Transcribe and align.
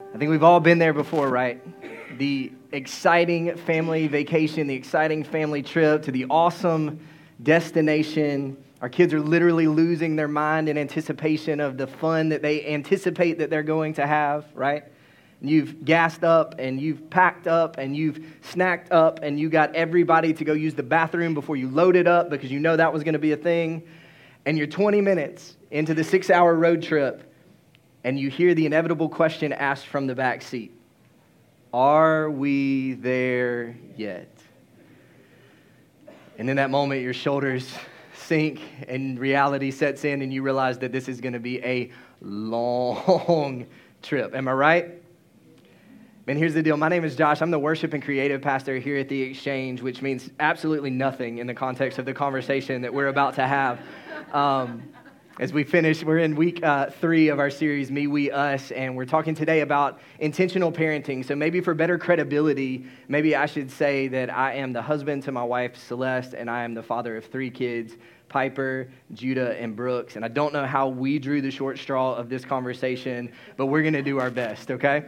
I 0.01 0.19
think 0.19 0.31
we've 0.31 0.43
all 0.43 0.61
been 0.61 0.79
there 0.79 0.93
before, 0.93 1.31
right? 1.31 1.63
The 2.19 2.53
exciting 2.73 3.57
family 3.57 4.09
vacation, 4.09 4.67
the 4.67 4.75
exciting 4.75 5.25
family 5.25 5.63
trip 5.63 6.03
to 6.03 6.13
the 6.13 6.27
awesome 6.29 7.01
destination. 7.43 8.63
Our 8.83 8.91
kids 8.91 9.15
are 9.15 9.21
literally 9.21 9.69
losing 9.69 10.17
their 10.17 10.29
mind 10.29 10.69
in 10.69 10.77
anticipation 10.77 11.61
of 11.61 11.79
the 11.79 11.87
fun 11.87 12.29
that 12.29 12.43
they 12.43 12.67
anticipate 12.67 13.39
that 13.39 13.49
they're 13.49 13.63
going 13.63 13.95
to 13.95 14.07
have, 14.07 14.45
right? 14.55 14.85
You've 15.41 15.85
gassed 15.85 16.25
up 16.25 16.55
and 16.59 16.81
you've 16.81 17.11
packed 17.11 17.47
up 17.47 17.77
and 17.79 17.95
you've 17.95 18.19
snacked 18.43 18.91
up 18.91 19.21
and 19.23 19.39
you 19.39 19.49
got 19.49 19.75
everybody 19.75 20.33
to 20.33 20.45
go 20.45 20.53
use 20.53 20.75
the 20.75 20.83
bathroom 20.83 21.35
before 21.35 21.57
you 21.57 21.69
loaded 21.69 22.07
up 22.07 22.31
because 22.31 22.51
you 22.51 22.61
know 22.61 22.77
that 22.77 22.93
was 22.93 23.03
going 23.03 23.15
to 23.15 23.19
be 23.19 23.33
a 23.33 23.37
thing. 23.37 23.83
And 24.47 24.57
you're 24.57 24.67
20 24.67 25.01
minutes 25.01 25.57
into 25.71 25.95
the 25.95 26.05
six 26.05 26.31
hour 26.31 26.55
road 26.55 26.83
trip 26.83 27.31
and 28.05 28.21
you 28.21 28.29
hear 28.29 28.55
the 28.55 28.67
inevitable 28.67 29.09
question 29.09 29.53
asked 29.53 29.87
from 29.87 30.07
the 30.07 30.15
back 30.15 30.43
seat 30.43 30.73
Are 31.73 32.31
we 32.31 32.95
there 32.95 33.77
yet? 33.97 34.29
And 36.39 36.51
in 36.51 36.57
that 36.57 36.71
moment, 36.71 37.01
your 37.01 37.15
shoulders 37.15 37.73
sink 38.15 38.61
and 38.89 39.19
reality 39.19 39.71
sets 39.71 40.05
in, 40.05 40.23
and 40.23 40.33
you 40.33 40.43
realize 40.43 40.79
that 40.79 40.93
this 40.93 41.09
is 41.09 41.21
going 41.21 41.33
to 41.33 41.41
be 41.41 41.63
a 41.65 41.91
long 42.21 43.67
trip. 44.03 44.35
Am 44.35 44.49
I 44.49 44.53
right? 44.53 45.04
And 46.27 46.39
here's 46.39 46.55
the 46.55 46.63
deal. 46.63 46.79
My 46.79 46.89
name 46.89 47.05
is 47.05 47.17
Josh. 47.17 47.43
I'm 47.43 47.51
the 47.51 47.59
worship 47.59 47.93
and 47.93 48.03
creative 48.03 48.41
pastor 48.41 48.79
here 48.79 48.97
at 48.97 49.11
the 49.11 49.21
Exchange, 49.21 49.83
which 49.83 50.01
means 50.01 50.31
absolutely 50.41 50.89
nothing 50.89 51.37
in 51.37 51.47
the 51.47 51.53
context 51.53 51.99
of 51.99 52.07
the 52.07 52.15
conversation 52.15 52.81
that 52.81 52.95
we're 52.95 53.09
about 53.09 53.35
to 53.35 53.47
have. 53.47 53.79
Um, 54.33 54.85
as 55.39 55.53
we 55.53 55.65
finish, 55.65 56.03
we're 56.03 56.21
in 56.21 56.35
week 56.35 56.65
uh, 56.65 56.87
three 56.87 57.29
of 57.29 57.39
our 57.39 57.51
series, 57.51 57.91
Me, 57.91 58.07
We, 58.07 58.31
Us, 58.31 58.71
and 58.71 58.97
we're 58.97 59.05
talking 59.05 59.35
today 59.35 59.61
about 59.61 60.01
intentional 60.19 60.73
parenting. 60.73 61.27
So 61.27 61.37
maybe 61.37 61.61
for 61.61 61.75
better 61.75 61.99
credibility, 61.99 62.87
maybe 63.07 63.37
I 63.37 63.45
should 63.45 63.71
say 63.71 64.09
that 64.09 64.35
I 64.35 64.55
am 64.55 64.73
the 64.73 64.81
husband 64.81 65.25
to 65.25 65.33
my 65.33 65.45
wife, 65.45 65.77
Celeste, 65.77 66.33
and 66.33 66.49
I 66.49 66.65
am 66.65 66.73
the 66.73 66.83
father 66.83 67.19
of 67.19 67.27
three 67.27 67.51
kids. 67.51 67.99
Piper, 68.31 68.89
Judah, 69.13 69.61
and 69.61 69.77
Brooks. 69.77 70.17
And 70.17 70.25
I 70.25 70.29
don't 70.29 70.53
know 70.53 70.67
how 70.67 70.89
we 70.89 71.21
drew 71.21 71.41
the 71.41 71.53
short 71.53 71.79
straw 71.79 72.15
of 72.15 72.29
this 72.29 72.45
conversation, 72.45 73.31
but 73.57 73.67
we're 73.67 73.83
going 73.83 73.95
to 73.95 74.03
do 74.03 74.19
our 74.19 74.31
best, 74.31 74.73
okay? 74.73 75.05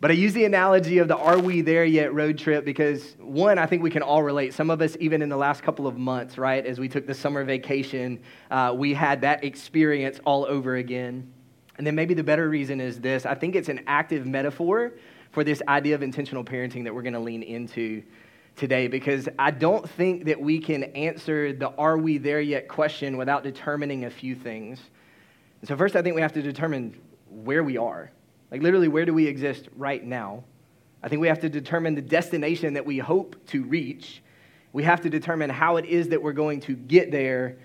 But 0.00 0.10
I 0.10 0.14
use 0.14 0.32
the 0.32 0.46
analogy 0.46 0.96
of 0.96 1.08
the 1.08 1.16
Are 1.16 1.38
We 1.38 1.60
There 1.60 1.84
Yet 1.84 2.14
road 2.14 2.38
trip 2.38 2.64
because, 2.64 3.16
one, 3.18 3.58
I 3.58 3.66
think 3.66 3.82
we 3.82 3.90
can 3.90 4.00
all 4.00 4.22
relate. 4.22 4.54
Some 4.54 4.70
of 4.70 4.80
us, 4.80 4.96
even 4.98 5.20
in 5.20 5.28
the 5.28 5.36
last 5.36 5.62
couple 5.62 5.86
of 5.86 5.98
months, 5.98 6.38
right, 6.38 6.64
as 6.64 6.80
we 6.80 6.88
took 6.88 7.06
the 7.06 7.12
summer 7.12 7.44
vacation, 7.44 8.18
uh, 8.50 8.72
we 8.74 8.94
had 8.94 9.20
that 9.20 9.44
experience 9.44 10.18
all 10.24 10.46
over 10.46 10.76
again. 10.76 11.30
And 11.76 11.86
then 11.86 11.94
maybe 11.94 12.14
the 12.14 12.24
better 12.24 12.48
reason 12.48 12.80
is 12.80 12.98
this 12.98 13.26
I 13.26 13.34
think 13.34 13.54
it's 13.54 13.68
an 13.68 13.80
active 13.86 14.26
metaphor 14.26 14.92
for 15.32 15.44
this 15.44 15.60
idea 15.68 15.94
of 15.94 16.02
intentional 16.02 16.44
parenting 16.44 16.84
that 16.84 16.94
we're 16.94 17.02
going 17.02 17.12
to 17.12 17.20
lean 17.20 17.42
into 17.42 18.02
today 18.56 18.88
because 18.88 19.28
I 19.38 19.50
don't 19.50 19.88
think 19.88 20.24
that 20.24 20.40
we 20.40 20.60
can 20.60 20.84
answer 20.84 21.52
the 21.52 21.68
Are 21.76 21.98
We 21.98 22.16
There 22.16 22.40
Yet 22.40 22.68
question 22.68 23.18
without 23.18 23.42
determining 23.42 24.06
a 24.06 24.10
few 24.10 24.34
things. 24.34 24.80
And 25.60 25.68
so, 25.68 25.76
first, 25.76 25.94
I 25.94 26.00
think 26.00 26.14
we 26.14 26.22
have 26.22 26.32
to 26.32 26.42
determine 26.42 26.98
where 27.28 27.62
we 27.62 27.76
are 27.76 28.10
like, 28.50 28.62
literally, 28.62 28.88
where 28.88 29.04
do 29.04 29.14
we 29.14 29.26
exist 29.26 29.68
right 29.76 30.04
now? 30.04 30.44
I 31.02 31.08
think 31.08 31.20
we 31.20 31.28
have 31.28 31.40
to 31.40 31.48
determine 31.48 31.94
the 31.94 32.02
destination 32.02 32.74
that 32.74 32.84
we 32.84 32.98
hope 32.98 33.36
to 33.48 33.62
reach. 33.62 34.22
We 34.72 34.84
have 34.84 35.00
to 35.02 35.10
determine 35.10 35.50
how 35.50 35.76
it 35.76 35.84
is 35.84 36.08
that 36.08 36.22
we're 36.22 36.32
going 36.32 36.60
to 36.60 36.74
get 36.74 37.10
there 37.10 37.58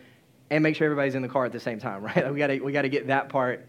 and 0.49 0.63
make 0.63 0.75
sure 0.75 0.85
everybody's 0.85 1.15
in 1.15 1.21
the 1.21 1.27
car 1.27 1.45
at 1.45 1.51
the 1.51 1.59
same 1.59 1.79
time, 1.79 2.03
right? 2.05 2.31
we 2.31 2.37
gotta, 2.37 2.59
we 2.63 2.71
gotta 2.71 2.89
get 2.89 3.07
that 3.07 3.29
part 3.29 3.67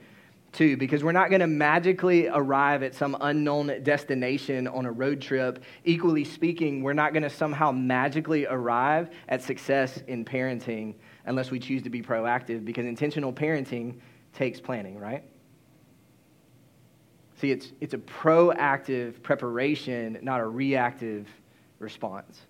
too, 0.52 0.76
because 0.76 1.04
we're 1.04 1.12
not 1.12 1.28
to 1.41 1.46
magically 1.46 2.28
arrive 2.28 2.82
at 2.82 2.94
some 2.94 3.16
unknown 3.20 3.82
destination 3.82 4.66
on 4.68 4.86
a 4.86 4.92
road 4.92 5.20
trip. 5.20 5.62
Equally 5.84 6.24
speaking, 6.24 6.82
we're 6.82 6.94
not 6.94 7.12
to 7.22 7.30
somehow 7.30 7.72
magically 7.72 8.46
arrive 8.46 9.10
at 9.28 9.42
success 9.42 10.02
in 10.06 10.24
parenting 10.24 10.94
unless 11.26 11.50
we 11.50 11.58
choose 11.58 11.82
to 11.82 11.91
be 11.91 12.00
proactive, 12.00 12.64
because 12.64 12.86
intentional 12.86 13.32
parenting 13.32 13.96
takes 14.32 14.60
planning, 14.60 14.98
right? 14.98 15.24
See, 17.36 17.50
it's, 17.50 17.72
it's 17.80 17.92
a 17.92 17.98
proactive 17.98 19.22
preparation, 19.22 20.19
not 20.22 20.41
a 20.41 20.47
reactive 20.47 21.28
response. 21.78 22.41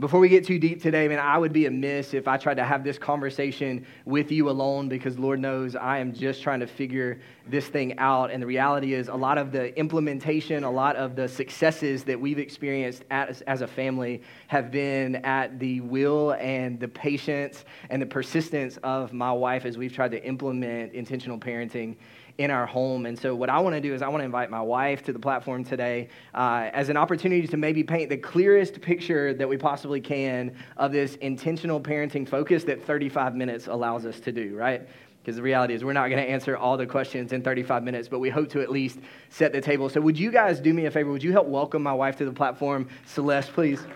Before 0.00 0.18
we 0.18 0.28
get 0.28 0.44
too 0.44 0.58
deep 0.58 0.82
today, 0.82 1.06
man, 1.06 1.20
I 1.20 1.38
would 1.38 1.52
be 1.52 1.66
amiss 1.66 2.14
if 2.14 2.26
I 2.26 2.36
tried 2.36 2.56
to 2.56 2.64
have 2.64 2.82
this 2.82 2.98
conversation 2.98 3.86
with 4.04 4.32
you 4.32 4.50
alone 4.50 4.88
because 4.88 5.20
Lord 5.20 5.38
knows 5.38 5.76
I 5.76 5.98
am 5.98 6.12
just 6.12 6.42
trying 6.42 6.58
to 6.58 6.66
figure 6.66 7.20
this 7.46 7.68
thing 7.68 7.96
out. 8.00 8.32
And 8.32 8.42
the 8.42 8.46
reality 8.46 8.94
is, 8.94 9.06
a 9.06 9.14
lot 9.14 9.38
of 9.38 9.52
the 9.52 9.78
implementation, 9.78 10.64
a 10.64 10.70
lot 10.70 10.96
of 10.96 11.14
the 11.14 11.28
successes 11.28 12.02
that 12.04 12.20
we've 12.20 12.40
experienced 12.40 13.04
as, 13.12 13.42
as 13.42 13.60
a 13.60 13.68
family 13.68 14.22
have 14.48 14.72
been 14.72 15.14
at 15.24 15.60
the 15.60 15.80
will 15.82 16.32
and 16.40 16.80
the 16.80 16.88
patience 16.88 17.64
and 17.88 18.02
the 18.02 18.06
persistence 18.06 18.78
of 18.78 19.12
my 19.12 19.30
wife 19.30 19.64
as 19.64 19.78
we've 19.78 19.94
tried 19.94 20.10
to 20.10 20.24
implement 20.24 20.92
intentional 20.92 21.38
parenting 21.38 21.94
in 22.38 22.50
our 22.50 22.66
home. 22.66 23.06
And 23.06 23.18
so, 23.18 23.34
what 23.34 23.48
I 23.48 23.58
want 23.60 23.74
to 23.74 23.80
do 23.80 23.94
is, 23.94 24.02
I 24.02 24.08
want 24.08 24.20
to 24.20 24.24
invite 24.24 24.50
my 24.50 24.60
wife 24.60 25.02
to 25.04 25.12
the 25.12 25.18
platform 25.18 25.64
today 25.64 26.08
uh, 26.34 26.70
as 26.72 26.88
an 26.88 26.96
opportunity 26.96 27.46
to 27.46 27.56
maybe 27.56 27.84
paint 27.84 28.10
the 28.10 28.16
clearest 28.16 28.80
picture 28.80 29.32
that 29.34 29.48
we 29.48 29.56
possibly 29.56 30.00
can 30.00 30.54
of 30.76 30.92
this 30.92 31.14
intentional 31.16 31.80
parenting 31.80 32.28
focus 32.28 32.64
that 32.64 32.82
35 32.84 33.36
minutes 33.36 33.68
allows 33.68 34.04
us 34.04 34.18
to 34.20 34.32
do, 34.32 34.56
right? 34.56 34.82
Because 35.22 35.36
the 35.36 35.42
reality 35.42 35.74
is, 35.74 35.84
we're 35.84 35.92
not 35.92 36.08
going 36.08 36.22
to 36.22 36.28
answer 36.28 36.56
all 36.56 36.76
the 36.76 36.86
questions 36.86 37.32
in 37.32 37.40
35 37.40 37.84
minutes, 37.84 38.08
but 38.08 38.18
we 38.18 38.30
hope 38.30 38.50
to 38.50 38.60
at 38.60 38.70
least 38.70 38.98
set 39.30 39.52
the 39.52 39.60
table. 39.60 39.88
So, 39.88 40.00
would 40.00 40.18
you 40.18 40.32
guys 40.32 40.58
do 40.60 40.74
me 40.74 40.86
a 40.86 40.90
favor? 40.90 41.10
Would 41.10 41.22
you 41.22 41.32
help 41.32 41.46
welcome 41.46 41.82
my 41.82 41.94
wife 41.94 42.16
to 42.16 42.24
the 42.24 42.32
platform? 42.32 42.88
Celeste, 43.06 43.52
please. 43.52 43.86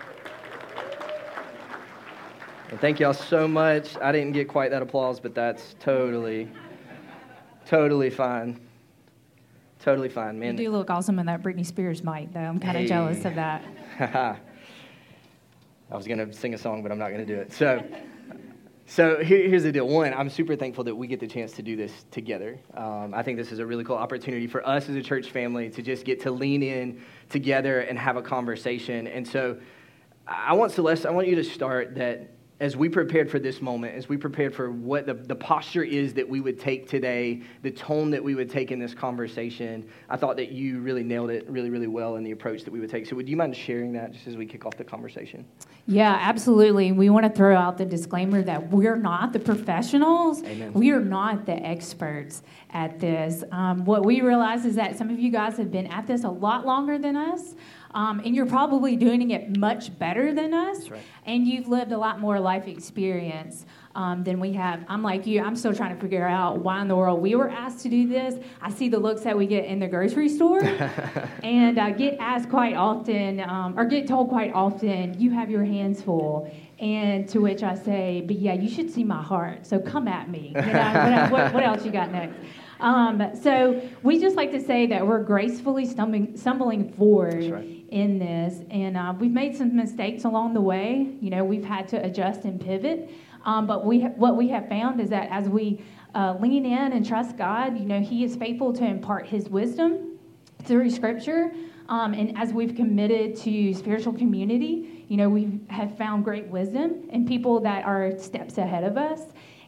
Thank 2.77 2.99
y'all 2.99 3.13
so 3.13 3.47
much. 3.47 3.97
I 3.97 4.11
didn't 4.11 4.33
get 4.33 4.47
quite 4.47 4.69
that 4.69 4.83
applause, 4.83 5.19
but 5.19 5.33
that's 5.33 5.75
totally 5.79 6.47
Totally 7.69 8.09
fine. 8.09 8.59
Totally 9.79 10.09
fine, 10.09 10.39
man. 10.39 10.57
You 10.57 10.65
do 10.65 10.71
look 10.71 10.89
awesome 10.89 11.19
in 11.19 11.27
that 11.27 11.43
Britney 11.43 11.63
Spears 11.63 12.03
mic, 12.03 12.33
though. 12.33 12.39
I'm 12.39 12.59
kind 12.59 12.75
of 12.75 12.81
hey. 12.81 12.87
jealous 12.87 13.23
of 13.25 13.35
that. 13.35 13.63
I 15.91 15.95
was 15.95 16.07
going 16.07 16.17
to 16.17 16.33
sing 16.33 16.55
a 16.55 16.57
song, 16.57 16.81
but 16.81 16.91
I'm 16.91 16.97
not 16.97 17.09
going 17.09 17.23
to 17.23 17.31
do 17.31 17.39
it. 17.39 17.53
So, 17.53 17.83
so 18.87 19.23
here, 19.23 19.47
here's 19.47 19.61
the 19.61 19.71
deal. 19.71 19.87
One, 19.87 20.15
I'm 20.15 20.31
super 20.31 20.55
thankful 20.55 20.83
that 20.85 20.95
we 20.95 21.05
get 21.05 21.19
the 21.19 21.27
chance 21.27 21.51
to 21.53 21.61
do 21.61 21.75
this 21.75 21.91
together. 22.09 22.57
Um, 22.73 23.13
I 23.13 23.21
think 23.21 23.37
this 23.37 23.51
is 23.51 23.59
a 23.59 23.65
really 23.67 23.83
cool 23.83 23.97
opportunity 23.97 24.47
for 24.47 24.67
us 24.67 24.89
as 24.89 24.95
a 24.95 25.03
church 25.03 25.29
family 25.29 25.69
to 25.69 25.83
just 25.83 26.05
get 26.05 26.19
to 26.21 26.31
lean 26.31 26.63
in 26.63 27.03
together 27.29 27.81
and 27.81 27.99
have 27.99 28.17
a 28.17 28.23
conversation. 28.23 29.05
And 29.05 29.27
so, 29.27 29.59
I 30.27 30.53
want 30.53 30.71
Celeste, 30.71 31.05
I 31.05 31.11
want 31.11 31.27
you 31.27 31.35
to 31.35 31.43
start 31.43 31.93
that 31.95 32.31
as 32.59 32.75
we 32.75 32.89
prepared 32.89 33.31
for 33.31 33.39
this 33.39 33.61
moment, 33.61 33.95
as 33.95 34.09
we 34.09 34.17
prepared 34.17 34.53
for 34.53 34.69
what 34.69 35.05
the, 35.05 35.13
the 35.13 35.35
posture 35.35 35.83
is 35.83 36.13
that 36.13 36.27
we 36.27 36.41
would 36.41 36.59
take 36.59 36.89
today, 36.89 37.41
the 37.61 37.71
tone 37.71 38.11
that 38.11 38.21
we 38.21 38.35
would 38.35 38.49
take 38.49 38.71
in 38.71 38.79
this 38.79 38.93
conversation, 38.93 39.87
I 40.09 40.17
thought 40.17 40.35
that 40.35 40.51
you 40.51 40.79
really 40.79 41.03
nailed 41.03 41.29
it 41.29 41.49
really, 41.49 41.69
really 41.69 41.87
well 41.87 42.17
in 42.17 42.23
the 42.23 42.31
approach 42.31 42.63
that 42.65 42.71
we 42.71 42.81
would 42.81 42.89
take. 42.89 43.05
So, 43.05 43.15
would 43.15 43.29
you 43.29 43.37
mind 43.37 43.55
sharing 43.55 43.93
that 43.93 44.11
just 44.11 44.27
as 44.27 44.35
we 44.35 44.45
kick 44.45 44.65
off 44.65 44.75
the 44.75 44.83
conversation? 44.83 45.45
Yeah, 45.87 46.17
absolutely. 46.19 46.91
We 46.91 47.09
want 47.09 47.25
to 47.25 47.31
throw 47.31 47.55
out 47.55 47.77
the 47.77 47.85
disclaimer 47.85 48.41
that 48.41 48.69
we're 48.69 48.97
not 48.97 49.31
the 49.31 49.39
professionals, 49.39 50.43
Amen. 50.43 50.73
we 50.73 50.91
are 50.91 50.99
not 50.99 51.45
the 51.45 51.55
experts 51.65 52.43
at 52.71 52.99
this. 52.99 53.43
Um, 53.53 53.85
what 53.85 54.05
we 54.05 54.19
realize 54.21 54.65
is 54.65 54.75
that 54.75 54.97
some 54.97 55.09
of 55.09 55.17
you 55.17 55.31
guys 55.31 55.57
have 55.57 55.71
been 55.71 55.87
at 55.87 56.07
this 56.07 56.25
a 56.25 56.29
lot 56.29 56.65
longer 56.65 56.97
than 56.97 57.15
us. 57.15 57.55
Um, 57.91 58.21
and 58.23 58.35
you're 58.35 58.45
probably 58.45 58.95
doing 58.95 59.31
it 59.31 59.57
much 59.57 59.97
better 59.97 60.33
than 60.33 60.53
us. 60.53 60.89
Right. 60.89 61.01
And 61.25 61.47
you've 61.47 61.67
lived 61.67 61.91
a 61.91 61.97
lot 61.97 62.19
more 62.19 62.39
life 62.39 62.67
experience 62.67 63.65
um, 63.95 64.23
than 64.23 64.39
we 64.39 64.53
have. 64.53 64.83
I'm 64.87 65.01
like 65.01 65.25
you, 65.25 65.41
I'm 65.41 65.55
still 65.55 65.73
trying 65.73 65.95
to 65.95 66.01
figure 66.01 66.27
out 66.27 66.59
why 66.59 66.81
in 66.81 66.87
the 66.87 66.95
world 66.95 67.21
we 67.21 67.35
were 67.35 67.49
asked 67.49 67.79
to 67.81 67.89
do 67.89 68.07
this. 68.07 68.35
I 68.61 68.69
see 68.69 68.89
the 68.89 68.99
looks 68.99 69.21
that 69.21 69.37
we 69.37 69.47
get 69.47 69.65
in 69.65 69.79
the 69.79 69.87
grocery 69.87 70.29
store 70.29 70.63
and 71.43 71.77
uh, 71.77 71.91
get 71.91 72.17
asked 72.19 72.49
quite 72.49 72.75
often, 72.75 73.39
um, 73.41 73.77
or 73.77 73.85
get 73.85 74.07
told 74.07 74.29
quite 74.29 74.53
often, 74.53 75.19
you 75.19 75.31
have 75.31 75.49
your 75.49 75.65
hands 75.65 76.01
full. 76.01 76.51
And 76.79 77.27
to 77.29 77.39
which 77.39 77.61
I 77.61 77.75
say, 77.75 78.23
but 78.25 78.37
yeah, 78.37 78.53
you 78.53 78.69
should 78.69 78.89
see 78.89 79.03
my 79.03 79.21
heart. 79.21 79.65
So 79.65 79.79
come 79.79 80.07
at 80.07 80.29
me. 80.29 80.53
You 80.55 80.61
know, 80.61 81.27
what, 81.29 81.53
what 81.53 81.63
else 81.63 81.83
you 81.83 81.91
got 81.91 82.09
next? 82.11 82.37
Um, 82.79 83.31
so 83.41 83.81
we 84.03 84.19
just 84.19 84.37
like 84.37 84.51
to 84.51 84.61
say 84.61 84.87
that 84.87 85.05
we're 85.05 85.23
gracefully 85.23 85.85
stumbling, 85.85 86.37
stumbling 86.37 86.93
forward 86.93 87.51
right. 87.51 87.78
In 87.91 88.19
this, 88.19 88.63
and 88.69 88.97
uh, 88.97 89.13
we've 89.19 89.31
made 89.31 89.55
some 89.55 89.75
mistakes 89.75 90.23
along 90.23 90.53
the 90.53 90.61
way. 90.61 91.15
You 91.21 91.29
know, 91.29 91.43
we've 91.43 91.65
had 91.65 91.87
to 91.89 92.03
adjust 92.03 92.45
and 92.45 92.59
pivot, 92.59 93.09
um, 93.45 93.67
but 93.67 93.85
we 93.85 94.01
what 94.01 94.37
we 94.37 94.49
have 94.49 94.67
found 94.69 94.99
is 94.99 95.09
that 95.09 95.29
as 95.31 95.49
we 95.49 95.81
uh, 96.15 96.35
lean 96.39 96.65
in 96.65 96.93
and 96.93 97.05
trust 97.05 97.37
God, 97.37 97.77
you 97.77 97.85
know, 97.85 97.99
He 97.99 98.23
is 98.23 98.35
faithful 98.35 98.73
to 98.73 98.85
impart 98.85 99.27
His 99.27 99.49
wisdom 99.49 100.17
through 100.63 100.89
Scripture. 100.89 101.51
Um, 101.87 102.13
and 102.13 102.37
as 102.37 102.53
we've 102.53 102.75
committed 102.75 103.35
to 103.37 103.73
spiritual 103.73 104.13
community, 104.13 105.05
you 105.07 105.17
know, 105.17 105.27
we 105.27 105.59
have 105.69 105.97
found 105.97 106.23
great 106.23 106.45
wisdom 106.45 107.09
in 107.09 107.27
people 107.27 107.59
that 107.61 107.83
are 107.83 108.17
steps 108.19 108.59
ahead 108.59 108.83
of 108.83 108.95
us. 108.95 109.21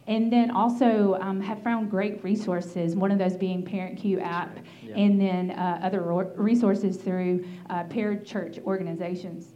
And 0.06 0.32
then 0.32 0.50
also 0.50 1.16
um, 1.20 1.40
have 1.40 1.62
found 1.62 1.90
great 1.90 2.22
resources, 2.24 2.96
one 2.96 3.12
of 3.12 3.18
those 3.18 3.36
being 3.36 3.64
ParentCue 3.64 4.20
app, 4.20 4.58
yeah. 4.82 4.96
and 4.96 5.20
then 5.20 5.52
uh, 5.52 5.80
other 5.82 6.02
resources 6.36 6.96
through 6.96 7.44
uh, 7.70 7.84
parachurch 7.84 8.62
organizations. 8.64 9.54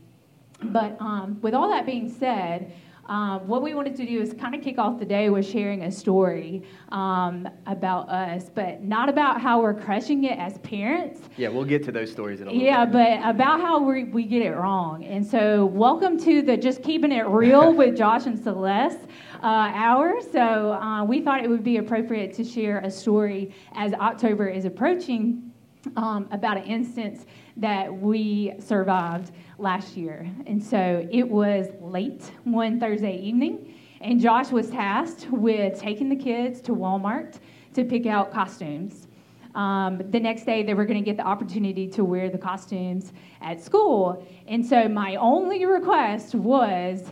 But 0.62 0.96
um, 1.00 1.38
with 1.42 1.52
all 1.52 1.68
that 1.68 1.84
being 1.84 2.08
said, 2.08 2.72
um, 3.08 3.46
what 3.46 3.62
we 3.62 3.74
wanted 3.74 3.94
to 3.96 4.06
do 4.06 4.20
is 4.20 4.34
kind 4.34 4.54
of 4.54 4.62
kick 4.62 4.78
off 4.78 4.98
the 4.98 5.04
day 5.04 5.30
with 5.30 5.46
sharing 5.46 5.84
a 5.84 5.92
story 5.92 6.62
um, 6.90 7.48
about 7.66 8.08
us, 8.08 8.50
but 8.52 8.82
not 8.82 9.08
about 9.08 9.40
how 9.40 9.62
we're 9.62 9.74
crushing 9.74 10.24
it 10.24 10.38
as 10.38 10.58
parents. 10.58 11.20
Yeah, 11.36 11.48
we'll 11.48 11.64
get 11.64 11.84
to 11.84 11.92
those 11.92 12.10
stories 12.10 12.40
in 12.40 12.48
a 12.48 12.50
little 12.50 12.64
yeah, 12.64 12.84
bit. 12.84 12.92
but 12.92 13.30
about 13.30 13.60
how 13.60 13.80
we, 13.80 14.04
we 14.04 14.24
get 14.24 14.42
it 14.42 14.52
wrong. 14.52 15.04
And 15.04 15.24
so, 15.24 15.66
welcome 15.66 16.18
to 16.20 16.42
the 16.42 16.56
Just 16.56 16.82
Keeping 16.82 17.12
It 17.12 17.26
Real 17.26 17.72
with 17.76 17.96
Josh 17.96 18.26
and 18.26 18.42
Celeste 18.42 19.06
uh, 19.42 19.46
hour. 19.74 20.20
So, 20.32 20.72
uh, 20.72 21.04
we 21.04 21.20
thought 21.20 21.44
it 21.44 21.48
would 21.48 21.64
be 21.64 21.76
appropriate 21.76 22.34
to 22.34 22.44
share 22.44 22.80
a 22.80 22.90
story 22.90 23.54
as 23.74 23.92
October 23.94 24.48
is 24.48 24.64
approaching 24.64 25.52
um, 25.96 26.28
about 26.32 26.56
an 26.56 26.64
instance 26.64 27.26
that 27.56 27.92
we 27.92 28.52
survived 28.58 29.32
last 29.58 29.96
year. 29.96 30.30
And 30.46 30.62
so 30.62 31.06
it 31.10 31.28
was 31.28 31.68
late 31.80 32.22
one 32.44 32.78
Thursday 32.78 33.18
evening, 33.18 33.74
and 34.00 34.20
Josh 34.20 34.50
was 34.50 34.70
tasked 34.70 35.28
with 35.30 35.80
taking 35.80 36.08
the 36.08 36.16
kids 36.16 36.60
to 36.62 36.72
Walmart 36.72 37.38
to 37.74 37.84
pick 37.84 38.06
out 38.06 38.32
costumes. 38.32 39.08
Um, 39.54 40.02
the 40.10 40.20
next 40.20 40.44
day, 40.44 40.62
they 40.62 40.74
were 40.74 40.84
going 40.84 41.02
to 41.02 41.04
get 41.04 41.16
the 41.16 41.26
opportunity 41.26 41.88
to 41.88 42.04
wear 42.04 42.28
the 42.28 42.36
costumes 42.38 43.14
at 43.40 43.62
school. 43.62 44.26
And 44.46 44.64
so 44.64 44.86
my 44.86 45.16
only 45.16 45.64
request 45.64 46.34
was 46.34 47.04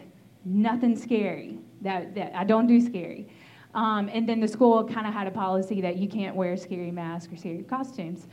nothing 0.44 0.94
scary. 0.94 1.58
That, 1.80 2.14
that 2.14 2.34
I 2.34 2.44
don't 2.44 2.66
do 2.66 2.80
scary. 2.80 3.28
Um, 3.74 4.08
and 4.12 4.28
then 4.28 4.40
the 4.40 4.48
school 4.48 4.84
kind 4.84 5.06
of 5.06 5.12
had 5.12 5.26
a 5.26 5.30
policy 5.30 5.80
that 5.80 5.96
you 5.96 6.08
can't 6.08 6.36
wear 6.36 6.56
scary 6.56 6.90
masks 6.90 7.32
or 7.32 7.36
scary 7.36 7.62
costumes. 7.62 8.26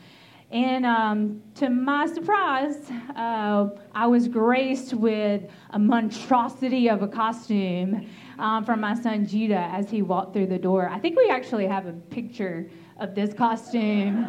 And 0.51 0.85
um, 0.85 1.41
to 1.55 1.69
my 1.69 2.05
surprise, 2.07 2.91
uh, 3.15 3.69
I 3.95 4.05
was 4.07 4.27
graced 4.27 4.93
with 4.93 5.43
a 5.69 5.79
monstrosity 5.79 6.89
of 6.89 7.01
a 7.01 7.07
costume 7.07 8.05
um, 8.37 8.65
from 8.65 8.81
my 8.81 8.93
son 8.93 9.25
Judah 9.25 9.69
as 9.71 9.89
he 9.89 10.01
walked 10.01 10.33
through 10.33 10.47
the 10.47 10.57
door. 10.57 10.89
I 10.89 10.99
think 10.99 11.17
we 11.17 11.29
actually 11.29 11.67
have 11.67 11.85
a 11.85 11.93
picture 11.93 12.69
of 12.99 13.15
this 13.15 13.33
costume. 13.33 14.27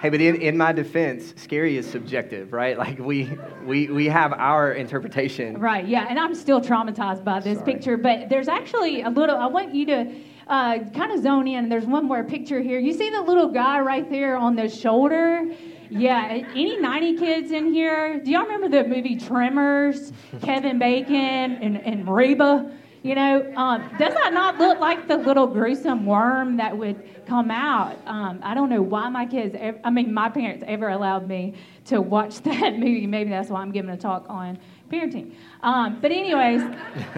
Hey, 0.00 0.10
but 0.10 0.20
in, 0.20 0.36
in 0.36 0.56
my 0.56 0.70
defense, 0.70 1.34
scary 1.36 1.76
is 1.76 1.90
subjective, 1.90 2.52
right? 2.52 2.78
Like 2.88 3.00
we, 3.00 3.28
we, 3.64 3.88
we 3.88 4.06
have 4.06 4.32
our 4.32 4.72
interpretation. 4.72 5.58
Right, 5.58 5.88
yeah, 5.88 6.06
and 6.08 6.16
I'm 6.16 6.36
still 6.36 6.60
traumatized 6.60 7.24
by 7.24 7.40
this 7.40 7.58
Sorry. 7.58 7.72
picture, 7.72 7.96
but 7.96 8.28
there's 8.28 8.46
actually 8.46 9.02
a 9.02 9.10
little, 9.10 9.36
I 9.36 9.46
want 9.46 9.74
you 9.74 9.84
to 9.86 10.14
uh, 10.48 10.78
kind 10.94 11.12
of 11.12 11.22
zone 11.22 11.46
in. 11.46 11.68
There's 11.68 11.86
one 11.86 12.06
more 12.06 12.24
picture 12.24 12.60
here. 12.60 12.78
You 12.78 12.92
see 12.92 13.10
the 13.10 13.22
little 13.22 13.48
guy 13.48 13.80
right 13.80 14.08
there 14.08 14.36
on 14.36 14.56
the 14.56 14.68
shoulder? 14.68 15.46
Yeah, 15.90 16.44
any 16.54 16.78
90 16.78 17.16
kids 17.16 17.50
in 17.50 17.72
here? 17.72 18.20
Do 18.20 18.30
y'all 18.30 18.42
remember 18.42 18.68
the 18.68 18.88
movie 18.88 19.16
Tremors? 19.16 20.12
Kevin 20.42 20.78
Bacon 20.78 21.14
and, 21.14 21.78
and 21.78 22.08
Reba? 22.08 22.72
You 23.02 23.14
know, 23.14 23.52
um, 23.56 23.88
does 23.98 24.12
that 24.12 24.32
not 24.32 24.58
look 24.58 24.80
like 24.80 25.06
the 25.06 25.16
little 25.16 25.46
gruesome 25.46 26.04
worm 26.04 26.56
that 26.56 26.76
would 26.76 27.26
come 27.26 27.50
out? 27.50 27.96
Um, 28.06 28.40
I 28.42 28.54
don't 28.54 28.68
know 28.68 28.82
why 28.82 29.08
my 29.08 29.24
kids, 29.24 29.54
ever, 29.58 29.78
I 29.84 29.90
mean, 29.90 30.12
my 30.12 30.28
parents 30.28 30.64
ever 30.66 30.88
allowed 30.88 31.28
me 31.28 31.54
to 31.86 32.00
watch 32.00 32.40
that 32.42 32.74
movie. 32.74 33.06
Maybe 33.06 33.30
that's 33.30 33.50
why 33.50 33.60
I'm 33.60 33.70
giving 33.70 33.90
a 33.90 33.96
talk 33.96 34.26
on 34.28 34.58
parenting. 34.88 35.34
Um, 35.62 36.00
but, 36.00 36.10
anyways, 36.10 36.62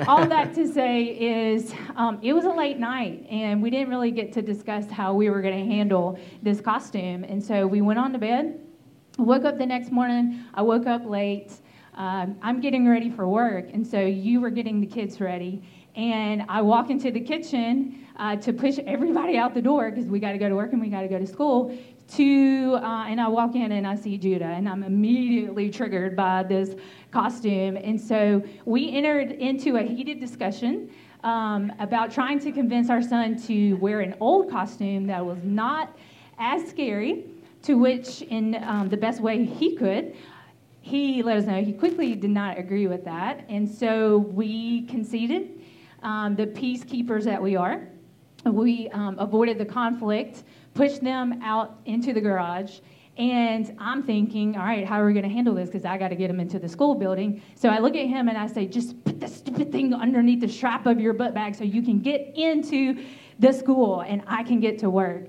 all 0.06 0.26
that 0.26 0.54
to 0.54 0.66
say 0.66 1.04
is 1.04 1.72
um, 1.96 2.18
it 2.22 2.32
was 2.32 2.44
a 2.44 2.50
late 2.50 2.78
night, 2.78 3.26
and 3.30 3.62
we 3.62 3.70
didn't 3.70 3.88
really 3.88 4.10
get 4.10 4.32
to 4.34 4.42
discuss 4.42 4.90
how 4.90 5.14
we 5.14 5.30
were 5.30 5.42
going 5.42 5.58
to 5.58 5.74
handle 5.74 6.18
this 6.42 6.60
costume. 6.60 7.24
And 7.24 7.42
so 7.42 7.66
we 7.66 7.80
went 7.80 7.98
on 7.98 8.12
to 8.12 8.18
bed. 8.18 8.60
Woke 9.18 9.44
up 9.44 9.58
the 9.58 9.66
next 9.66 9.90
morning. 9.90 10.44
I 10.54 10.62
woke 10.62 10.86
up 10.86 11.04
late. 11.04 11.52
Um, 11.94 12.38
I'm 12.42 12.60
getting 12.60 12.88
ready 12.88 13.10
for 13.10 13.28
work, 13.28 13.66
and 13.72 13.86
so 13.86 14.00
you 14.00 14.40
were 14.40 14.50
getting 14.50 14.80
the 14.80 14.86
kids 14.86 15.20
ready. 15.20 15.62
And 15.96 16.44
I 16.48 16.62
walk 16.62 16.88
into 16.88 17.10
the 17.10 17.20
kitchen 17.20 18.06
uh, 18.16 18.36
to 18.36 18.52
push 18.52 18.78
everybody 18.86 19.36
out 19.36 19.54
the 19.54 19.62
door 19.62 19.90
because 19.90 20.06
we 20.06 20.20
got 20.20 20.32
to 20.32 20.38
go 20.38 20.48
to 20.48 20.54
work 20.54 20.72
and 20.72 20.80
we 20.80 20.88
got 20.88 21.00
to 21.00 21.08
go 21.08 21.18
to 21.18 21.26
school 21.26 21.76
to, 22.10 22.78
uh, 22.82 23.06
and 23.08 23.20
I 23.20 23.28
walk 23.28 23.54
in 23.54 23.72
and 23.72 23.86
I 23.86 23.94
see 23.94 24.18
Judah, 24.18 24.44
and 24.44 24.68
I'm 24.68 24.82
immediately 24.82 25.70
triggered 25.70 26.16
by 26.16 26.42
this 26.42 26.74
costume. 27.10 27.76
And 27.76 28.00
so 28.00 28.42
we 28.64 28.90
entered 28.90 29.32
into 29.32 29.76
a 29.76 29.82
heated 29.82 30.20
discussion 30.20 30.90
um, 31.22 31.72
about 31.78 32.10
trying 32.10 32.38
to 32.40 32.52
convince 32.52 32.90
our 32.90 33.02
son 33.02 33.36
to 33.42 33.74
wear 33.74 34.00
an 34.00 34.14
old 34.20 34.50
costume 34.50 35.06
that 35.06 35.24
was 35.24 35.38
not 35.44 35.96
as 36.38 36.68
scary, 36.68 37.26
to 37.62 37.74
which, 37.74 38.22
in 38.22 38.56
um, 38.64 38.88
the 38.88 38.96
best 38.96 39.20
way 39.20 39.44
he 39.44 39.76
could, 39.76 40.16
he 40.80 41.22
let 41.22 41.36
us 41.36 41.44
know 41.44 41.62
he 41.62 41.74
quickly 41.74 42.14
did 42.14 42.30
not 42.30 42.58
agree 42.58 42.86
with 42.86 43.04
that. 43.04 43.44
And 43.48 43.68
so 43.68 44.18
we 44.18 44.86
conceded, 44.86 45.60
um, 46.02 46.36
the 46.36 46.46
peacekeepers 46.46 47.24
that 47.24 47.40
we 47.42 47.56
are. 47.56 47.86
We 48.44 48.88
um, 48.90 49.18
avoided 49.18 49.58
the 49.58 49.66
conflict 49.66 50.44
push 50.74 50.98
them 50.98 51.40
out 51.42 51.80
into 51.84 52.12
the 52.12 52.20
garage. 52.20 52.78
And 53.16 53.76
I'm 53.78 54.02
thinking, 54.02 54.56
all 54.56 54.64
right, 54.64 54.86
how 54.86 55.00
are 55.00 55.06
we 55.06 55.12
going 55.12 55.24
to 55.24 55.30
handle 55.30 55.54
this? 55.54 55.68
Because 55.68 55.84
I 55.84 55.98
got 55.98 56.08
to 56.08 56.16
get 56.16 56.28
them 56.28 56.40
into 56.40 56.58
the 56.58 56.68
school 56.68 56.94
building. 56.94 57.42
So 57.54 57.68
I 57.68 57.78
look 57.78 57.94
at 57.94 58.06
him 58.06 58.28
and 58.28 58.38
I 58.38 58.46
say, 58.46 58.66
just 58.66 59.02
put 59.04 59.20
the 59.20 59.28
stupid 59.28 59.72
thing 59.72 59.92
underneath 59.92 60.40
the 60.40 60.48
strap 60.48 60.86
of 60.86 61.00
your 61.00 61.12
butt 61.12 61.34
bag 61.34 61.54
so 61.54 61.64
you 61.64 61.82
can 61.82 62.00
get 62.00 62.32
into 62.34 63.04
the 63.38 63.52
school 63.52 64.00
and 64.00 64.22
I 64.26 64.42
can 64.42 64.60
get 64.60 64.78
to 64.78 64.90
work. 64.90 65.26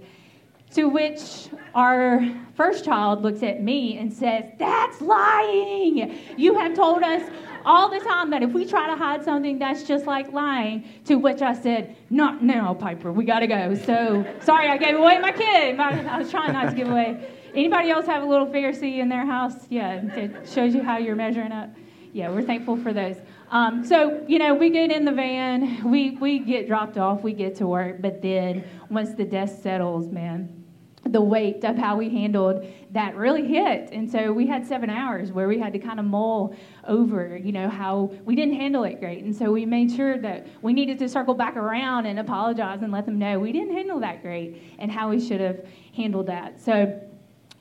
To 0.76 0.88
which 0.88 1.50
our 1.76 2.22
first 2.56 2.86
child 2.86 3.24
looks 3.24 3.44
at 3.44 3.62
me 3.62 3.98
and 3.98 4.14
says, 4.14 4.46
That's 4.58 5.02
lying. 5.02 6.18
You 6.38 6.58
have 6.60 6.74
told 6.76 7.04
us 7.04 7.30
all 7.66 7.90
the 7.90 8.00
time 8.00 8.30
that 8.32 8.44
if 8.44 8.52
we 8.52 8.66
try 8.66 8.88
to 8.88 8.96
hide 8.96 9.24
something, 9.24 9.60
that's 9.60 9.84
just 9.84 10.06
like 10.06 10.32
lying. 10.32 10.84
To 11.06 11.16
which 11.16 11.42
I 11.42 11.54
said, 11.54 11.96
Not 12.10 12.44
now, 12.44 12.74
Piper, 12.74 13.12
we 13.12 13.26
gotta 13.26 13.48
go. 13.48 13.76
So 13.76 14.26
sorry, 14.42 14.68
I 14.68 14.78
gave 14.78 14.96
away 14.96 15.20
my 15.20 15.32
kid. 15.32 15.80
I 15.80 16.18
was 16.18 16.30
trying 16.32 16.54
not 16.54 16.70
to 16.70 16.76
give 16.76 16.90
away. 16.90 17.28
Anybody 17.54 17.90
else 17.90 18.06
have 18.06 18.24
a 18.24 18.26
little 18.26 18.48
Pharisee 18.48 19.00
in 19.00 19.10
their 19.10 19.26
house? 19.26 19.54
Yeah, 19.70 20.02
it 20.16 20.50
shows 20.50 20.74
you 20.74 20.84
how 20.84 20.98
you're 20.98 21.16
measuring 21.16 21.52
up. 21.52 21.70
Yeah, 22.14 22.30
we're 22.30 22.44
thankful 22.44 22.78
for 22.78 22.94
those. 22.94 23.18
Um, 23.52 23.86
so, 23.86 24.24
you 24.28 24.40
know, 24.40 24.54
we 24.54 24.70
get 24.70 24.92
in 24.92 25.04
the 25.04 25.12
van, 25.12 25.90
we, 25.92 26.12
we 26.12 26.40
get 26.40 26.68
dropped 26.68 26.98
off, 26.98 27.22
we 27.22 27.34
get 27.34 27.56
to 27.58 27.68
work, 27.68 28.02
but 28.02 28.22
then 28.22 28.64
once 28.90 29.14
the 29.14 29.26
dust 29.26 29.62
settles, 29.62 30.08
man, 30.08 30.64
the 31.04 31.22
weight 31.22 31.64
of 31.66 31.78
how 31.78 31.98
we 31.98 32.10
handled 32.10 32.66
that 32.92 33.16
really 33.16 33.48
hit. 33.48 33.90
And 33.92 34.10
so 34.10 34.34
we 34.34 34.46
had 34.46 34.68
seven 34.68 34.90
hours 34.90 35.32
where 35.32 35.48
we 35.48 35.58
had 35.58 35.72
to 35.74 35.80
kind 35.80 36.00
of 36.00 36.06
mull 36.06 36.56
over, 36.86 37.38
you 37.38 37.52
know, 37.52 37.70
how 37.70 38.12
we 38.26 38.36
didn't 38.36 38.56
handle 38.56 38.84
it 38.84 39.00
great. 39.00 39.24
And 39.24 39.36
so 39.36 39.52
we 39.52 39.66
made 39.66 39.92
sure 39.92 40.18
that 40.18 40.48
we 40.62 40.74
needed 40.74 41.00
to 41.00 41.08
circle 41.08 41.34
back 41.34 41.56
around 41.56 42.06
and 42.06 42.20
apologize 42.20 42.82
and 42.82 42.92
let 42.92 43.06
them 43.06 43.18
know 43.18 43.40
we 43.40 43.54
didn't 43.54 43.74
handle 43.74 44.00
that 44.02 44.22
great 44.22 44.62
and 44.80 44.92
how 44.92 45.10
we 45.10 45.26
should 45.26 45.40
have 45.40 45.66
handled 45.96 46.28
that. 46.28 46.60
So 46.60 47.02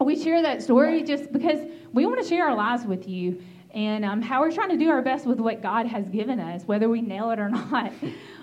we 0.00 0.20
share 0.20 0.42
that 0.42 0.62
story 0.62 1.02
just 1.02 1.32
because 1.32 1.60
we 1.92 2.06
want 2.06 2.20
to 2.22 2.28
share 2.28 2.48
our 2.48 2.56
lives 2.56 2.84
with 2.84 3.08
you 3.08 3.40
and 3.72 4.04
um, 4.04 4.20
how 4.20 4.40
we're 4.40 4.50
trying 4.50 4.70
to 4.70 4.76
do 4.76 4.90
our 4.90 5.02
best 5.02 5.26
with 5.26 5.38
what 5.38 5.62
God 5.62 5.86
has 5.86 6.08
given 6.08 6.40
us, 6.40 6.64
whether 6.64 6.88
we 6.88 7.02
nail 7.02 7.30
it 7.30 7.38
or 7.38 7.48
not. 7.50 7.92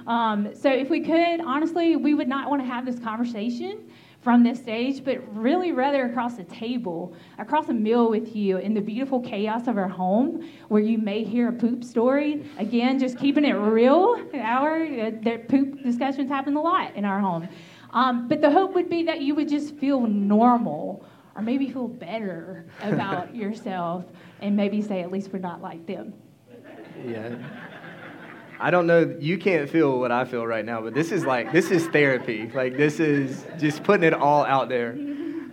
Um, 0.05 0.55
so 0.55 0.71
if 0.71 0.89
we 0.89 1.01
could, 1.01 1.41
honestly, 1.41 1.97
we 1.97 2.13
would 2.13 2.29
not 2.29 2.49
want 2.49 2.61
to 2.61 2.65
have 2.65 2.85
this 2.85 2.97
conversation 2.99 3.89
from 4.27 4.43
this 4.43 4.59
stage, 4.59 5.05
but 5.05 5.19
really 5.33 5.71
rather 5.71 6.05
across 6.05 6.35
the 6.35 6.43
table, 6.43 7.15
across 7.39 7.69
a 7.69 7.73
meal 7.73 8.09
with 8.09 8.35
you 8.35 8.57
in 8.57 8.73
the 8.73 8.81
beautiful 8.81 9.21
chaos 9.21 9.67
of 9.67 9.77
our 9.77 9.87
home 9.87 10.45
where 10.67 10.81
you 10.81 10.97
may 10.97 11.23
hear 11.23 11.47
a 11.47 11.53
poop 11.53 11.81
story. 11.81 12.45
Again, 12.57 12.99
just 12.99 13.17
keeping 13.17 13.45
it 13.45 13.53
real. 13.53 14.21
Our 14.33 14.83
uh, 14.83 15.11
poop 15.47 15.81
discussions 15.81 16.29
happen 16.29 16.57
a 16.57 16.61
lot 16.61 16.93
in 16.97 17.05
our 17.05 17.21
home. 17.21 17.47
Um, 17.91 18.27
but 18.27 18.41
the 18.41 18.51
hope 18.51 18.73
would 18.75 18.89
be 18.89 19.03
that 19.03 19.21
you 19.21 19.33
would 19.33 19.47
just 19.47 19.77
feel 19.77 20.01
normal 20.01 21.05
or 21.33 21.41
maybe 21.41 21.71
feel 21.71 21.87
better 21.87 22.65
about 22.81 23.33
yourself 23.43 24.03
and 24.41 24.57
maybe 24.57 24.81
say, 24.81 25.03
at 25.03 25.09
least 25.09 25.31
we're 25.31 25.39
not 25.39 25.61
like 25.61 25.85
them. 25.87 26.13
Yeah. 27.05 27.33
I 28.59 28.71
don't 28.71 28.87
know, 28.87 29.15
you 29.19 29.37
can't 29.37 29.69
feel 29.69 29.99
what 29.99 30.11
I 30.11 30.25
feel 30.25 30.45
right 30.45 30.65
now, 30.65 30.81
but 30.81 30.95
this 30.95 31.11
is 31.11 31.25
like, 31.25 31.51
this 31.51 31.69
is 31.69 31.85
therapy. 31.87 32.49
Like, 32.53 32.75
this 32.75 32.99
is 32.99 33.45
just 33.59 33.83
putting 33.83 34.03
it 34.03 34.13
all 34.13 34.43
out 34.45 34.67
there. 34.67 34.97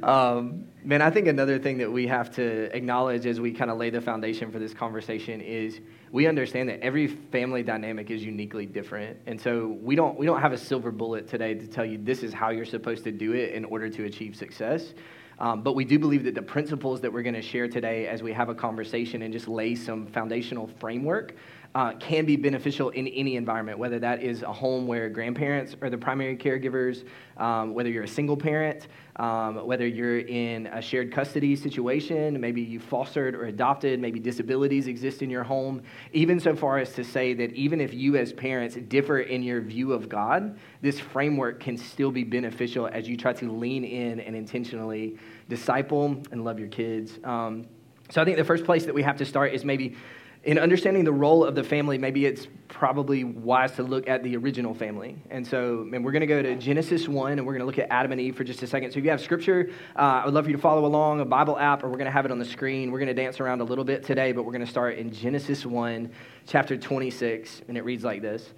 Um, 0.03 0.65
man, 0.83 1.03
I 1.03 1.11
think 1.11 1.29
another 1.29 1.59
thing 1.59 1.77
that 1.79 1.93
we 1.93 2.07
have 2.07 2.35
to 2.37 2.75
acknowledge 2.75 3.27
as 3.27 3.41
we 3.41 3.53
kind 3.53 3.71
of 3.71 3.77
lay 3.77 3.91
the 3.91 4.01
foundation 4.01 4.51
for 4.51 4.59
this 4.59 4.73
conversation 4.73 5.43
is 5.43 5.81
we 6.13 6.27
understand 6.27 6.71
that 6.71 6.81
every 6.81 7.09
family 7.09 7.63
dynamic 7.63 8.11
is 8.11 8.23
uniquely 8.23 8.65
different. 8.65 9.19
And 9.27 9.39
so 9.39 9.79
we 9.83 9.97
don't, 9.97 10.19
we 10.19 10.25
don't 10.25 10.41
have 10.41 10.53
a 10.53 10.59
silver 10.59 10.91
bullet 10.91 11.29
today 11.29 11.53
to 11.53 11.67
tell 11.67 11.85
you 11.85 11.99
this 11.99 12.23
is 12.23 12.33
how 12.33 12.51
you're 12.51 12.65
supposed 12.65 13.05
to 13.05 13.13
do 13.13 13.33
it 13.33 13.53
in 13.53 13.67
order 13.67 13.91
to 13.91 14.05
achieve 14.05 14.35
success. 14.35 14.95
Um, 15.39 15.63
but 15.63 15.75
we 15.75 15.85
do 15.85 15.99
believe 15.99 16.25
that 16.25 16.35
the 16.35 16.43
principles 16.43 17.01
that 17.03 17.13
we're 17.13 17.23
going 17.23 17.35
to 17.35 17.43
share 17.43 17.69
today 17.69 18.07
as 18.07 18.23
we 18.23 18.33
have 18.33 18.49
a 18.49 18.55
conversation 18.55 19.23
and 19.23 19.33
just 19.33 19.49
lay 19.49 19.75
some 19.75 20.07
foundational 20.07 20.71
framework 20.79 21.35
uh, 21.75 21.93
can 21.95 22.25
be 22.25 22.37
beneficial 22.37 22.91
in 22.91 23.09
any 23.09 23.35
environment, 23.37 23.79
whether 23.79 23.99
that 23.99 24.23
is 24.23 24.43
a 24.43 24.53
home 24.53 24.87
where 24.87 25.09
grandparents 25.09 25.75
are 25.83 25.91
the 25.91 25.99
primary 25.99 26.37
caregivers, 26.37 27.05
um, 27.37 27.75
whether 27.75 27.89
you're 27.89 28.05
a 28.05 28.09
single 28.09 28.37
parent, 28.37 28.87
um, 29.17 29.67
whether 29.67 29.87
you're 29.87 30.21
in 30.21 30.69
a 30.69 30.81
shared 30.81 31.11
custody 31.11 31.57
situation, 31.57 32.41
maybe 32.41 32.63
you 32.63 32.79
fostered 32.79 33.35
or 33.35 33.47
adopted, 33.47 33.99
maybe 33.99 34.21
disabilities 34.21 34.87
exist 34.87 35.21
in 35.21 35.29
your 35.29 35.43
home, 35.43 35.83
even 36.13 36.39
so 36.39 36.55
far 36.55 36.79
as 36.79 36.93
to 36.93 37.03
say 37.03 37.35
that 37.35 37.53
even 37.53 37.81
if 37.81 37.93
you 37.93 38.17
as 38.17 38.33
parents 38.33 38.77
differ 38.89 39.21
in 39.21 39.43
your 39.43 39.61
view 39.61 39.93
of 39.93 40.09
God, 40.09 40.57
this 40.81 41.01
framework 41.01 41.59
can 41.59 41.77
still 41.77 42.13
be 42.13 42.23
beneficial 42.23 42.89
as 42.93 43.09
you 43.09 43.17
try 43.17 43.33
to 43.33 43.51
lean 43.51 43.85
in 43.85 44.21
and 44.21 44.37
intentionally 44.37 45.19
disciple 45.49 46.23
and 46.31 46.45
love 46.45 46.59
your 46.61 46.69
kids. 46.69 47.19
Um, 47.25 47.67
so 48.11 48.23
I 48.23 48.25
think 48.25 48.37
the 48.37 48.45
first 48.45 48.65
place 48.65 48.85
that 48.85 48.95
we 48.95 49.03
have 49.03 49.17
to 49.17 49.25
start 49.25 49.55
is 49.55 49.65
maybe 49.65 49.97
in 50.45 50.59
understanding 50.59 51.05
the 51.05 51.13
role 51.13 51.43
of 51.43 51.55
the 51.55 51.65
family, 51.65 51.97
maybe 51.97 52.27
it's 52.27 52.47
probably 52.69 53.25
wise 53.25 53.73
to 53.73 53.83
look 53.83 54.09
at 54.09 54.23
the 54.23 54.37
original 54.37 54.75
family. 54.75 55.17
And 55.31 55.47
so, 55.47 55.89
we're 55.91 56.13
going 56.13 56.21
to 56.21 56.27
go 56.27 56.43
to 56.43 56.55
Genesis 56.57 57.09
1 57.09 57.33
and 57.33 57.47
we're 57.47 57.55
going 57.55 57.61
to 57.61 57.67
look 57.67 57.79
at 57.79 57.91
Adam 57.91 58.13
and 58.13 58.21
Eve 58.21 58.37
for 58.37 58.45
just 58.45 58.63
a 58.63 58.67
second. 58.67 58.93
So, 58.93 58.99
if 58.99 59.05
you 59.05 59.11
have 59.11 59.21
scripture, 59.23 59.71
uh, 59.97 60.01
I 60.01 60.25
would 60.27 60.35
love 60.35 60.45
for 60.45 60.51
you 60.51 60.57
to 60.57 60.63
follow 60.63 60.85
along, 60.85 61.21
a 61.21 61.25
Bible 61.25 61.59
app, 61.59 61.83
or 61.83 61.89
we're 61.89 61.97
going 61.97 62.07
to 62.07 62.11
have 62.11 62.27
it 62.27 62.31
on 62.31 62.39
the 62.39 62.45
screen. 62.45 62.91
We're 62.91 62.99
going 62.99 63.09
to 63.09 63.15
dance 63.15 63.41
around 63.41 63.63
a 63.63 63.65
little 63.65 63.85
bit 63.85 64.03
today, 64.05 64.33
but 64.33 64.45
we're 64.45 64.53
going 64.53 64.65
to 64.65 64.71
start 64.71 64.99
in 64.99 65.11
Genesis 65.11 65.65
1, 65.65 66.11
chapter 66.47 66.77
26. 66.77 67.63
And 67.69 67.79
it 67.79 67.85
reads 67.85 68.05
like 68.05 68.21
this 68.21 68.53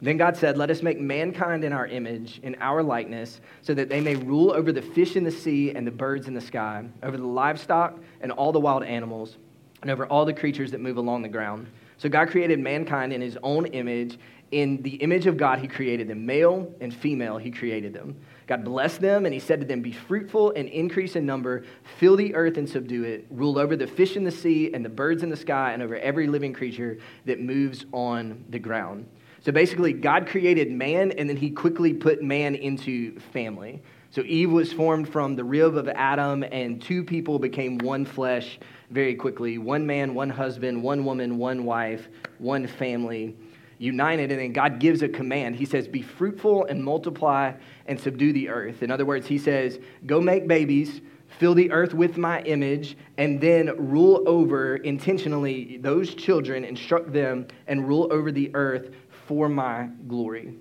Then 0.00 0.18
God 0.18 0.36
said, 0.36 0.56
Let 0.56 0.70
us 0.70 0.80
make 0.80 1.00
mankind 1.00 1.64
in 1.64 1.72
our 1.72 1.88
image, 1.88 2.38
in 2.44 2.54
our 2.60 2.84
likeness, 2.84 3.40
so 3.62 3.74
that 3.74 3.88
they 3.88 4.00
may 4.00 4.14
rule 4.14 4.52
over 4.52 4.70
the 4.70 4.82
fish 4.82 5.16
in 5.16 5.24
the 5.24 5.32
sea 5.32 5.72
and 5.72 5.84
the 5.84 5.90
birds 5.90 6.28
in 6.28 6.34
the 6.34 6.40
sky, 6.40 6.84
over 7.02 7.16
the 7.16 7.26
livestock 7.26 7.98
and 8.20 8.30
all 8.30 8.52
the 8.52 8.60
wild 8.60 8.84
animals 8.84 9.38
and 9.82 9.90
over 9.90 10.06
all 10.06 10.24
the 10.24 10.32
creatures 10.32 10.70
that 10.70 10.80
move 10.80 10.96
along 10.96 11.22
the 11.22 11.28
ground. 11.28 11.66
So 11.98 12.08
God 12.08 12.28
created 12.30 12.58
mankind 12.58 13.12
in 13.12 13.20
his 13.20 13.36
own 13.42 13.66
image. 13.66 14.18
In 14.50 14.82
the 14.82 14.94
image 14.96 15.26
of 15.26 15.36
God, 15.36 15.58
he 15.58 15.68
created 15.68 16.08
them. 16.08 16.26
Male 16.26 16.72
and 16.80 16.94
female, 16.94 17.38
he 17.38 17.50
created 17.50 17.92
them. 17.92 18.16
God 18.46 18.64
blessed 18.64 19.00
them, 19.00 19.24
and 19.24 19.32
he 19.32 19.40
said 19.40 19.60
to 19.60 19.66
them, 19.66 19.80
Be 19.80 19.92
fruitful 19.92 20.52
and 20.56 20.68
increase 20.68 21.16
in 21.16 21.24
number, 21.24 21.64
fill 21.98 22.16
the 22.16 22.34
earth 22.34 22.56
and 22.58 22.68
subdue 22.68 23.04
it, 23.04 23.26
rule 23.30 23.58
over 23.58 23.76
the 23.76 23.86
fish 23.86 24.16
in 24.16 24.24
the 24.24 24.30
sea 24.30 24.72
and 24.74 24.84
the 24.84 24.90
birds 24.90 25.22
in 25.22 25.30
the 25.30 25.36
sky, 25.36 25.72
and 25.72 25.82
over 25.82 25.96
every 25.96 26.26
living 26.26 26.52
creature 26.52 26.98
that 27.24 27.40
moves 27.40 27.86
on 27.92 28.44
the 28.50 28.58
ground. 28.58 29.06
So 29.40 29.52
basically, 29.52 29.92
God 29.92 30.26
created 30.26 30.70
man, 30.70 31.12
and 31.12 31.28
then 31.28 31.36
he 31.36 31.50
quickly 31.50 31.94
put 31.94 32.22
man 32.22 32.54
into 32.54 33.18
family. 33.32 33.82
So 34.10 34.22
Eve 34.26 34.52
was 34.52 34.72
formed 34.72 35.08
from 35.08 35.34
the 35.34 35.44
rib 35.44 35.76
of 35.76 35.88
Adam, 35.88 36.42
and 36.42 36.82
two 36.82 37.02
people 37.02 37.38
became 37.38 37.78
one 37.78 38.04
flesh 38.04 38.58
very 38.92 39.14
quickly 39.14 39.58
one 39.58 39.86
man, 39.86 40.14
one 40.14 40.30
husband, 40.30 40.82
one 40.82 41.04
woman, 41.04 41.38
one 41.38 41.64
wife, 41.64 42.08
one 42.38 42.66
family 42.66 43.34
united. 43.78 44.30
And 44.30 44.40
then 44.40 44.52
God 44.52 44.78
gives 44.78 45.02
a 45.02 45.08
command. 45.08 45.56
He 45.56 45.64
says, 45.64 45.88
Be 45.88 46.02
fruitful 46.02 46.66
and 46.66 46.82
multiply 46.82 47.52
and 47.86 47.98
subdue 47.98 48.32
the 48.32 48.48
earth. 48.48 48.82
In 48.82 48.90
other 48.90 49.04
words, 49.04 49.26
He 49.26 49.38
says, 49.38 49.78
Go 50.06 50.20
make 50.20 50.46
babies. 50.46 51.00
Fill 51.38 51.54
the 51.54 51.70
earth 51.72 51.94
with 51.94 52.18
my 52.18 52.42
image, 52.42 52.94
and 53.16 53.40
then 53.40 53.74
rule 53.78 54.22
over 54.26 54.76
intentionally 54.76 55.78
those 55.78 56.14
children, 56.14 56.62
instruct 56.62 57.10
them, 57.10 57.46
and 57.66 57.88
rule 57.88 58.06
over 58.12 58.30
the 58.30 58.54
earth 58.54 58.90
for 59.26 59.48
my 59.48 59.88
glory. 60.06 60.54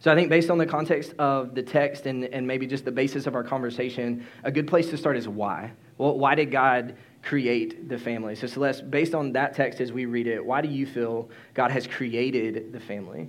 So 0.00 0.10
I 0.10 0.14
think 0.14 0.30
based 0.30 0.50
on 0.50 0.58
the 0.58 0.66
context 0.66 1.14
of 1.18 1.54
the 1.54 1.62
text 1.62 2.06
and, 2.06 2.24
and 2.24 2.46
maybe 2.46 2.66
just 2.66 2.84
the 2.84 2.92
basis 2.92 3.26
of 3.26 3.34
our 3.34 3.44
conversation, 3.44 4.26
a 4.42 4.50
good 4.50 4.66
place 4.66 4.88
to 4.90 4.96
start 4.96 5.16
is 5.16 5.28
why. 5.28 5.72
Well, 5.98 6.18
why 6.18 6.34
did 6.34 6.50
God 6.50 6.96
create 7.24 7.88
the 7.88 7.98
family? 7.98 8.34
So 8.34 8.46
Celeste, 8.46 8.90
based 8.90 9.14
on 9.14 9.32
that 9.32 9.54
text 9.54 9.80
as 9.80 9.92
we 9.92 10.06
read 10.06 10.26
it, 10.26 10.44
why 10.44 10.60
do 10.60 10.68
you 10.68 10.86
feel 10.86 11.28
God 11.54 11.70
has 11.70 11.86
created 11.86 12.72
the 12.72 12.80
family? 12.80 13.28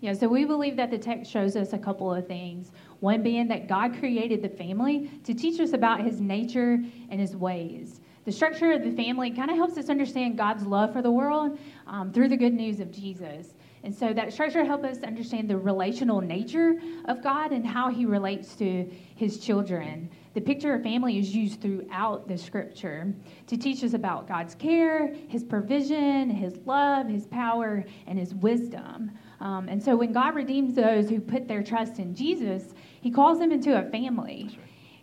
Yeah, 0.00 0.14
so 0.14 0.26
we 0.26 0.44
believe 0.44 0.76
that 0.76 0.90
the 0.90 0.98
text 0.98 1.30
shows 1.30 1.54
us 1.54 1.72
a 1.72 1.78
couple 1.78 2.12
of 2.12 2.26
things. 2.26 2.72
One 3.00 3.22
being 3.22 3.46
that 3.48 3.68
God 3.68 3.98
created 3.98 4.42
the 4.42 4.48
family 4.48 5.10
to 5.24 5.32
teach 5.32 5.60
us 5.60 5.72
about 5.74 6.00
his 6.00 6.20
nature 6.20 6.82
and 7.10 7.20
his 7.20 7.36
ways. 7.36 8.00
The 8.24 8.32
structure 8.32 8.72
of 8.72 8.82
the 8.82 8.92
family 8.92 9.30
kind 9.30 9.50
of 9.50 9.56
helps 9.56 9.76
us 9.76 9.88
understand 9.88 10.38
God's 10.38 10.64
love 10.64 10.92
for 10.92 11.02
the 11.02 11.10
world 11.10 11.58
um, 11.86 12.12
through 12.12 12.28
the 12.28 12.36
good 12.36 12.54
news 12.54 12.80
of 12.80 12.90
Jesus. 12.90 13.54
And 13.84 13.94
so 13.94 14.12
that 14.12 14.32
structure 14.32 14.64
helps 14.64 14.84
us 14.84 15.02
understand 15.02 15.50
the 15.50 15.56
relational 15.56 16.20
nature 16.20 16.80
of 17.06 17.22
God 17.22 17.50
and 17.50 17.66
how 17.66 17.90
he 17.90 18.04
relates 18.04 18.54
to 18.56 18.88
his 19.16 19.38
children. 19.38 20.08
The 20.34 20.40
picture 20.40 20.74
of 20.74 20.82
family 20.82 21.18
is 21.18 21.34
used 21.34 21.60
throughout 21.60 22.26
the 22.26 22.38
scripture 22.38 23.12
to 23.46 23.56
teach 23.56 23.84
us 23.84 23.92
about 23.92 24.26
God's 24.26 24.54
care, 24.54 25.14
his 25.28 25.44
provision, 25.44 26.30
his 26.30 26.56
love, 26.64 27.06
his 27.06 27.26
power, 27.26 27.84
and 28.06 28.18
his 28.18 28.34
wisdom. 28.34 29.10
Um, 29.40 29.68
and 29.68 29.82
so 29.82 29.94
when 29.94 30.12
God 30.12 30.34
redeems 30.34 30.74
those 30.74 31.10
who 31.10 31.20
put 31.20 31.48
their 31.48 31.62
trust 31.62 31.98
in 31.98 32.14
Jesus, 32.14 32.74
he 33.02 33.10
calls 33.10 33.38
them 33.38 33.52
into 33.52 33.78
a 33.78 33.90
family. 33.90 34.58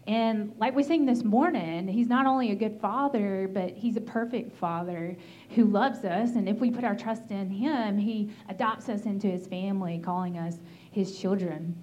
And 0.08 0.54
like 0.58 0.76
we 0.76 0.82
sang 0.82 1.06
this 1.06 1.24
morning, 1.24 1.88
he's 1.88 2.08
not 2.08 2.26
only 2.26 2.50
a 2.50 2.56
good 2.56 2.80
father, 2.82 3.48
but 3.54 3.78
he's 3.78 3.98
a 3.98 4.02
perfect 4.02 4.58
father 4.58 5.16
who 5.52 5.66
loves 5.66 6.04
us. 6.04 6.32
And 6.32 6.50
if 6.50 6.58
we 6.58 6.72
put 6.72 6.84
our 6.84 6.96
trust 6.96 7.30
in 7.30 7.52
him, 7.52 8.00
he 8.00 8.32
adopts 8.48 8.90
us 8.90 9.04
into 9.04 9.28
his 9.28 9.46
family, 9.46 10.00
calling 10.04 10.40
us 10.40 10.58
his 10.90 11.20
children. 11.20 11.76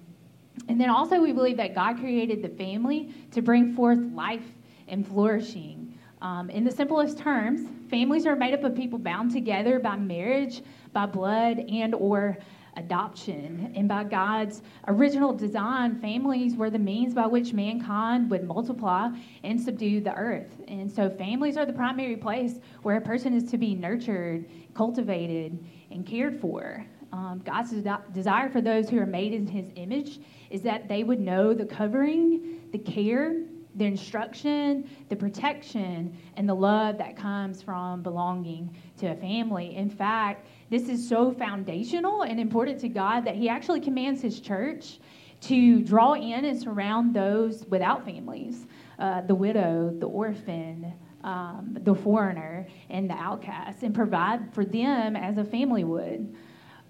And 0.69 0.79
then 0.79 0.89
also, 0.89 1.19
we 1.19 1.31
believe 1.31 1.57
that 1.57 1.75
God 1.75 1.97
created 1.97 2.41
the 2.41 2.49
family 2.49 3.13
to 3.31 3.41
bring 3.41 3.73
forth 3.75 3.99
life 4.13 4.45
and 4.87 5.07
flourishing. 5.07 5.93
Um, 6.21 6.49
in 6.49 6.63
the 6.63 6.71
simplest 6.71 7.17
terms, 7.17 7.69
families 7.89 8.25
are 8.25 8.35
made 8.35 8.53
up 8.53 8.63
of 8.63 8.75
people 8.75 8.97
bound 8.97 9.31
together 9.31 9.79
by 9.79 9.95
marriage, 9.95 10.61
by 10.93 11.05
blood, 11.05 11.59
and 11.69 11.93
or 11.93 12.37
adoption. 12.75 13.71
And 13.75 13.87
by 13.87 14.03
God's 14.03 14.61
original 14.87 15.33
design, 15.33 15.99
families 15.99 16.55
were 16.55 16.69
the 16.69 16.79
means 16.79 17.13
by 17.13 17.27
which 17.27 17.53
mankind 17.53 18.29
would 18.29 18.45
multiply 18.45 19.09
and 19.43 19.59
subdue 19.59 20.01
the 20.01 20.13
earth. 20.13 20.61
And 20.67 20.91
so, 20.91 21.09
families 21.09 21.57
are 21.57 21.65
the 21.65 21.73
primary 21.73 22.15
place 22.15 22.59
where 22.83 22.97
a 22.97 23.01
person 23.01 23.33
is 23.33 23.49
to 23.51 23.57
be 23.57 23.75
nurtured, 23.75 24.45
cultivated, 24.73 25.57
and 25.91 26.05
cared 26.05 26.39
for. 26.39 26.85
Um, 27.13 27.41
God's 27.45 27.71
de- 27.71 28.03
desire 28.13 28.49
for 28.49 28.61
those 28.61 28.89
who 28.89 28.99
are 28.99 29.05
made 29.05 29.33
in 29.33 29.47
His 29.47 29.65
image 29.75 30.19
is 30.49 30.61
that 30.61 30.87
they 30.87 31.03
would 31.03 31.19
know 31.19 31.53
the 31.53 31.65
covering, 31.65 32.61
the 32.71 32.77
care, 32.77 33.43
the 33.75 33.85
instruction, 33.85 34.89
the 35.09 35.15
protection, 35.15 36.17
and 36.35 36.49
the 36.49 36.53
love 36.53 36.97
that 36.97 37.15
comes 37.15 37.61
from 37.61 38.01
belonging 38.01 38.75
to 38.97 39.07
a 39.07 39.15
family. 39.15 39.75
In 39.75 39.89
fact, 39.89 40.47
this 40.69 40.89
is 40.89 41.07
so 41.07 41.31
foundational 41.31 42.23
and 42.23 42.39
important 42.39 42.79
to 42.81 42.89
God 42.89 43.23
that 43.25 43.35
He 43.35 43.47
actually 43.49 43.79
commands 43.79 44.21
His 44.21 44.39
church 44.39 44.99
to 45.41 45.81
draw 45.81 46.13
in 46.13 46.45
and 46.45 46.59
surround 46.59 47.13
those 47.13 47.65
without 47.67 48.03
families 48.03 48.65
uh, 48.99 49.21
the 49.21 49.35
widow, 49.35 49.93
the 49.99 50.07
orphan, 50.07 50.91
um, 51.23 51.77
the 51.81 51.93
foreigner, 51.93 52.65
and 52.89 53.09
the 53.09 53.13
outcast, 53.13 53.83
and 53.83 53.93
provide 53.93 54.51
for 54.53 54.65
them 54.65 55.15
as 55.15 55.37
a 55.37 55.43
family 55.43 55.83
would. 55.83 56.35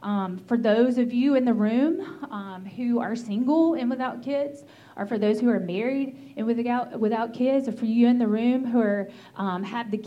Um, 0.04 0.38
for 0.48 0.58
those 0.58 0.98
of 0.98 1.12
you 1.12 1.36
in 1.36 1.44
the 1.44 1.54
room 1.54 2.02
um, 2.32 2.66
who 2.66 3.00
are 3.00 3.16
single 3.16 3.74
and 3.74 3.90
without 3.90 4.22
kids, 4.22 4.64
or 4.96 5.06
for 5.06 5.18
those 5.18 5.40
who 5.40 5.50
are 5.50 5.60
married 5.60 6.34
and 6.38 6.46
without, 6.46 7.00
without 7.00 7.34
kids, 7.34 7.68
or 7.68 7.72
for 7.72 7.86
you 7.86 8.08
in 8.08 8.18
the 8.18 8.28
room 8.28 8.66
who 8.66 8.80
are, 8.80 9.10
um, 9.36 9.64
have 9.64 9.90
the, 9.92 9.98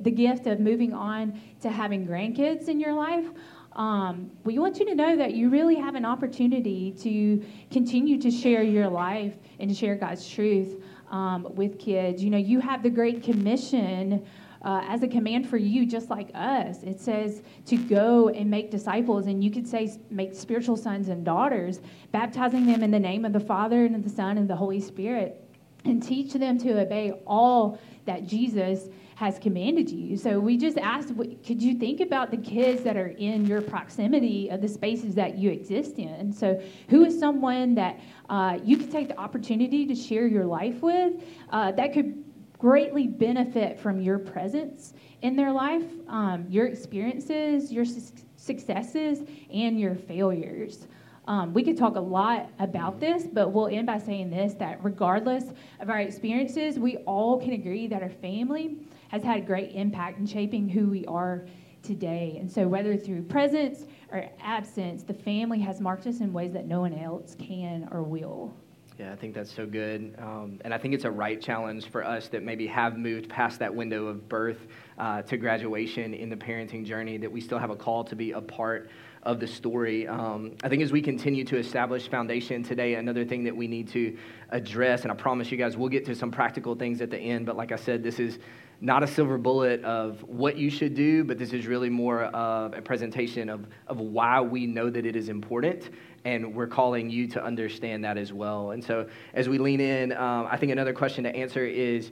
the 0.00 0.10
gift 0.10 0.46
of 0.46 0.60
moving 0.60 0.92
on 0.92 1.40
to 1.60 1.70
having 1.70 2.06
grandkids 2.06 2.68
in 2.68 2.78
your 2.80 2.92
life, 2.94 3.26
um, 3.72 4.30
we 4.44 4.58
want 4.58 4.78
you 4.78 4.84
to 4.86 4.94
know 4.94 5.16
that 5.16 5.34
you 5.34 5.48
really 5.48 5.76
have 5.76 5.94
an 5.94 6.04
opportunity 6.04 6.92
to 7.00 7.44
continue 7.70 8.18
to 8.20 8.30
share 8.30 8.62
your 8.62 8.88
life 8.88 9.34
and 9.60 9.74
share 9.74 9.94
God's 9.94 10.28
truth 10.28 10.82
um, 11.10 11.46
with 11.54 11.78
kids. 11.78 12.22
You 12.22 12.30
know, 12.30 12.38
you 12.38 12.60
have 12.60 12.82
the 12.82 12.90
Great 12.90 13.22
Commission 13.22 14.26
uh, 14.62 14.82
as 14.88 15.02
a 15.02 15.08
command 15.08 15.48
for 15.48 15.56
you, 15.56 15.86
just 15.86 16.10
like 16.10 16.30
us. 16.34 16.82
It 16.82 17.00
says 17.00 17.42
to 17.66 17.76
go 17.76 18.28
and 18.28 18.50
make 18.50 18.70
disciples, 18.70 19.26
and 19.26 19.42
you 19.42 19.50
could 19.50 19.66
say 19.66 19.98
make 20.10 20.34
spiritual 20.34 20.76
sons 20.76 21.08
and 21.08 21.24
daughters, 21.24 21.80
baptizing 22.12 22.66
them 22.66 22.82
in 22.82 22.90
the 22.90 23.00
name 23.00 23.24
of 23.24 23.32
the 23.32 23.40
Father 23.40 23.84
and 23.84 23.96
of 23.96 24.04
the 24.04 24.10
Son 24.10 24.38
and 24.38 24.48
the 24.48 24.56
Holy 24.56 24.80
Spirit, 24.80 25.42
and 25.84 26.02
teach 26.02 26.32
them 26.34 26.58
to 26.58 26.80
obey 26.80 27.12
all 27.26 27.78
that 28.04 28.26
Jesus 28.26 28.88
has 29.14 29.38
commanded 29.38 29.90
you. 29.90 30.16
So 30.16 30.40
we 30.40 30.56
just 30.56 30.78
asked, 30.78 31.14
could 31.16 31.62
you 31.62 31.74
think 31.74 32.00
about 32.00 32.30
the 32.30 32.38
kids 32.38 32.82
that 32.84 32.96
are 32.96 33.08
in 33.08 33.44
your 33.44 33.60
proximity 33.60 34.48
of 34.48 34.62
the 34.62 34.68
spaces 34.68 35.14
that 35.14 35.36
you 35.36 35.50
exist 35.50 35.98
in? 35.98 36.32
So 36.32 36.58
who 36.88 37.04
is 37.04 37.18
someone 37.18 37.74
that 37.74 38.00
uh, 38.30 38.58
you 38.64 38.78
could 38.78 38.90
take 38.90 39.08
the 39.08 39.18
opportunity 39.18 39.84
to 39.84 39.94
share 39.94 40.26
your 40.26 40.46
life 40.46 40.80
with 40.80 41.22
uh, 41.50 41.72
that 41.72 41.92
could 41.92 42.24
greatly 42.60 43.06
benefit 43.06 43.80
from 43.80 44.02
your 44.02 44.18
presence 44.18 44.92
in 45.22 45.34
their 45.34 45.50
life, 45.50 45.84
um, 46.08 46.44
your 46.50 46.66
experiences, 46.66 47.72
your 47.72 47.86
su- 47.86 48.12
successes, 48.36 49.22
and 49.50 49.80
your 49.80 49.94
failures. 49.94 50.86
Um, 51.26 51.54
we 51.54 51.62
could 51.62 51.78
talk 51.78 51.96
a 51.96 52.00
lot 52.00 52.50
about 52.58 53.00
this, 53.00 53.24
but 53.32 53.48
we'll 53.48 53.68
end 53.68 53.86
by 53.86 53.98
saying 53.98 54.28
this 54.30 54.54
that 54.54 54.82
regardless 54.84 55.44
of 55.80 55.88
our 55.88 56.00
experiences, 56.00 56.78
we 56.78 56.98
all 56.98 57.40
can 57.40 57.52
agree 57.52 57.86
that 57.86 58.02
our 58.02 58.10
family 58.10 58.76
has 59.08 59.22
had 59.22 59.38
a 59.38 59.42
great 59.42 59.72
impact 59.72 60.18
in 60.18 60.26
shaping 60.26 60.68
who 60.68 60.88
we 60.88 61.06
are 61.06 61.46
today. 61.82 62.36
And 62.38 62.50
so, 62.50 62.68
whether 62.68 62.94
through 62.94 63.22
presence 63.22 63.86
or 64.12 64.28
absence, 64.42 65.02
the 65.02 65.14
family 65.14 65.60
has 65.60 65.80
marked 65.80 66.06
us 66.06 66.20
in 66.20 66.30
ways 66.32 66.52
that 66.52 66.66
no 66.66 66.80
one 66.80 66.92
else 66.92 67.36
can 67.38 67.88
or 67.90 68.02
will. 68.02 68.54
Yeah, 69.00 69.14
I 69.14 69.16
think 69.16 69.32
that's 69.32 69.50
so 69.50 69.64
good. 69.64 70.14
Um, 70.18 70.60
and 70.62 70.74
I 70.74 70.78
think 70.78 70.92
it's 70.92 71.06
a 71.06 71.10
right 71.10 71.40
challenge 71.40 71.88
for 71.88 72.04
us 72.04 72.28
that 72.28 72.42
maybe 72.42 72.66
have 72.66 72.98
moved 72.98 73.30
past 73.30 73.58
that 73.60 73.74
window 73.74 74.08
of 74.08 74.28
birth 74.28 74.58
uh, 74.98 75.22
to 75.22 75.38
graduation 75.38 76.12
in 76.12 76.28
the 76.28 76.36
parenting 76.36 76.84
journey, 76.84 77.16
that 77.16 77.32
we 77.32 77.40
still 77.40 77.58
have 77.58 77.70
a 77.70 77.76
call 77.76 78.04
to 78.04 78.14
be 78.14 78.32
a 78.32 78.42
part 78.42 78.90
of 79.22 79.40
the 79.40 79.46
story. 79.46 80.06
Um, 80.06 80.54
I 80.62 80.68
think 80.68 80.82
as 80.82 80.92
we 80.92 81.00
continue 81.00 81.44
to 81.44 81.56
establish 81.56 82.10
foundation 82.10 82.62
today, 82.62 82.96
another 82.96 83.24
thing 83.24 83.42
that 83.44 83.56
we 83.56 83.66
need 83.68 83.88
to 83.88 84.18
address, 84.50 85.04
and 85.04 85.10
I 85.10 85.14
promise 85.14 85.50
you 85.50 85.56
guys 85.56 85.78
we'll 85.78 85.88
get 85.88 86.04
to 86.04 86.14
some 86.14 86.30
practical 86.30 86.74
things 86.74 87.00
at 87.00 87.08
the 87.08 87.18
end, 87.18 87.46
but 87.46 87.56
like 87.56 87.72
I 87.72 87.76
said, 87.76 88.02
this 88.02 88.20
is 88.20 88.38
not 88.80 89.02
a 89.02 89.06
silver 89.06 89.36
bullet 89.36 89.84
of 89.84 90.22
what 90.22 90.56
you 90.56 90.70
should 90.70 90.94
do, 90.94 91.22
but 91.22 91.38
this 91.38 91.52
is 91.52 91.66
really 91.66 91.90
more 91.90 92.24
of 92.24 92.72
a 92.72 92.80
presentation 92.80 93.50
of, 93.50 93.66
of 93.86 94.00
why 94.00 94.40
we 94.40 94.66
know 94.66 94.88
that 94.88 95.04
it 95.04 95.16
is 95.16 95.28
important. 95.28 95.90
And 96.24 96.54
we're 96.54 96.66
calling 96.66 97.10
you 97.10 97.26
to 97.28 97.42
understand 97.42 98.04
that 98.04 98.16
as 98.16 98.32
well. 98.32 98.70
And 98.72 98.82
so, 98.82 99.06
as 99.34 99.48
we 99.48 99.58
lean 99.58 99.80
in, 99.80 100.12
um, 100.12 100.46
I 100.50 100.56
think 100.56 100.72
another 100.72 100.92
question 100.92 101.24
to 101.24 101.34
answer 101.34 101.64
is 101.64 102.10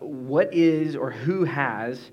what 0.00 0.52
is 0.52 0.96
or 0.96 1.10
who 1.10 1.44
has 1.44 2.10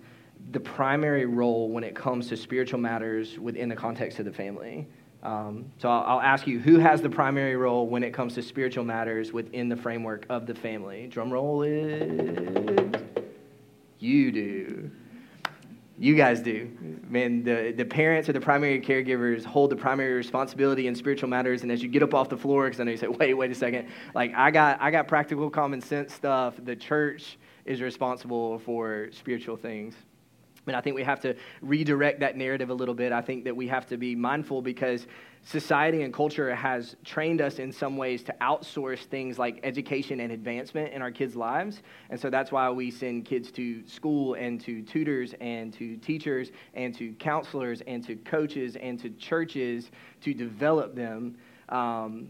the 0.51 0.59
primary 0.59 1.25
role 1.25 1.69
when 1.69 1.83
it 1.83 1.95
comes 1.95 2.27
to 2.27 2.38
spiritual 2.38 2.79
matters 2.79 3.39
within 3.39 3.69
the 3.69 3.75
context 3.75 4.19
of 4.19 4.25
the 4.25 4.33
family? 4.33 4.88
Um, 5.23 5.71
so 5.77 5.89
I'll, 5.89 6.17
I'll, 6.17 6.21
ask 6.21 6.45
you, 6.47 6.59
who 6.59 6.79
has 6.79 7.01
the 7.01 7.09
primary 7.09 7.55
role 7.55 7.88
when 7.88 8.03
it 8.03 8.13
comes 8.13 8.35
to 8.35 8.41
spiritual 8.41 8.83
matters 8.83 9.31
within 9.31 9.69
the 9.69 9.77
framework 9.77 10.25
of 10.29 10.45
the 10.45 10.53
family? 10.53 11.07
Drum 11.07 11.31
roll 11.31 11.63
is 11.63 13.12
you 14.03 14.31
do. 14.31 14.91
You 15.98 16.15
guys 16.15 16.41
do. 16.41 17.00
Man, 17.07 17.43
the, 17.43 17.74
the 17.75 17.86
parents 17.86 18.27
or 18.27 18.33
the 18.33 18.41
primary 18.41 18.81
caregivers 18.81 19.45
hold 19.45 19.69
the 19.69 19.75
primary 19.75 20.13
responsibility 20.13 20.88
in 20.88 20.95
spiritual 20.95 21.29
matters. 21.29 21.62
And 21.63 21.72
as 21.72 21.81
you 21.81 21.88
get 21.88 22.03
up 22.03 22.13
off 22.13 22.29
the 22.29 22.38
floor, 22.38 22.65
because 22.65 22.79
I 22.79 22.83
know 22.83 22.91
you 22.91 22.98
say, 22.98 23.07
wait, 23.19 23.33
wait 23.33 23.51
a 23.51 23.55
second. 23.55 23.88
Like, 24.13 24.33
I 24.36 24.51
got, 24.51 24.81
I 24.81 24.91
got 24.91 25.07
practical 25.07 25.50
common 25.50 25.81
sense 25.81 26.13
stuff. 26.13 26.55
The 26.63 26.75
church 26.75 27.38
is 27.65 27.81
responsible 27.81 28.60
for 28.60 29.10
spiritual 29.12 29.55
things. 29.55 29.95
I 30.70 30.82
think 30.82 30.96
we 30.96 31.03
have 31.03 31.20
to 31.22 31.36
redirect 31.62 32.22
that 32.22 32.38
narrative 32.38 32.70
a 32.70 32.74
little 32.74 32.96
bit. 32.96 33.12
I 33.12 33.22
think 33.22 33.43
that 33.43 33.55
we 33.55 33.67
have 33.67 33.86
to 33.88 33.98
be 33.98 34.15
mindful 34.15 34.62
because 34.62 35.08
society 35.43 36.03
and 36.03 36.13
culture 36.13 36.55
has 36.55 36.96
trained 37.03 37.41
us 37.41 37.60
in 37.60 37.72
some 37.72 37.98
ways 37.98 38.24
to 38.24 38.36
outsource 38.39 39.00
things 39.00 39.38
like 39.38 39.60
education 39.63 40.22
and 40.22 40.32
advancement 40.32 40.93
in 40.93 41.01
our 41.01 41.12
kids' 41.12 41.36
lives. 41.36 41.82
And 42.10 42.20
so 42.20 42.29
that's 42.29 42.51
why 42.51 42.70
we 42.70 42.89
send 42.89 43.25
kids 43.25 43.51
to 43.51 43.86
school 43.86 44.36
and 44.36 44.60
to 44.62 44.82
tutors 44.82 45.36
and 45.41 45.74
to 45.74 45.98
teachers 45.98 46.51
and 46.74 46.96
to 46.96 47.12
counselors 47.13 47.82
and 47.86 48.01
to 48.05 48.15
coaches 48.15 48.77
and 48.77 48.98
to 49.01 49.10
churches 49.10 49.91
to 50.22 50.34
develop 50.34 50.96
them. 50.96 51.36
Um, 51.70 52.29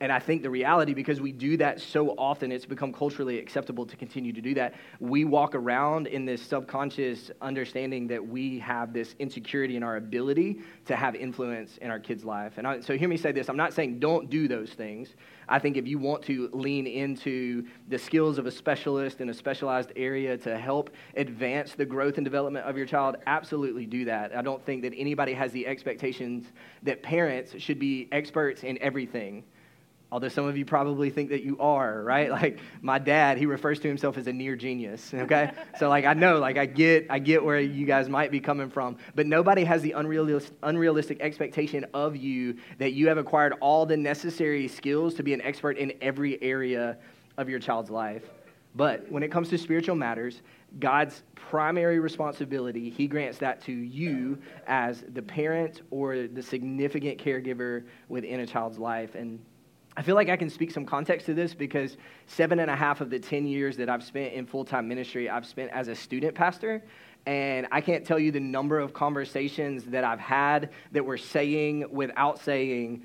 and 0.00 0.10
I 0.10 0.18
think 0.18 0.42
the 0.42 0.50
reality, 0.50 0.92
because 0.92 1.20
we 1.20 1.30
do 1.30 1.56
that 1.58 1.80
so 1.80 2.10
often, 2.18 2.50
it's 2.50 2.66
become 2.66 2.92
culturally 2.92 3.38
acceptable 3.38 3.86
to 3.86 3.96
continue 3.96 4.32
to 4.32 4.40
do 4.40 4.52
that. 4.54 4.74
We 4.98 5.24
walk 5.24 5.54
around 5.54 6.08
in 6.08 6.24
this 6.24 6.42
subconscious 6.42 7.30
understanding 7.40 8.08
that 8.08 8.26
we 8.26 8.58
have 8.58 8.92
this 8.92 9.14
insecurity 9.20 9.76
in 9.76 9.82
our 9.82 9.96
ability 9.96 10.60
to 10.86 10.96
have 10.96 11.14
influence 11.14 11.78
in 11.78 11.90
our 11.90 12.00
kids' 12.00 12.24
life. 12.24 12.54
And 12.56 12.66
I, 12.66 12.80
so 12.80 12.98
hear 12.98 13.08
me 13.08 13.16
say 13.16 13.30
this 13.30 13.48
I'm 13.48 13.56
not 13.56 13.72
saying 13.72 14.00
don't 14.00 14.28
do 14.28 14.48
those 14.48 14.70
things. 14.70 15.14
I 15.48 15.58
think 15.58 15.76
if 15.76 15.86
you 15.86 15.98
want 15.98 16.22
to 16.24 16.48
lean 16.52 16.86
into 16.86 17.66
the 17.88 17.98
skills 17.98 18.38
of 18.38 18.46
a 18.46 18.50
specialist 18.50 19.20
in 19.20 19.28
a 19.28 19.34
specialized 19.34 19.92
area 19.94 20.36
to 20.38 20.58
help 20.58 20.90
advance 21.16 21.74
the 21.74 21.84
growth 21.84 22.16
and 22.16 22.24
development 22.24 22.66
of 22.66 22.76
your 22.76 22.86
child, 22.86 23.16
absolutely 23.26 23.86
do 23.86 24.06
that. 24.06 24.34
I 24.34 24.42
don't 24.42 24.64
think 24.64 24.82
that 24.82 24.92
anybody 24.96 25.34
has 25.34 25.52
the 25.52 25.66
expectations 25.66 26.46
that 26.82 27.02
parents 27.02 27.54
should 27.58 27.78
be 27.78 28.08
experts 28.10 28.64
in 28.64 28.76
everything 28.82 29.44
although 30.14 30.28
some 30.28 30.46
of 30.46 30.56
you 30.56 30.64
probably 30.64 31.10
think 31.10 31.30
that 31.30 31.42
you 31.42 31.58
are, 31.58 32.00
right? 32.04 32.30
Like 32.44 32.58
my 32.82 32.98
dad, 32.98 33.38
he 33.38 33.46
refers 33.46 33.80
to 33.80 33.88
himself 33.88 34.16
as 34.18 34.26
a 34.26 34.32
near 34.32 34.54
genius, 34.54 35.12
okay? 35.14 35.50
so 35.78 35.88
like 35.88 36.04
I 36.04 36.14
know, 36.14 36.38
like 36.38 36.56
I 36.56 36.66
get 36.66 37.06
I 37.10 37.18
get 37.18 37.42
where 37.44 37.58
you 37.58 37.84
guys 37.84 38.08
might 38.08 38.30
be 38.30 38.38
coming 38.38 38.70
from, 38.70 38.96
but 39.14 39.26
nobody 39.26 39.64
has 39.64 39.82
the 39.82 39.92
unrealistic, 39.92 40.56
unrealistic 40.62 41.20
expectation 41.20 41.84
of 41.94 42.14
you 42.16 42.56
that 42.78 42.92
you 42.92 43.08
have 43.08 43.18
acquired 43.18 43.54
all 43.60 43.86
the 43.86 43.96
necessary 43.96 44.68
skills 44.68 45.14
to 45.14 45.24
be 45.24 45.34
an 45.34 45.40
expert 45.40 45.78
in 45.78 45.92
every 46.00 46.40
area 46.42 46.96
of 47.36 47.48
your 47.48 47.58
child's 47.58 47.90
life. 47.90 48.22
But 48.76 49.10
when 49.10 49.22
it 49.22 49.32
comes 49.32 49.48
to 49.48 49.58
spiritual 49.58 49.96
matters, 49.96 50.42
God's 50.78 51.22
primary 51.34 51.98
responsibility, 51.98 52.90
He 52.90 53.06
grants 53.06 53.38
that 53.38 53.62
to 53.62 53.72
you 53.72 54.38
as 54.66 55.04
the 55.12 55.22
parent 55.22 55.82
or 55.90 56.26
the 56.28 56.42
significant 56.42 57.18
caregiver 57.18 57.84
within 58.08 58.40
a 58.40 58.46
child's 58.46 58.78
life. 58.78 59.14
And 59.14 59.40
I 59.96 60.02
feel 60.02 60.16
like 60.16 60.28
I 60.28 60.36
can 60.36 60.50
speak 60.50 60.70
some 60.72 60.84
context 60.84 61.26
to 61.26 61.34
this 61.34 61.54
because 61.54 61.96
seven 62.26 62.58
and 62.58 62.70
a 62.70 62.74
half 62.74 63.00
of 63.00 63.10
the 63.10 63.18
10 63.18 63.46
years 63.46 63.76
that 63.76 63.88
I've 63.88 64.02
spent 64.02 64.32
in 64.34 64.46
full 64.46 64.64
time 64.64 64.88
ministry, 64.88 65.30
I've 65.30 65.46
spent 65.46 65.70
as 65.70 65.88
a 65.88 65.94
student 65.94 66.34
pastor. 66.34 66.82
And 67.26 67.66
I 67.72 67.80
can't 67.80 68.04
tell 68.04 68.18
you 68.18 68.30
the 68.30 68.40
number 68.40 68.78
of 68.78 68.92
conversations 68.92 69.84
that 69.84 70.04
I've 70.04 70.20
had 70.20 70.70
that 70.92 71.04
were 71.04 71.16
saying 71.16 71.86
without 71.90 72.38
saying, 72.38 73.02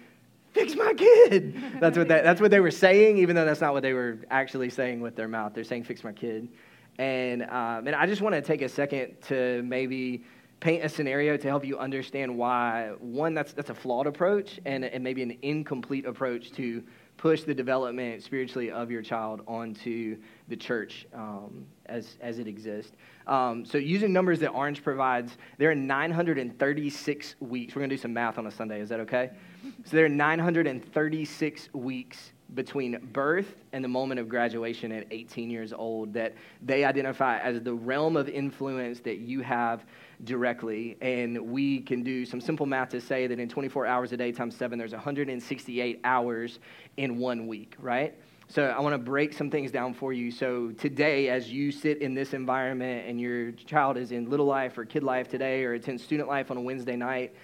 fix 0.52 0.76
my 0.76 0.94
kid. 0.94 1.56
That's 1.80 1.98
what, 1.98 2.08
that, 2.10 2.24
that's 2.24 2.42
what 2.42 2.52
they 2.52 2.60
were 2.60 2.72
saying, 2.72 3.18
even 3.18 3.36
though 3.36 3.46
that's 3.46 3.62
not 3.62 3.72
what 3.72 3.84
they 3.84 3.94
were 3.94 4.18
actually 4.32 4.70
saying 4.70 5.00
with 5.00 5.16
their 5.16 5.28
mouth. 5.28 5.54
They're 5.54 5.64
saying, 5.64 5.84
fix 5.84 6.04
my 6.04 6.12
kid. 6.12 6.50
And, 6.98 7.44
um, 7.44 7.88
and 7.88 7.96
I 7.96 8.06
just 8.08 8.22
want 8.22 8.34
to 8.36 8.42
take 8.42 8.62
a 8.62 8.68
second 8.68 9.16
to 9.28 9.62
maybe 9.64 10.26
paint 10.60 10.84
a 10.84 10.90
scenario 10.90 11.38
to 11.38 11.48
help 11.48 11.64
you 11.66 11.78
understand 11.78 12.38
why 12.38 12.92
one 13.00 13.34
that's 13.34 13.54
that's 13.54 13.70
a 13.70 13.76
flawed 13.76 14.08
approach 14.08 14.60
and, 14.66 14.84
and 14.84 15.04
maybe 15.04 15.24
an 15.24 15.38
incomplete 15.42 16.06
approach 16.06 16.52
to 16.52 16.84
push 17.20 17.44
the 17.44 17.54
development 17.54 18.24
spiritually 18.24 18.72
of 18.72 18.90
your 18.90 19.02
child 19.02 19.42
onto 19.46 20.18
the 20.48 20.56
church 20.56 21.06
um, 21.14 21.66
as, 21.88 22.16
as 22.22 22.40
it 22.40 22.48
exists. 22.48 22.94
Um, 23.28 23.66
so, 23.66 23.78
using 23.78 24.14
numbers 24.14 24.40
that 24.40 24.52
Orange 24.52 24.82
provides, 24.82 25.38
there 25.58 25.70
are 25.70 25.76
936 25.76 27.36
weeks. 27.42 27.76
We're 27.76 27.82
going 27.82 27.90
to 27.90 27.96
do 27.98 28.02
some 28.02 28.14
math 28.14 28.38
on 28.38 28.48
a 28.48 28.52
Sunday. 28.52 28.80
Is 28.80 28.88
that 28.88 29.02
okay? 29.02 29.32
So, 29.84 29.98
there 29.98 30.06
are 30.06 30.10
936 30.10 31.70
weeks 31.74 32.32
between 32.56 32.98
birth 33.14 33.64
and 33.74 33.84
the 33.84 33.88
moment 33.88 34.20
of 34.20 34.28
graduation 34.28 34.92
at 34.92 35.06
18 35.12 35.50
years 35.50 35.72
old 35.72 36.14
that 36.14 36.34
they 36.62 36.84
identify 36.84 37.38
as 37.40 37.62
the 37.62 37.74
realm 37.74 38.18
of 38.18 38.28
influence 38.28 39.00
that 39.02 39.20
you 39.20 39.42
have 39.42 39.86
directly. 40.24 40.98
And 41.02 41.40
we 41.52 41.82
can 41.82 42.04
do 42.04 42.26
some 42.26 42.42
simple 42.42 42.66
math 42.66 42.90
to 42.90 43.02
say 43.02 43.28
that 43.28 43.40
in 43.40 43.48
24 43.50 43.86
hours 43.86 44.12
a 44.12 44.18
day 44.18 44.32
times 44.32 44.56
seven, 44.56 44.80
there's 44.80 44.94
168 44.94 46.00
hours 46.04 46.60
in 46.98 47.20
one 47.20 47.48
week, 47.48 47.76
right? 47.80 48.16
So 48.48 48.66
I 48.66 48.80
want 48.80 48.94
to 48.94 48.98
break 48.98 49.34
some 49.34 49.52
things 49.52 49.70
down 49.70 49.94
for 49.94 50.12
you. 50.12 50.32
So 50.32 50.72
today, 50.72 51.30
as 51.30 51.52
you 51.52 51.72
sit 51.72 52.02
in 52.02 52.16
this 52.16 52.34
environment 52.34 53.08
and 53.08 53.22
your 53.22 53.52
child 53.52 53.96
is 53.96 54.12
in 54.12 54.28
little 54.28 54.48
life 54.48 54.76
or 54.76 54.86
kid 54.86 55.04
life 55.04 55.28
today 55.28 55.64
or 55.64 55.74
attends 55.74 56.04
student 56.04 56.28
life 56.28 56.50
on 56.50 56.58
a 56.58 56.62
Wednesday 56.62 56.96
night, 56.96 57.36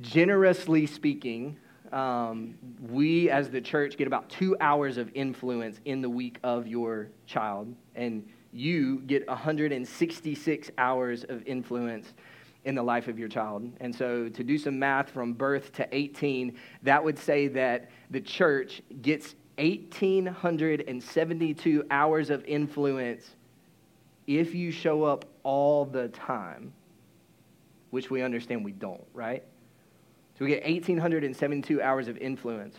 generously 0.00 0.86
speaking, 0.86 1.56
um, 1.92 2.54
we 2.88 3.30
as 3.30 3.50
the 3.50 3.60
church 3.60 3.96
get 3.96 4.06
about 4.06 4.28
two 4.28 4.56
hours 4.60 4.96
of 4.96 5.10
influence 5.14 5.80
in 5.84 6.00
the 6.00 6.10
week 6.10 6.38
of 6.42 6.66
your 6.66 7.08
child. 7.26 7.74
And 7.94 8.26
you 8.52 9.00
get 9.00 9.26
166 9.28 10.70
hours 10.78 11.24
of 11.28 11.46
influence 11.46 12.14
in 12.64 12.74
the 12.74 12.82
life 12.82 13.06
of 13.08 13.18
your 13.18 13.28
child. 13.28 13.70
And 13.80 13.94
so, 13.94 14.28
to 14.28 14.44
do 14.44 14.58
some 14.58 14.78
math 14.78 15.10
from 15.10 15.32
birth 15.32 15.72
to 15.72 15.88
18, 15.92 16.56
that 16.82 17.02
would 17.02 17.18
say 17.18 17.48
that 17.48 17.90
the 18.10 18.20
church 18.20 18.82
gets 19.02 19.34
1,872 19.58 21.84
hours 21.90 22.30
of 22.30 22.44
influence 22.44 23.34
if 24.26 24.54
you 24.54 24.70
show 24.70 25.04
up 25.04 25.24
all 25.42 25.84
the 25.84 26.08
time, 26.08 26.72
which 27.90 28.10
we 28.10 28.22
understand 28.22 28.64
we 28.64 28.72
don't, 28.72 29.04
right? 29.12 29.44
So, 30.40 30.46
we 30.46 30.52
get 30.52 30.64
1,872 30.64 31.82
hours 31.82 32.08
of 32.08 32.16
influence 32.16 32.74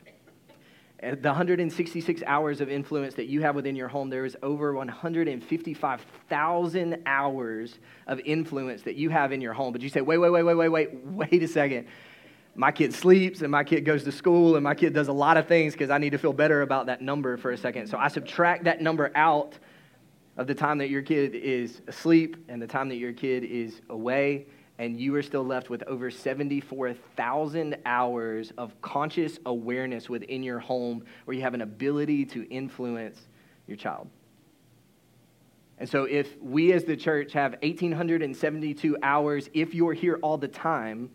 the 1.02 1.30
166 1.30 2.22
hours 2.28 2.62
of 2.62 2.70
influence 2.70 3.16
that 3.16 3.26
you 3.26 3.42
have 3.42 3.56
within 3.56 3.76
your 3.76 3.88
home, 3.88 4.12
there 4.12 4.24
is 4.24 4.38
over 4.44 4.76
155,000 4.76 7.02
hours 7.08 7.80
of 8.06 8.20
influence 8.20 8.84
that 8.84 8.94
you 8.96 9.10
have 9.10 9.32
in 9.32 9.42
your 9.42 9.54
home. 9.54 9.74
But 9.74 9.82
you 9.82 9.90
say, 9.90 10.02
wait, 10.02 10.20
wait, 10.20 10.30
wait, 10.30 10.44
wait, 10.44 10.56
wait, 10.56 10.70
wait, 10.70 10.94
wait 11.04 11.42
a 11.42 11.48
second. 11.48 11.88
My 12.54 12.72
kid 12.72 12.94
sleeps 12.94 13.42
and 13.42 13.50
my 13.50 13.64
kid 13.64 13.82
goes 13.82 14.04
to 14.04 14.12
school 14.12 14.58
and 14.58 14.64
my 14.64 14.76
kid 14.76 14.94
does 14.94 15.08
a 15.08 15.14
lot 15.14 15.38
of 15.38 15.48
things 15.48 15.74
because 15.74 15.90
I 15.90 15.98
need 15.98 16.12
to 16.12 16.20
feel 16.20 16.34
better 16.34 16.62
about 16.62 16.86
that 16.86 17.02
number 17.02 17.36
for 17.38 17.50
a 17.50 17.58
second. 17.58 17.88
So 17.88 17.98
I 17.98 18.10
subtract 18.10 18.66
that 18.66 18.80
number 18.80 19.12
out 19.16 19.58
of 20.38 20.46
the 20.46 20.54
time 20.54 20.78
that 20.78 20.92
your 20.92 21.02
kid 21.02 21.34
is 21.34 21.82
asleep 21.88 22.38
and 22.48 22.62
the 22.62 22.68
time 22.68 22.90
that 22.90 22.98
your 22.98 23.14
kid 23.14 23.44
is 23.44 23.82
away 23.90 24.46
and 24.82 25.00
you 25.00 25.14
are 25.14 25.22
still 25.22 25.46
left 25.46 25.70
with 25.70 25.84
over 25.84 26.10
74,000 26.10 27.78
hours 27.86 28.52
of 28.58 28.82
conscious 28.82 29.38
awareness 29.46 30.10
within 30.10 30.42
your 30.42 30.58
home 30.58 31.04
where 31.26 31.38
you 31.38 31.44
have 31.44 31.54
an 31.54 31.62
ability 31.62 32.26
to 32.26 32.50
influence 32.50 33.28
your 33.68 33.78
child. 33.78 34.10
And 35.78 35.88
so, 35.88 36.06
if 36.06 36.36
we 36.42 36.74
as 36.74 36.84
the 36.84 36.98
church 36.98 37.32
have 37.34 37.58
1,872 37.62 38.98
hours, 39.04 39.52
if 39.54 39.76
you're 39.76 39.94
here 39.94 40.18
all 40.24 40.40
the 40.40 40.48
time 40.48 41.12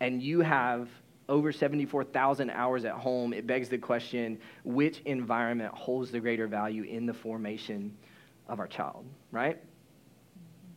and 0.00 0.20
you 0.20 0.40
have 0.40 0.88
over 1.28 1.52
74,000 1.52 2.50
hours 2.50 2.84
at 2.84 2.94
home, 2.94 3.32
it 3.32 3.46
begs 3.46 3.68
the 3.68 3.78
question 3.78 4.40
which 4.64 4.98
environment 5.04 5.72
holds 5.72 6.10
the 6.10 6.18
greater 6.18 6.48
value 6.48 6.82
in 6.82 7.06
the 7.06 7.14
formation 7.14 7.96
of 8.48 8.58
our 8.58 8.66
child, 8.66 9.06
right? 9.30 9.62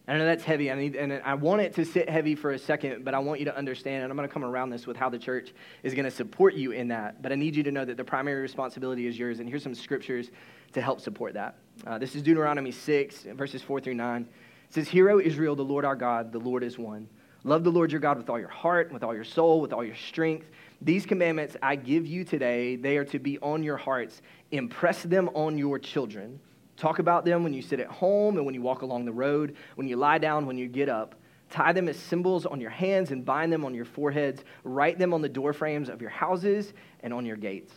I 0.08 0.18
know 0.18 0.26
that's 0.26 0.44
heavy, 0.44 0.72
I 0.72 0.76
and 0.76 1.22
I 1.24 1.36
want 1.36 1.62
it 1.62 1.76
to 1.76 1.86
sit 1.86 2.10
heavy 2.10 2.34
for 2.36 2.52
a 2.52 2.60
second, 2.60 3.06
but 3.06 3.14
I 3.14 3.20
want 3.20 3.40
you 3.40 3.46
to 3.46 3.56
understand, 3.56 4.04
and 4.04 4.12
I'm 4.12 4.18
going 4.18 4.28
to 4.28 4.34
come 4.34 4.44
around 4.44 4.72
this 4.72 4.88
with 4.88 4.98
how 4.98 5.10
the 5.10 5.20
church 5.20 5.54
is 5.84 5.94
going 5.94 6.06
to 6.06 6.12
support 6.12 6.56
you 6.56 6.72
in 6.72 6.88
that. 6.88 7.22
But 7.22 7.32
I 7.32 7.36
need 7.36 7.56
you 7.56 7.62
to 7.64 7.72
know 7.72 7.86
that 7.86 7.98
the 7.98 8.04
primary 8.04 8.42
responsibility 8.42 9.06
is 9.06 9.18
yours, 9.18 9.40
and 9.40 9.48
here's 9.48 9.64
some 9.64 9.76
scriptures 9.76 10.32
to 10.74 10.82
help 10.82 11.02
support 11.02 11.36
that. 11.36 11.56
Uh, 11.86 11.98
this 12.00 12.16
is 12.16 12.24
Deuteronomy 12.24 12.72
6, 12.72 13.24
verses 13.36 13.62
4 13.62 13.80
through 13.80 13.94
9. 13.94 14.28
It 14.70 14.74
says, 14.74 14.90
O 14.94 15.20
Israel, 15.20 15.56
the 15.56 15.64
Lord 15.64 15.86
our 15.86 15.96
God, 15.96 16.32
the 16.32 16.40
Lord 16.40 16.64
is 16.64 16.80
one. 16.80 17.08
Love 17.44 17.64
the 17.64 17.72
Lord 17.72 17.92
your 17.92 18.02
God 18.02 18.18
with 18.18 18.30
all 18.30 18.40
your 18.40 18.50
heart, 18.50 18.92
with 18.92 19.04
all 19.04 19.16
your 19.16 19.24
soul, 19.24 19.62
with 19.62 19.74
all 19.74 19.84
your 19.84 19.96
strength. 19.96 20.48
These 20.82 21.06
commandments 21.06 21.58
I 21.62 21.76
give 21.76 22.08
you 22.08 22.24
today, 22.24 22.76
they 22.76 22.98
are 22.98 23.06
to 23.06 23.20
be 23.20 23.38
on 23.40 23.64
your 23.64 23.78
hearts. 23.78 24.22
Impress 24.52 25.04
them 25.04 25.30
on 25.34 25.58
your 25.58 25.80
children. 25.80 26.40
Talk 26.82 26.98
about 26.98 27.26
them 27.26 27.44
when 27.44 27.54
you 27.54 27.62
sit 27.62 27.80
at 27.80 27.90
home 27.90 28.38
and 28.38 28.46
when 28.46 28.56
you 28.56 28.62
walk 28.64 28.82
along 28.82 29.06
the 29.06 29.12
road, 29.12 29.56
when 29.76 29.88
you 29.88 29.98
lie 29.98 30.18
down, 30.18 30.48
when 30.48 30.58
you 30.58 30.68
get 30.68 30.90
up. 30.90 31.14
Tie 31.52 31.74
them 31.74 31.88
as 31.88 31.96
symbols 31.96 32.48
on 32.48 32.60
your 32.60 32.72
hands 32.72 33.12
and 33.12 33.24
bind 33.24 33.54
them 33.54 33.64
on 33.64 33.76
your 33.76 33.86
foreheads. 33.86 34.44
Write 34.64 34.98
them 34.98 35.14
on 35.14 35.22
the 35.22 35.30
doorframes 35.30 35.90
of 35.90 36.02
your 36.02 36.10
houses 36.10 36.74
and 37.02 37.14
on 37.14 37.24
your 37.24 37.36
gates. 37.36 37.72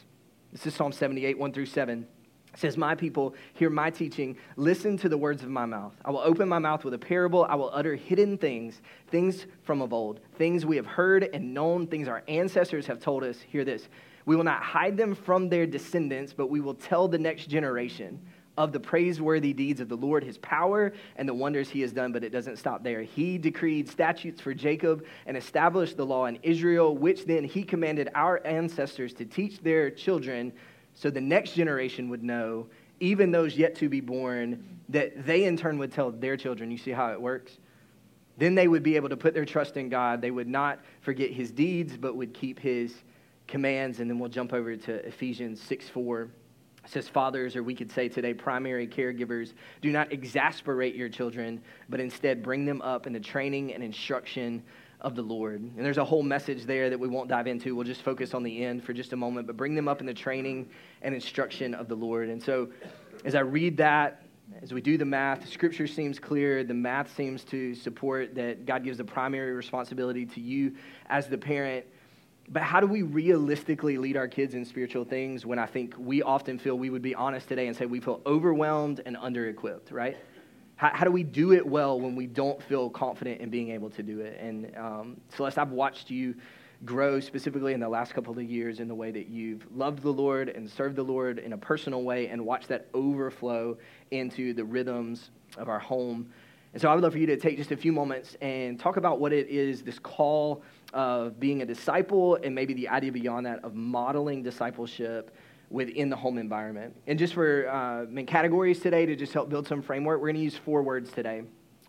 This 0.52 0.66
is 0.66 0.72
Psalm 0.72 0.90
78, 0.90 1.38
1 1.38 1.52
through 1.52 1.66
7. 1.66 2.06
It 2.54 2.58
says, 2.58 2.78
My 2.78 2.94
people, 2.94 3.34
hear 3.52 3.68
my 3.68 3.90
teaching. 3.90 4.38
Listen 4.56 4.96
to 4.96 5.10
the 5.10 5.18
words 5.18 5.42
of 5.42 5.50
my 5.50 5.66
mouth. 5.66 5.92
I 6.02 6.10
will 6.10 6.20
open 6.20 6.48
my 6.48 6.58
mouth 6.58 6.82
with 6.82 6.94
a 6.94 6.98
parable. 6.98 7.44
I 7.46 7.56
will 7.56 7.70
utter 7.74 7.96
hidden 7.96 8.38
things, 8.38 8.80
things 9.08 9.44
from 9.64 9.82
of 9.82 9.92
old, 9.92 10.20
things 10.38 10.64
we 10.64 10.76
have 10.76 10.86
heard 10.86 11.28
and 11.34 11.52
known, 11.52 11.88
things 11.88 12.08
our 12.08 12.22
ancestors 12.26 12.86
have 12.86 13.00
told 13.00 13.22
us. 13.22 13.38
Hear 13.42 13.66
this. 13.66 13.86
We 14.24 14.34
will 14.34 14.44
not 14.44 14.62
hide 14.62 14.96
them 14.96 15.14
from 15.14 15.50
their 15.50 15.66
descendants, 15.66 16.32
but 16.32 16.46
we 16.46 16.62
will 16.62 16.72
tell 16.72 17.06
the 17.06 17.18
next 17.18 17.50
generation 17.50 18.18
of 18.56 18.72
the 18.72 18.80
praiseworthy 18.80 19.52
deeds 19.52 19.80
of 19.80 19.88
the 19.88 19.96
Lord, 19.96 20.22
his 20.22 20.38
power, 20.38 20.92
and 21.16 21.28
the 21.28 21.34
wonders 21.34 21.68
he 21.68 21.80
has 21.80 21.92
done. 21.92 22.12
But 22.12 22.24
it 22.24 22.30
doesn't 22.30 22.58
stop 22.58 22.82
there. 22.84 23.02
He 23.02 23.38
decreed 23.38 23.88
statutes 23.88 24.40
for 24.40 24.54
Jacob 24.54 25.04
and 25.26 25.36
established 25.36 25.96
the 25.96 26.06
law 26.06 26.26
in 26.26 26.38
Israel, 26.42 26.96
which 26.96 27.24
then 27.24 27.44
he 27.44 27.64
commanded 27.64 28.10
our 28.14 28.44
ancestors 28.46 29.12
to 29.14 29.24
teach 29.24 29.60
their 29.60 29.90
children 29.90 30.52
so 30.94 31.10
the 31.10 31.20
next 31.20 31.54
generation 31.54 32.08
would 32.08 32.22
know, 32.22 32.68
even 33.00 33.32
those 33.32 33.56
yet 33.56 33.74
to 33.76 33.88
be 33.88 34.00
born, 34.00 34.80
that 34.88 35.26
they 35.26 35.44
in 35.44 35.56
turn 35.56 35.78
would 35.78 35.92
tell 35.92 36.12
their 36.12 36.36
children. 36.36 36.70
You 36.70 36.78
see 36.78 36.92
how 36.92 37.10
it 37.12 37.20
works? 37.20 37.58
Then 38.38 38.54
they 38.54 38.68
would 38.68 38.82
be 38.82 38.96
able 38.96 39.08
to 39.08 39.16
put 39.16 39.34
their 39.34 39.44
trust 39.44 39.76
in 39.76 39.88
God. 39.88 40.20
They 40.20 40.30
would 40.30 40.48
not 40.48 40.80
forget 41.00 41.30
his 41.30 41.50
deeds, 41.50 41.96
but 41.96 42.16
would 42.16 42.34
keep 42.34 42.58
his 42.58 42.94
commands. 43.46 44.00
And 44.00 44.08
then 44.08 44.18
we'll 44.18 44.30
jump 44.30 44.52
over 44.52 44.76
to 44.76 45.06
Ephesians 45.06 45.60
6 45.62 45.88
4. 45.88 46.28
It 46.84 46.90
says, 46.90 47.08
Fathers, 47.08 47.56
or 47.56 47.62
we 47.62 47.74
could 47.74 47.90
say 47.90 48.08
today, 48.08 48.34
primary 48.34 48.86
caregivers, 48.86 49.54
do 49.80 49.90
not 49.90 50.12
exasperate 50.12 50.94
your 50.94 51.08
children, 51.08 51.62
but 51.88 51.98
instead 51.98 52.42
bring 52.42 52.66
them 52.66 52.82
up 52.82 53.06
in 53.06 53.12
the 53.12 53.20
training 53.20 53.72
and 53.72 53.82
instruction 53.82 54.62
of 55.00 55.14
the 55.14 55.22
Lord. 55.22 55.60
And 55.60 55.84
there's 55.84 55.98
a 55.98 56.04
whole 56.04 56.22
message 56.22 56.64
there 56.64 56.90
that 56.90 56.98
we 56.98 57.08
won't 57.08 57.28
dive 57.28 57.46
into. 57.46 57.74
We'll 57.74 57.84
just 57.84 58.02
focus 58.02 58.34
on 58.34 58.42
the 58.42 58.64
end 58.64 58.84
for 58.84 58.92
just 58.92 59.12
a 59.12 59.16
moment, 59.16 59.46
but 59.46 59.56
bring 59.56 59.74
them 59.74 59.88
up 59.88 60.00
in 60.00 60.06
the 60.06 60.14
training 60.14 60.68
and 61.02 61.14
instruction 61.14 61.74
of 61.74 61.88
the 61.88 61.94
Lord. 61.94 62.28
And 62.28 62.42
so 62.42 62.70
as 63.24 63.34
I 63.34 63.40
read 63.40 63.76
that, 63.78 64.22
as 64.62 64.72
we 64.72 64.80
do 64.80 64.98
the 64.98 65.04
math, 65.04 65.48
scripture 65.48 65.86
seems 65.86 66.18
clear. 66.18 66.64
The 66.64 66.74
math 66.74 67.14
seems 67.16 67.44
to 67.44 67.74
support 67.74 68.34
that 68.34 68.66
God 68.66 68.84
gives 68.84 68.98
the 68.98 69.04
primary 69.04 69.52
responsibility 69.52 70.26
to 70.26 70.40
you 70.40 70.74
as 71.06 71.28
the 71.28 71.38
parent. 71.38 71.86
But 72.48 72.62
how 72.62 72.80
do 72.80 72.86
we 72.86 73.02
realistically 73.02 73.96
lead 73.96 74.16
our 74.16 74.28
kids 74.28 74.54
in 74.54 74.64
spiritual 74.64 75.04
things 75.04 75.46
when 75.46 75.58
I 75.58 75.66
think 75.66 75.94
we 75.98 76.22
often 76.22 76.58
feel 76.58 76.76
we 76.76 76.90
would 76.90 77.02
be 77.02 77.14
honest 77.14 77.48
today 77.48 77.68
and 77.68 77.76
say 77.76 77.86
we 77.86 78.00
feel 78.00 78.20
overwhelmed 78.26 79.00
and 79.06 79.16
under 79.16 79.48
equipped, 79.48 79.90
right? 79.90 80.16
How, 80.76 80.90
how, 80.92 81.04
do 81.04 81.10
we 81.10 81.22
do 81.22 81.52
it 81.52 81.66
well 81.66 81.98
when 81.98 82.16
we 82.16 82.26
don't 82.26 82.62
feel 82.62 82.90
confident 82.90 83.40
in 83.40 83.48
being 83.48 83.70
able 83.70 83.88
to 83.90 84.02
do 84.02 84.20
it? 84.20 84.38
And 84.40 84.76
um, 84.76 85.20
Celeste, 85.30 85.58
I've 85.58 85.70
watched 85.70 86.10
you 86.10 86.34
grow 86.84 87.18
specifically 87.18 87.72
in 87.72 87.80
the 87.80 87.88
last 87.88 88.12
couple 88.12 88.36
of 88.36 88.42
years 88.42 88.80
in 88.80 88.88
the 88.88 88.94
way 88.94 89.10
that 89.10 89.28
you've 89.28 89.66
loved 89.74 90.02
the 90.02 90.12
Lord 90.12 90.50
and 90.50 90.68
served 90.68 90.96
the 90.96 91.02
Lord 91.02 91.38
in 91.38 91.54
a 91.54 91.58
personal 91.58 92.02
way 92.02 92.28
and 92.28 92.44
watched 92.44 92.68
that 92.68 92.88
overflow 92.92 93.78
into 94.10 94.52
the 94.52 94.64
rhythms 94.64 95.30
of 95.56 95.68
our 95.68 95.78
home. 95.78 96.28
And 96.74 96.82
so 96.82 96.90
I 96.90 96.94
would 96.94 97.04
love 97.04 97.12
for 97.12 97.18
you 97.18 97.26
to 97.26 97.36
take 97.36 97.56
just 97.56 97.70
a 97.70 97.76
few 97.76 97.92
moments 97.92 98.36
and 98.42 98.78
talk 98.78 98.96
about 98.96 99.20
what 99.20 99.32
it 99.32 99.48
is 99.48 99.82
this 99.82 99.98
call 99.98 100.62
of 100.94 101.38
being 101.40 101.60
a 101.60 101.66
disciple 101.66 102.36
and 102.42 102.54
maybe 102.54 102.72
the 102.72 102.88
idea 102.88 103.12
beyond 103.12 103.44
that 103.44 103.62
of 103.64 103.74
modeling 103.74 104.42
discipleship 104.42 105.36
within 105.68 106.08
the 106.08 106.16
home 106.16 106.38
environment. 106.38 106.94
And 107.06 107.18
just 107.18 107.34
for 107.34 107.68
uh, 107.68 108.06
main 108.08 108.26
categories 108.26 108.78
today 108.80 109.04
to 109.04 109.16
just 109.16 109.32
help 109.32 109.50
build 109.50 109.66
some 109.66 109.82
framework, 109.82 110.20
we're 110.20 110.28
going 110.28 110.36
to 110.36 110.42
use 110.42 110.56
four 110.56 110.82
words 110.82 111.10
today 111.10 111.42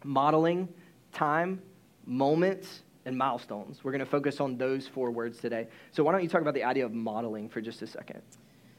modeling, 0.03 0.67
time, 1.13 1.61
moments, 2.05 2.81
and 3.05 3.17
milestones. 3.17 3.83
We're 3.83 3.91
going 3.91 3.99
to 3.99 4.05
focus 4.05 4.39
on 4.39 4.57
those 4.57 4.87
four 4.87 5.11
words 5.11 5.39
today. 5.39 5.67
So, 5.91 6.03
why 6.03 6.11
don't 6.11 6.23
you 6.23 6.29
talk 6.29 6.41
about 6.41 6.55
the 6.55 6.63
idea 6.63 6.85
of 6.85 6.93
modeling 6.93 7.47
for 7.47 7.61
just 7.61 7.81
a 7.81 7.87
second? 7.87 8.21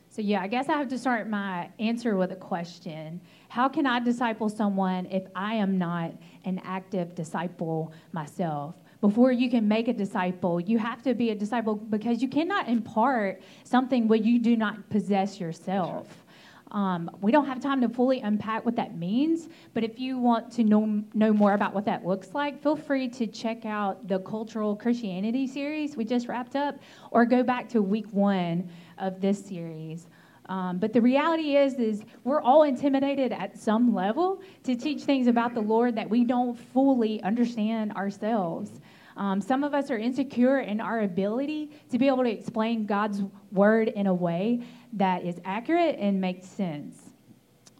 So, 0.08 0.22
yeah, 0.22 0.40
I 0.40 0.48
guess 0.48 0.68
I 0.68 0.72
have 0.72 0.88
to 0.88 0.98
start 0.98 1.28
my 1.28 1.68
answer 1.78 2.16
with 2.16 2.32
a 2.32 2.36
question. 2.36 3.20
How 3.48 3.68
can 3.68 3.86
I 3.86 4.00
disciple 4.00 4.48
someone 4.48 5.06
if 5.06 5.24
I 5.34 5.54
am 5.54 5.78
not 5.78 6.12
an 6.44 6.60
active 6.64 7.14
disciple 7.14 7.92
myself? 8.12 8.74
Before 9.00 9.32
you 9.32 9.50
can 9.50 9.68
make 9.68 9.88
a 9.88 9.92
disciple, 9.92 10.60
you 10.60 10.78
have 10.78 11.02
to 11.02 11.14
be 11.14 11.30
a 11.30 11.34
disciple 11.34 11.74
because 11.74 12.22
you 12.22 12.28
cannot 12.28 12.68
impart 12.68 13.42
something 13.64 14.08
what 14.08 14.24
you 14.24 14.38
do 14.38 14.56
not 14.56 14.88
possess 14.90 15.38
yourself. 15.38 16.24
Um, 16.72 17.10
we 17.20 17.30
don't 17.30 17.46
have 17.46 17.60
time 17.60 17.80
to 17.82 17.88
fully 17.88 18.20
unpack 18.20 18.64
what 18.64 18.74
that 18.76 18.98
means, 18.98 19.48
but 19.72 19.84
if 19.84 20.00
you 20.00 20.18
want 20.18 20.50
to 20.52 20.64
know, 20.64 21.02
know 21.14 21.32
more 21.32 21.54
about 21.54 21.74
what 21.74 21.84
that 21.84 22.04
looks 22.04 22.34
like, 22.34 22.60
feel 22.60 22.74
free 22.74 23.08
to 23.10 23.26
check 23.26 23.64
out 23.64 24.08
the 24.08 24.18
Cultural 24.18 24.74
Christianity 24.74 25.46
series 25.46 25.96
we 25.96 26.04
just 26.04 26.26
wrapped 26.26 26.56
up, 26.56 26.78
or 27.12 27.24
go 27.24 27.44
back 27.44 27.68
to 27.68 27.82
week 27.82 28.06
one 28.10 28.68
of 28.98 29.20
this 29.20 29.44
series. 29.44 30.08
Um, 30.48 30.78
but 30.78 30.92
the 30.92 31.00
reality 31.00 31.56
is, 31.56 31.74
is 31.74 32.02
we're 32.24 32.40
all 32.40 32.62
intimidated 32.62 33.32
at 33.32 33.58
some 33.58 33.94
level 33.94 34.40
to 34.64 34.76
teach 34.76 35.02
things 35.02 35.26
about 35.26 35.54
the 35.54 35.60
Lord 35.60 35.96
that 35.96 36.08
we 36.08 36.24
don't 36.24 36.54
fully 36.54 37.22
understand 37.22 37.92
ourselves. 37.92 38.70
Um, 39.16 39.40
some 39.40 39.64
of 39.64 39.74
us 39.74 39.90
are 39.90 39.98
insecure 39.98 40.60
in 40.60 40.80
our 40.80 41.00
ability 41.00 41.70
to 41.90 41.98
be 41.98 42.06
able 42.06 42.22
to 42.24 42.30
explain 42.30 42.86
God's 42.86 43.22
word 43.50 43.88
in 43.88 44.06
a 44.06 44.14
way 44.14 44.62
that 44.92 45.24
is 45.24 45.40
accurate 45.44 45.96
and 45.98 46.20
makes 46.20 46.46
sense. 46.46 47.05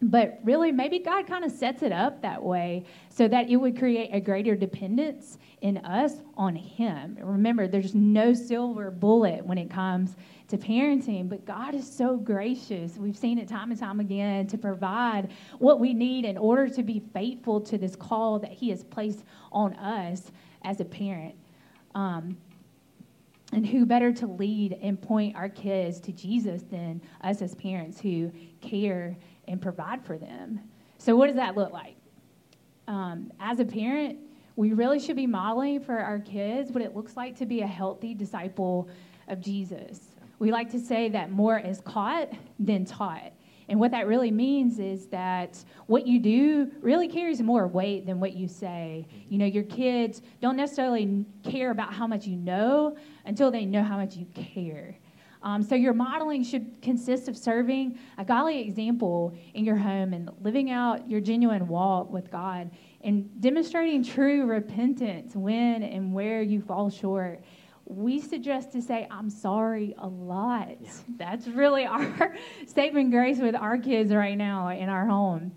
But 0.01 0.39
really, 0.43 0.71
maybe 0.71 0.99
God 0.99 1.25
kind 1.25 1.43
of 1.43 1.51
sets 1.51 1.81
it 1.81 1.91
up 1.91 2.21
that 2.21 2.41
way 2.41 2.85
so 3.09 3.27
that 3.27 3.49
it 3.49 3.55
would 3.55 3.79
create 3.79 4.11
a 4.13 4.19
greater 4.19 4.55
dependence 4.55 5.39
in 5.61 5.77
us 5.79 6.21
on 6.35 6.55
Him. 6.55 7.17
Remember, 7.19 7.67
there's 7.67 7.95
no 7.95 8.33
silver 8.33 8.91
bullet 8.91 9.43
when 9.43 9.57
it 9.57 9.71
comes 9.71 10.15
to 10.49 10.57
parenting, 10.57 11.27
but 11.27 11.45
God 11.45 11.73
is 11.73 11.91
so 11.91 12.15
gracious. 12.15 12.97
We've 12.97 13.17
seen 13.17 13.39
it 13.39 13.47
time 13.47 13.71
and 13.71 13.79
time 13.79 13.99
again 13.99 14.45
to 14.47 14.57
provide 14.57 15.31
what 15.57 15.79
we 15.79 15.95
need 15.95 16.25
in 16.25 16.37
order 16.37 16.69
to 16.69 16.83
be 16.83 17.01
faithful 17.11 17.59
to 17.61 17.77
this 17.79 17.95
call 17.95 18.37
that 18.39 18.51
He 18.51 18.69
has 18.69 18.83
placed 18.83 19.23
on 19.51 19.73
us 19.77 20.31
as 20.63 20.79
a 20.79 20.85
parent. 20.85 21.33
Um, 21.95 22.37
and 23.53 23.65
who 23.65 23.85
better 23.85 24.11
to 24.11 24.27
lead 24.27 24.77
and 24.81 25.01
point 25.01 25.35
our 25.35 25.49
kids 25.49 25.99
to 26.01 26.11
Jesus 26.11 26.63
than 26.63 27.01
us 27.21 27.41
as 27.41 27.55
parents 27.55 27.99
who 27.99 28.31
care 28.59 29.17
and 29.47 29.61
provide 29.61 30.03
for 30.05 30.17
them? 30.17 30.61
So, 30.97 31.15
what 31.15 31.27
does 31.27 31.35
that 31.35 31.55
look 31.55 31.71
like? 31.71 31.95
Um, 32.87 33.31
as 33.39 33.59
a 33.59 33.65
parent, 33.65 34.19
we 34.55 34.73
really 34.73 34.99
should 34.99 35.15
be 35.15 35.27
modeling 35.27 35.79
for 35.79 35.97
our 35.97 36.19
kids 36.19 36.71
what 36.71 36.83
it 36.83 36.95
looks 36.95 37.15
like 37.15 37.37
to 37.37 37.45
be 37.45 37.61
a 37.61 37.67
healthy 37.67 38.13
disciple 38.13 38.89
of 39.27 39.39
Jesus. 39.39 39.99
We 40.39 40.51
like 40.51 40.71
to 40.71 40.79
say 40.79 41.09
that 41.09 41.31
more 41.31 41.59
is 41.59 41.81
caught 41.81 42.31
than 42.59 42.85
taught. 42.85 43.33
And 43.69 43.79
what 43.79 43.91
that 43.91 44.07
really 44.07 44.31
means 44.31 44.79
is 44.79 45.07
that 45.07 45.63
what 45.87 46.07
you 46.07 46.19
do 46.19 46.71
really 46.81 47.07
carries 47.07 47.41
more 47.41 47.67
weight 47.67 48.05
than 48.05 48.19
what 48.19 48.33
you 48.33 48.47
say. 48.47 49.05
You 49.29 49.37
know, 49.37 49.45
your 49.45 49.63
kids 49.63 50.21
don't 50.41 50.55
necessarily 50.55 51.25
care 51.43 51.71
about 51.71 51.93
how 51.93 52.07
much 52.07 52.25
you 52.25 52.37
know 52.37 52.95
until 53.25 53.51
they 53.51 53.65
know 53.65 53.83
how 53.83 53.97
much 53.97 54.15
you 54.15 54.25
care. 54.33 54.97
Um, 55.41 55.61
so 55.61 55.75
your 55.75 55.93
modeling 55.93 56.43
should 56.43 56.81
consist 56.81 57.27
of 57.27 57.37
serving 57.37 57.99
a 58.17 58.25
godly 58.25 58.61
example 58.61 59.37
in 59.53 59.65
your 59.65 59.75
home 59.75 60.13
and 60.13 60.29
living 60.41 60.71
out 60.71 61.09
your 61.09 61.21
genuine 61.21 61.67
walk 61.67 62.11
with 62.11 62.31
God 62.31 62.71
and 63.01 63.29
demonstrating 63.41 64.03
true 64.03 64.45
repentance 64.45 65.35
when 65.35 65.83
and 65.83 66.13
where 66.13 66.41
you 66.41 66.61
fall 66.61 66.89
short. 66.89 67.41
We 67.85 68.19
suggest 68.19 68.71
to 68.73 68.81
say, 68.81 69.07
I'm 69.09 69.29
sorry 69.29 69.95
a 69.97 70.07
lot. 70.07 70.75
Yeah. 70.81 70.89
That's 71.17 71.47
really 71.47 71.85
our 71.85 72.35
statement 72.67 73.11
grace 73.11 73.37
with 73.37 73.55
our 73.55 73.77
kids 73.77 74.11
right 74.11 74.37
now 74.37 74.69
in 74.69 74.89
our 74.89 75.05
home. 75.05 75.53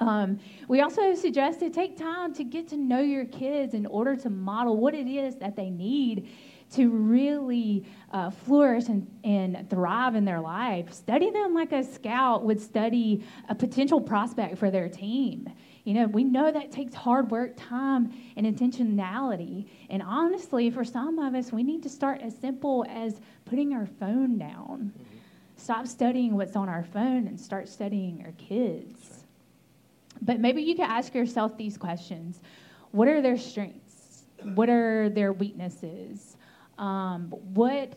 Um, 0.00 0.40
we 0.68 0.80
also 0.80 1.14
suggest 1.14 1.60
to 1.60 1.70
take 1.70 1.96
time 1.96 2.34
to 2.34 2.44
get 2.44 2.68
to 2.68 2.76
know 2.76 3.00
your 3.00 3.24
kids 3.24 3.74
in 3.74 3.86
order 3.86 4.16
to 4.16 4.28
model 4.28 4.76
what 4.76 4.94
it 4.94 5.06
is 5.06 5.36
that 5.36 5.56
they 5.56 5.70
need 5.70 6.28
to 6.74 6.90
really 6.90 7.84
uh, 8.12 8.30
flourish 8.30 8.88
and, 8.88 9.06
and 9.24 9.68
thrive 9.68 10.14
in 10.14 10.24
their 10.24 10.40
life. 10.40 10.92
Study 10.92 11.30
them 11.30 11.54
like 11.54 11.72
a 11.72 11.82
scout 11.82 12.44
would 12.44 12.60
study 12.60 13.24
a 13.48 13.54
potential 13.54 14.00
prospect 14.00 14.58
for 14.58 14.70
their 14.70 14.88
team. 14.88 15.48
You 15.84 15.94
know, 15.94 16.06
we 16.06 16.24
know 16.24 16.50
that 16.50 16.72
takes 16.72 16.94
hard 16.94 17.30
work, 17.30 17.52
time, 17.56 18.12
and 18.36 18.46
intentionality. 18.46 19.68
And 19.90 20.02
honestly, 20.02 20.70
for 20.70 20.84
some 20.84 21.18
of 21.18 21.34
us, 21.34 21.52
we 21.52 21.62
need 21.62 21.82
to 21.82 21.88
start 21.90 22.22
as 22.22 22.36
simple 22.36 22.86
as 22.88 23.20
putting 23.44 23.74
our 23.74 23.86
phone 23.86 24.38
down. 24.38 24.92
Mm-hmm. 24.94 25.18
Stop 25.56 25.86
studying 25.86 26.36
what's 26.36 26.56
on 26.56 26.68
our 26.68 26.84
phone 26.84 27.26
and 27.26 27.38
start 27.38 27.68
studying 27.68 28.22
our 28.24 28.32
kids. 28.32 29.24
But 30.22 30.40
maybe 30.40 30.62
you 30.62 30.74
could 30.74 30.86
ask 30.86 31.14
yourself 31.14 31.56
these 31.56 31.76
questions 31.76 32.40
What 32.90 33.08
are 33.08 33.20
their 33.20 33.36
strengths? 33.36 34.24
What 34.42 34.68
are 34.70 35.10
their 35.10 35.32
weaknesses? 35.32 36.33
Um, 36.78 37.30
what 37.30 37.94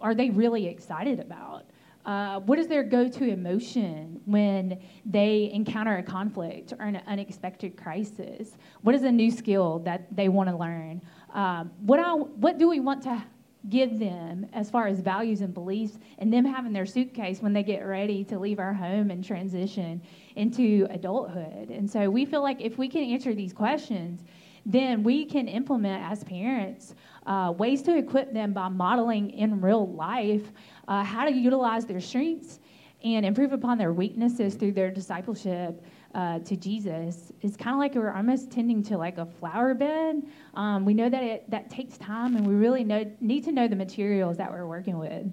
are 0.00 0.14
they 0.14 0.30
really 0.30 0.66
excited 0.66 1.20
about? 1.20 1.64
Uh, 2.08 2.40
what 2.40 2.58
is 2.58 2.66
their 2.66 2.82
go-to 2.82 3.24
emotion 3.24 4.18
when 4.24 4.80
they 5.04 5.50
encounter 5.52 5.98
a 5.98 6.02
conflict 6.02 6.72
or 6.78 6.86
an 6.86 7.02
unexpected 7.06 7.76
crisis? 7.76 8.56
What 8.80 8.94
is 8.94 9.02
a 9.02 9.12
new 9.12 9.30
skill 9.30 9.80
that 9.80 10.06
they 10.16 10.30
want 10.30 10.48
to 10.48 10.56
learn? 10.56 11.02
Um, 11.34 11.70
what, 11.80 12.00
I, 12.00 12.14
what 12.14 12.56
do 12.56 12.68
we 12.68 12.80
want 12.80 13.02
to 13.02 13.22
give 13.68 13.98
them 13.98 14.46
as 14.54 14.70
far 14.70 14.86
as 14.86 15.00
values 15.00 15.42
and 15.42 15.52
beliefs 15.52 15.98
and 16.18 16.32
them 16.32 16.46
having 16.46 16.72
their 16.72 16.86
suitcase 16.86 17.42
when 17.42 17.52
they 17.52 17.62
get 17.62 17.80
ready 17.80 18.24
to 18.24 18.38
leave 18.38 18.58
our 18.58 18.72
home 18.72 19.10
and 19.10 19.22
transition 19.22 20.00
into 20.36 20.86
adulthood? 20.88 21.68
And 21.68 21.90
so 21.90 22.08
we 22.08 22.24
feel 22.24 22.42
like 22.42 22.62
if 22.62 22.78
we 22.78 22.88
can 22.88 23.02
answer 23.02 23.34
these 23.34 23.52
questions, 23.52 24.24
then 24.64 25.02
we 25.02 25.24
can 25.24 25.48
implement 25.48 26.10
as 26.10 26.24
parents 26.24 26.94
uh, 27.28 27.52
ways 27.52 27.82
to 27.82 27.96
equip 27.96 28.32
them 28.32 28.52
by 28.52 28.68
modeling 28.68 29.30
in 29.30 29.60
real 29.60 29.86
life 29.92 30.50
uh, 30.88 31.04
how 31.04 31.24
to 31.24 31.32
utilize 31.32 31.84
their 31.84 32.00
strengths 32.00 32.58
and 33.04 33.24
improve 33.24 33.52
upon 33.52 33.78
their 33.78 33.92
weaknesses 33.92 34.54
through 34.54 34.72
their 34.72 34.90
discipleship 34.90 35.84
uh, 36.14 36.38
to 36.40 36.56
Jesus. 36.56 37.30
It's 37.42 37.56
kind 37.56 37.74
of 37.74 37.78
like 37.78 37.94
we're 37.94 38.12
almost 38.12 38.50
tending 38.50 38.82
to 38.84 38.96
like 38.96 39.18
a 39.18 39.26
flower 39.26 39.74
bed. 39.74 40.22
Um, 40.54 40.84
we 40.84 40.94
know 40.94 41.08
that 41.08 41.22
it 41.22 41.50
that 41.50 41.70
takes 41.70 41.98
time, 41.98 42.34
and 42.34 42.46
we 42.46 42.54
really 42.54 42.82
know, 42.82 43.08
need 43.20 43.44
to 43.44 43.52
know 43.52 43.68
the 43.68 43.76
materials 43.76 44.38
that 44.38 44.50
we're 44.50 44.66
working 44.66 44.98
with. 44.98 45.30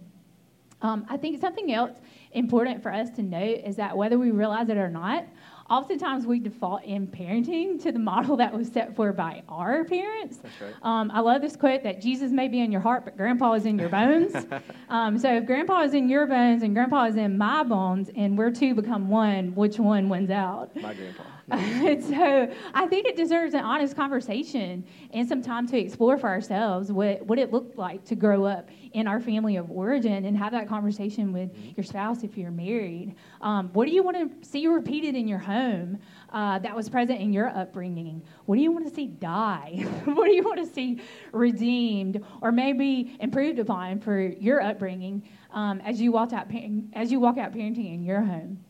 Um, 0.81 1.05
I 1.09 1.17
think 1.17 1.39
something 1.39 1.71
else 1.73 1.97
important 2.33 2.83
for 2.83 2.93
us 2.93 3.09
to 3.11 3.23
note 3.23 3.61
is 3.65 3.77
that 3.77 3.95
whether 3.95 4.19
we 4.19 4.31
realize 4.31 4.69
it 4.69 4.77
or 4.77 4.89
not, 4.89 5.25
oftentimes 5.69 6.25
we 6.25 6.39
default 6.39 6.83
in 6.83 7.07
parenting 7.07 7.81
to 7.81 7.91
the 7.91 7.99
model 7.99 8.37
that 8.37 8.53
was 8.53 8.67
set 8.67 8.95
for 8.95 9.11
by 9.11 9.43
our 9.49 9.83
parents. 9.83 10.37
That's 10.37 10.61
right. 10.61 10.73
Um, 10.81 11.11
I 11.11 11.19
love 11.19 11.41
this 11.41 11.55
quote 11.55 11.83
that 11.83 12.01
Jesus 12.01 12.31
may 12.31 12.47
be 12.47 12.61
in 12.61 12.71
your 12.71 12.81
heart, 12.81 13.05
but 13.05 13.17
grandpa 13.17 13.53
is 13.53 13.65
in 13.65 13.79
your 13.79 13.89
bones. 13.89 14.35
um, 14.89 15.17
so 15.17 15.35
if 15.35 15.45
grandpa 15.45 15.81
is 15.81 15.93
in 15.93 16.09
your 16.09 16.27
bones 16.27 16.63
and 16.63 16.73
grandpa 16.73 17.05
is 17.05 17.15
in 17.15 17.37
my 17.37 17.63
bones 17.63 18.09
and 18.15 18.37
we're 18.37 18.51
two 18.51 18.75
become 18.75 19.09
one, 19.09 19.55
which 19.55 19.79
one 19.79 20.09
wins 20.09 20.29
out? 20.29 20.75
My 20.75 20.93
grandpa. 20.93 21.23
And 21.51 22.03
so 22.09 22.51
I 22.73 22.87
think 22.87 23.07
it 23.07 23.15
deserves 23.15 23.53
an 23.53 23.61
honest 23.61 23.95
conversation 23.95 24.83
and 25.11 25.27
some 25.27 25.41
time 25.41 25.67
to 25.67 25.77
explore 25.77 26.17
for 26.17 26.27
ourselves 26.27 26.91
what, 26.91 27.25
what 27.25 27.37
it 27.37 27.51
looked 27.51 27.77
like 27.77 28.03
to 28.05 28.15
grow 28.15 28.45
up 28.45 28.69
in 28.93 29.07
our 29.07 29.19
family 29.19 29.57
of 29.57 29.69
origin 29.69 30.25
and 30.25 30.37
have 30.37 30.51
that 30.53 30.67
conversation 30.67 31.31
with 31.31 31.53
mm-hmm. 31.53 31.71
your 31.75 31.83
spouse 31.83 32.23
if 32.23 32.37
you're 32.37 32.51
married. 32.51 33.15
Um, 33.41 33.69
what 33.73 33.85
do 33.85 33.91
you 33.91 34.03
want 34.03 34.17
to 34.17 34.47
see 34.47 34.65
repeated 34.67 35.15
in 35.15 35.27
your 35.27 35.39
home 35.39 35.99
uh, 36.31 36.59
that 36.59 36.75
was 36.75 36.89
present 36.89 37.21
in 37.21 37.31
your 37.31 37.49
upbringing? 37.49 38.23
What 38.45 38.55
do 38.55 38.61
you 38.61 38.71
want 38.71 38.87
to 38.87 38.93
see 38.93 39.07
die? 39.07 39.85
what 40.05 40.25
do 40.25 40.33
you 40.33 40.43
want 40.43 40.59
to 40.65 40.73
see 40.73 40.99
redeemed 41.31 42.23
or 42.41 42.51
maybe 42.51 43.17
improved 43.19 43.59
upon 43.59 43.99
for 43.99 44.19
your 44.19 44.61
upbringing 44.61 45.23
um, 45.51 45.79
as 45.81 46.01
you 46.01 46.11
walk 46.11 46.33
out 46.33 46.47
as 46.93 47.11
you 47.11 47.19
walk 47.19 47.37
out 47.37 47.53
parenting 47.53 47.93
in 47.93 48.03
your 48.03 48.21
home? 48.21 48.64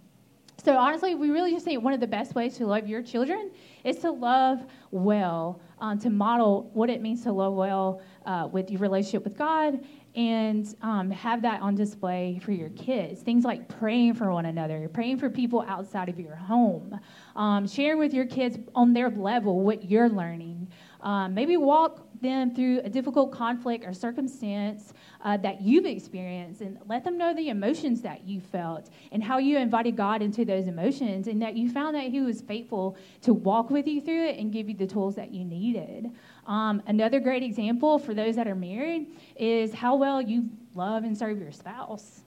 So 0.65 0.75
honestly, 0.75 1.13
we 1.13 1.29
really 1.29 1.51
just 1.51 1.63
think 1.63 1.83
one 1.83 1.93
of 1.93 1.99
the 1.99 2.07
best 2.07 2.33
ways 2.33 2.57
to 2.57 2.65
love 2.65 2.87
your 2.87 3.03
children 3.03 3.51
is 3.83 3.97
to 3.97 4.09
love 4.09 4.65
well, 4.89 5.61
um, 5.79 5.99
to 5.99 6.09
model 6.09 6.71
what 6.73 6.89
it 6.89 7.03
means 7.03 7.21
to 7.25 7.31
love 7.31 7.53
well 7.53 8.01
uh, 8.25 8.49
with 8.51 8.71
your 8.71 8.79
relationship 8.79 9.23
with 9.23 9.37
God, 9.37 9.85
and 10.15 10.75
um, 10.81 11.11
have 11.11 11.43
that 11.43 11.61
on 11.61 11.75
display 11.75 12.39
for 12.43 12.51
your 12.51 12.69
kids. 12.69 13.21
Things 13.21 13.45
like 13.45 13.67
praying 13.67 14.15
for 14.15 14.31
one 14.31 14.47
another, 14.47 14.89
praying 14.91 15.19
for 15.19 15.29
people 15.29 15.63
outside 15.67 16.09
of 16.09 16.19
your 16.19 16.35
home, 16.35 16.99
um, 17.35 17.67
sharing 17.67 17.99
with 17.99 18.11
your 18.15 18.25
kids 18.25 18.57
on 18.73 18.91
their 18.91 19.11
level 19.11 19.61
what 19.61 19.87
you're 19.87 20.09
learning. 20.09 20.67
Um, 21.01 21.35
maybe 21.35 21.57
walk 21.57 22.04
them 22.25 22.53
through 22.53 22.81
a 22.83 22.89
difficult 22.89 23.31
conflict 23.31 23.85
or 23.85 23.93
circumstance 23.93 24.93
uh, 25.23 25.37
that 25.37 25.61
you've 25.61 25.85
experienced 25.85 26.61
and 26.61 26.77
let 26.87 27.03
them 27.03 27.17
know 27.17 27.33
the 27.33 27.49
emotions 27.49 28.01
that 28.01 28.27
you 28.27 28.41
felt 28.41 28.89
and 29.11 29.23
how 29.23 29.37
you 29.37 29.57
invited 29.57 29.95
God 29.95 30.21
into 30.21 30.43
those 30.43 30.67
emotions 30.67 31.27
and 31.27 31.41
that 31.41 31.55
you 31.55 31.71
found 31.71 31.95
that 31.95 32.05
He 32.05 32.21
was 32.21 32.41
faithful 32.41 32.97
to 33.21 33.33
walk 33.33 33.69
with 33.69 33.87
you 33.87 34.01
through 34.01 34.27
it 34.27 34.39
and 34.39 34.51
give 34.51 34.67
you 34.67 34.75
the 34.75 34.87
tools 34.87 35.15
that 35.15 35.31
you 35.31 35.45
needed. 35.45 36.11
Um, 36.47 36.83
another 36.87 37.19
great 37.19 37.43
example 37.43 37.97
for 37.97 38.13
those 38.13 38.35
that 38.35 38.47
are 38.47 38.55
married 38.55 39.07
is 39.35 39.73
how 39.73 39.95
well 39.95 40.21
you 40.21 40.49
love 40.73 41.03
and 41.03 41.17
serve 41.17 41.39
your 41.39 41.51
spouse. 41.51 42.21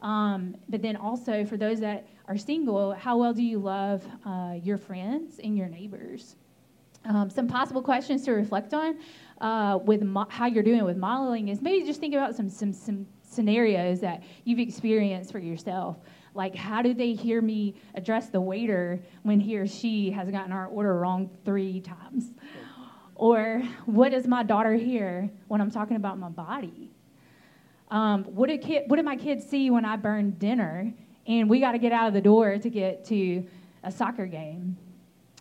Um, 0.00 0.56
but 0.68 0.82
then 0.82 0.96
also 0.96 1.44
for 1.44 1.56
those 1.56 1.80
that 1.80 2.06
are 2.26 2.36
single, 2.36 2.92
how 2.92 3.16
well 3.16 3.32
do 3.32 3.42
you 3.42 3.58
love 3.58 4.04
uh, 4.24 4.54
your 4.62 4.76
friends 4.76 5.38
and 5.42 5.56
your 5.56 5.68
neighbors? 5.68 6.36
Um, 7.04 7.30
some 7.30 7.48
possible 7.48 7.82
questions 7.82 8.24
to 8.24 8.32
reflect 8.32 8.74
on 8.74 8.96
uh, 9.42 9.78
with 9.84 10.02
mo- 10.02 10.28
how 10.30 10.46
you're 10.46 10.62
doing 10.62 10.84
with 10.84 10.96
modeling 10.96 11.48
is 11.48 11.60
maybe 11.60 11.84
just 11.84 12.00
think 12.00 12.14
about 12.14 12.34
some, 12.34 12.48
some, 12.48 12.72
some 12.72 13.06
scenarios 13.22 14.00
that 14.00 14.22
you've 14.44 14.60
experienced 14.60 15.32
for 15.32 15.40
yourself. 15.40 15.96
Like, 16.34 16.54
how 16.54 16.80
do 16.80 16.94
they 16.94 17.12
hear 17.12 17.42
me 17.42 17.74
address 17.94 18.28
the 18.28 18.40
waiter 18.40 19.02
when 19.24 19.40
he 19.40 19.58
or 19.58 19.66
she 19.66 20.10
has 20.12 20.30
gotten 20.30 20.52
our 20.52 20.68
order 20.68 20.98
wrong 20.98 21.28
three 21.44 21.80
times? 21.80 22.32
Or 23.14 23.62
what 23.84 24.12
does 24.12 24.26
my 24.26 24.42
daughter 24.42 24.74
hear 24.74 25.28
when 25.48 25.60
I'm 25.60 25.70
talking 25.70 25.96
about 25.96 26.18
my 26.18 26.30
body? 26.30 26.90
Um, 27.90 28.24
what, 28.24 28.48
do 28.48 28.56
kid, 28.56 28.84
what 28.86 28.96
do 28.96 29.02
my 29.02 29.16
kids 29.16 29.46
see 29.46 29.70
when 29.70 29.84
I 29.84 29.96
burn 29.96 30.30
dinner 30.38 30.94
and 31.26 31.50
we 31.50 31.60
got 31.60 31.72
to 31.72 31.78
get 31.78 31.92
out 31.92 32.08
of 32.08 32.14
the 32.14 32.22
door 32.22 32.56
to 32.58 32.70
get 32.70 33.04
to 33.06 33.46
a 33.82 33.92
soccer 33.92 34.24
game? 34.24 34.78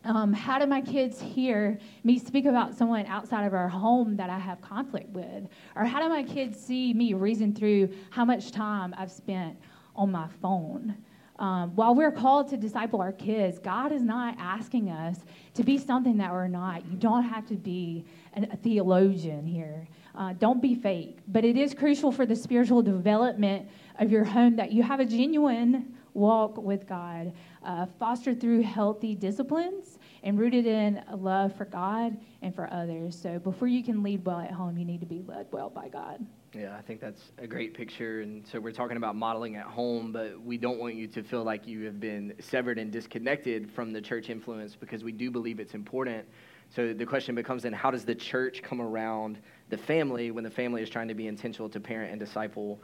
Um, 0.03 0.33
how 0.33 0.57
do 0.57 0.65
my 0.65 0.81
kids 0.81 1.21
hear 1.21 1.77
me 2.03 2.17
speak 2.17 2.45
about 2.45 2.73
someone 2.75 3.05
outside 3.05 3.45
of 3.45 3.53
our 3.53 3.69
home 3.69 4.15
that 4.17 4.29
I 4.29 4.39
have 4.39 4.59
conflict 4.61 5.09
with? 5.09 5.47
Or 5.75 5.85
how 5.85 6.01
do 6.01 6.09
my 6.09 6.23
kids 6.23 6.59
see 6.59 6.93
me 6.93 7.13
reason 7.13 7.53
through 7.53 7.89
how 8.09 8.25
much 8.25 8.51
time 8.51 8.95
I've 8.97 9.11
spent 9.11 9.57
on 9.95 10.11
my 10.11 10.27
phone? 10.41 10.97
Um, 11.37 11.75
while 11.75 11.95
we're 11.95 12.11
called 12.11 12.49
to 12.49 12.57
disciple 12.57 13.01
our 13.01 13.11
kids, 13.11 13.57
God 13.57 13.91
is 13.91 14.01
not 14.03 14.35
asking 14.37 14.89
us 14.89 15.17
to 15.55 15.63
be 15.63 15.77
something 15.77 16.17
that 16.17 16.31
we're 16.31 16.47
not. 16.47 16.85
You 16.85 16.97
don't 16.97 17.23
have 17.23 17.47
to 17.47 17.55
be 17.55 18.05
an, 18.33 18.47
a 18.51 18.57
theologian 18.57 19.45
here. 19.45 19.87
Uh, 20.13 20.33
don't 20.33 20.61
be 20.61 20.75
fake. 20.75 21.19
But 21.27 21.45
it 21.45 21.57
is 21.57 21.73
crucial 21.73 22.11
for 22.11 22.25
the 22.25 22.35
spiritual 22.35 22.81
development 22.81 23.67
of 23.99 24.11
your 24.11 24.23
home 24.23 24.55
that 24.57 24.71
you 24.71 24.83
have 24.83 24.99
a 24.99 25.05
genuine 25.05 25.95
walk 26.13 26.57
with 26.57 26.87
God, 26.87 27.33
uh, 27.63 27.85
fostered 27.99 28.41
through 28.41 28.61
healthy 28.61 29.15
disciplines 29.15 29.99
and 30.23 30.39
rooted 30.39 30.65
in 30.65 31.01
a 31.09 31.15
love 31.15 31.55
for 31.55 31.65
God 31.65 32.17
and 32.41 32.53
for 32.53 32.71
others. 32.71 33.19
So 33.19 33.39
before 33.39 33.67
you 33.67 33.83
can 33.83 34.03
lead 34.03 34.25
well 34.25 34.39
at 34.39 34.51
home, 34.51 34.77
you 34.77 34.85
need 34.85 34.99
to 34.99 35.05
be 35.05 35.23
led 35.25 35.47
well 35.51 35.69
by 35.69 35.87
God. 35.87 36.25
Yeah, 36.53 36.75
I 36.77 36.81
think 36.81 36.99
that's 36.99 37.31
a 37.37 37.47
great 37.47 37.73
picture. 37.73 38.21
And 38.21 38.45
so 38.45 38.59
we're 38.59 38.73
talking 38.73 38.97
about 38.97 39.15
modeling 39.15 39.55
at 39.55 39.65
home, 39.65 40.11
but 40.11 40.39
we 40.41 40.57
don't 40.57 40.79
want 40.79 40.95
you 40.95 41.07
to 41.07 41.23
feel 41.23 41.43
like 41.43 41.65
you 41.65 41.85
have 41.85 41.99
been 41.99 42.33
severed 42.39 42.77
and 42.77 42.91
disconnected 42.91 43.71
from 43.71 43.93
the 43.93 44.01
church 44.01 44.29
influence 44.29 44.75
because 44.75 45.01
we 45.01 45.13
do 45.13 45.31
believe 45.31 45.61
it's 45.61 45.75
important. 45.75 46.27
So 46.69 46.93
the 46.93 47.05
question 47.05 47.35
becomes 47.35 47.63
then 47.63 47.73
how 47.73 47.89
does 47.89 48.03
the 48.03 48.15
church 48.15 48.61
come 48.61 48.81
around 48.81 49.39
the 49.69 49.77
family 49.77 50.31
when 50.31 50.43
the 50.43 50.49
family 50.49 50.81
is 50.81 50.89
trying 50.89 51.07
to 51.07 51.13
be 51.13 51.27
intentional 51.27 51.69
to 51.69 51.79
parent 51.79 52.11
and 52.11 52.19
disciple 52.19 52.81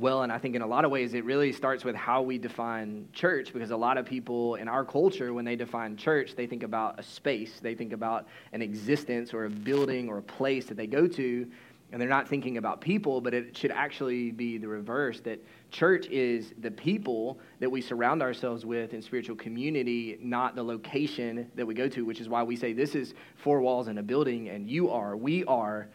well, 0.00 0.22
and 0.22 0.32
I 0.32 0.38
think 0.38 0.54
in 0.54 0.62
a 0.62 0.66
lot 0.66 0.84
of 0.84 0.90
ways 0.90 1.14
it 1.14 1.24
really 1.24 1.52
starts 1.52 1.84
with 1.84 1.96
how 1.96 2.22
we 2.22 2.38
define 2.38 3.08
church 3.12 3.52
because 3.52 3.70
a 3.70 3.76
lot 3.76 3.98
of 3.98 4.06
people 4.06 4.56
in 4.56 4.68
our 4.68 4.84
culture, 4.84 5.32
when 5.32 5.44
they 5.44 5.56
define 5.56 5.96
church, 5.96 6.36
they 6.36 6.46
think 6.46 6.62
about 6.62 6.98
a 6.98 7.02
space, 7.02 7.60
they 7.60 7.74
think 7.74 7.92
about 7.92 8.26
an 8.52 8.62
existence 8.62 9.32
or 9.32 9.46
a 9.46 9.50
building 9.50 10.08
or 10.08 10.18
a 10.18 10.22
place 10.22 10.66
that 10.66 10.76
they 10.76 10.86
go 10.86 11.06
to. 11.06 11.46
and 11.92 12.00
they're 12.00 12.08
not 12.08 12.28
thinking 12.28 12.56
about 12.56 12.80
people, 12.80 13.20
but 13.20 13.32
it 13.32 13.56
should 13.56 13.70
actually 13.70 14.32
be 14.32 14.58
the 14.58 14.66
reverse 14.66 15.20
that 15.20 15.38
church 15.70 16.06
is 16.08 16.52
the 16.58 16.70
people 16.70 17.38
that 17.60 17.70
we 17.70 17.80
surround 17.80 18.22
ourselves 18.22 18.66
with 18.66 18.92
in 18.92 19.00
spiritual 19.00 19.36
community, 19.36 20.18
not 20.20 20.56
the 20.56 20.62
location 20.62 21.48
that 21.54 21.64
we 21.64 21.74
go 21.74 21.88
to, 21.88 22.04
which 22.04 22.20
is 22.20 22.28
why 22.28 22.42
we 22.42 22.56
say 22.56 22.72
this 22.72 22.94
is 22.96 23.14
four 23.36 23.60
walls 23.60 23.86
in 23.86 23.98
a 23.98 24.02
building, 24.02 24.48
and 24.48 24.68
you 24.68 24.90
are, 24.90 25.16
we 25.16 25.44
are 25.44 25.88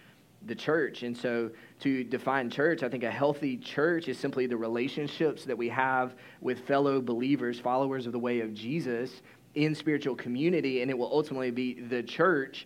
the 0.45 0.55
church. 0.55 1.03
And 1.03 1.15
so, 1.15 1.49
to 1.81 2.03
define 2.03 2.49
church, 2.49 2.83
I 2.83 2.89
think 2.89 3.03
a 3.03 3.11
healthy 3.11 3.57
church 3.57 4.07
is 4.07 4.17
simply 4.17 4.47
the 4.47 4.57
relationships 4.57 5.45
that 5.45 5.57
we 5.57 5.69
have 5.69 6.15
with 6.41 6.67
fellow 6.67 7.01
believers, 7.01 7.59
followers 7.59 8.05
of 8.05 8.11
the 8.11 8.19
way 8.19 8.41
of 8.41 8.53
Jesus 8.53 9.21
in 9.55 9.75
spiritual 9.75 10.15
community, 10.15 10.81
and 10.81 10.89
it 10.89 10.97
will 10.97 11.11
ultimately 11.11 11.51
be 11.51 11.81
the 11.81 12.01
church 12.03 12.65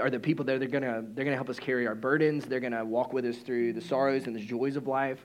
are 0.00 0.10
the 0.10 0.20
people 0.20 0.44
that 0.44 0.62
are 0.62 0.66
gonna 0.66 1.02
they're 1.12 1.24
gonna 1.24 1.36
help 1.36 1.50
us 1.50 1.58
carry 1.58 1.86
our 1.86 1.94
burdens. 1.94 2.44
They're 2.46 2.60
gonna 2.60 2.84
walk 2.84 3.12
with 3.12 3.24
us 3.24 3.38
through 3.38 3.72
the 3.72 3.80
sorrows 3.80 4.26
and 4.26 4.34
the 4.34 4.40
joys 4.40 4.76
of 4.76 4.86
life. 4.86 5.24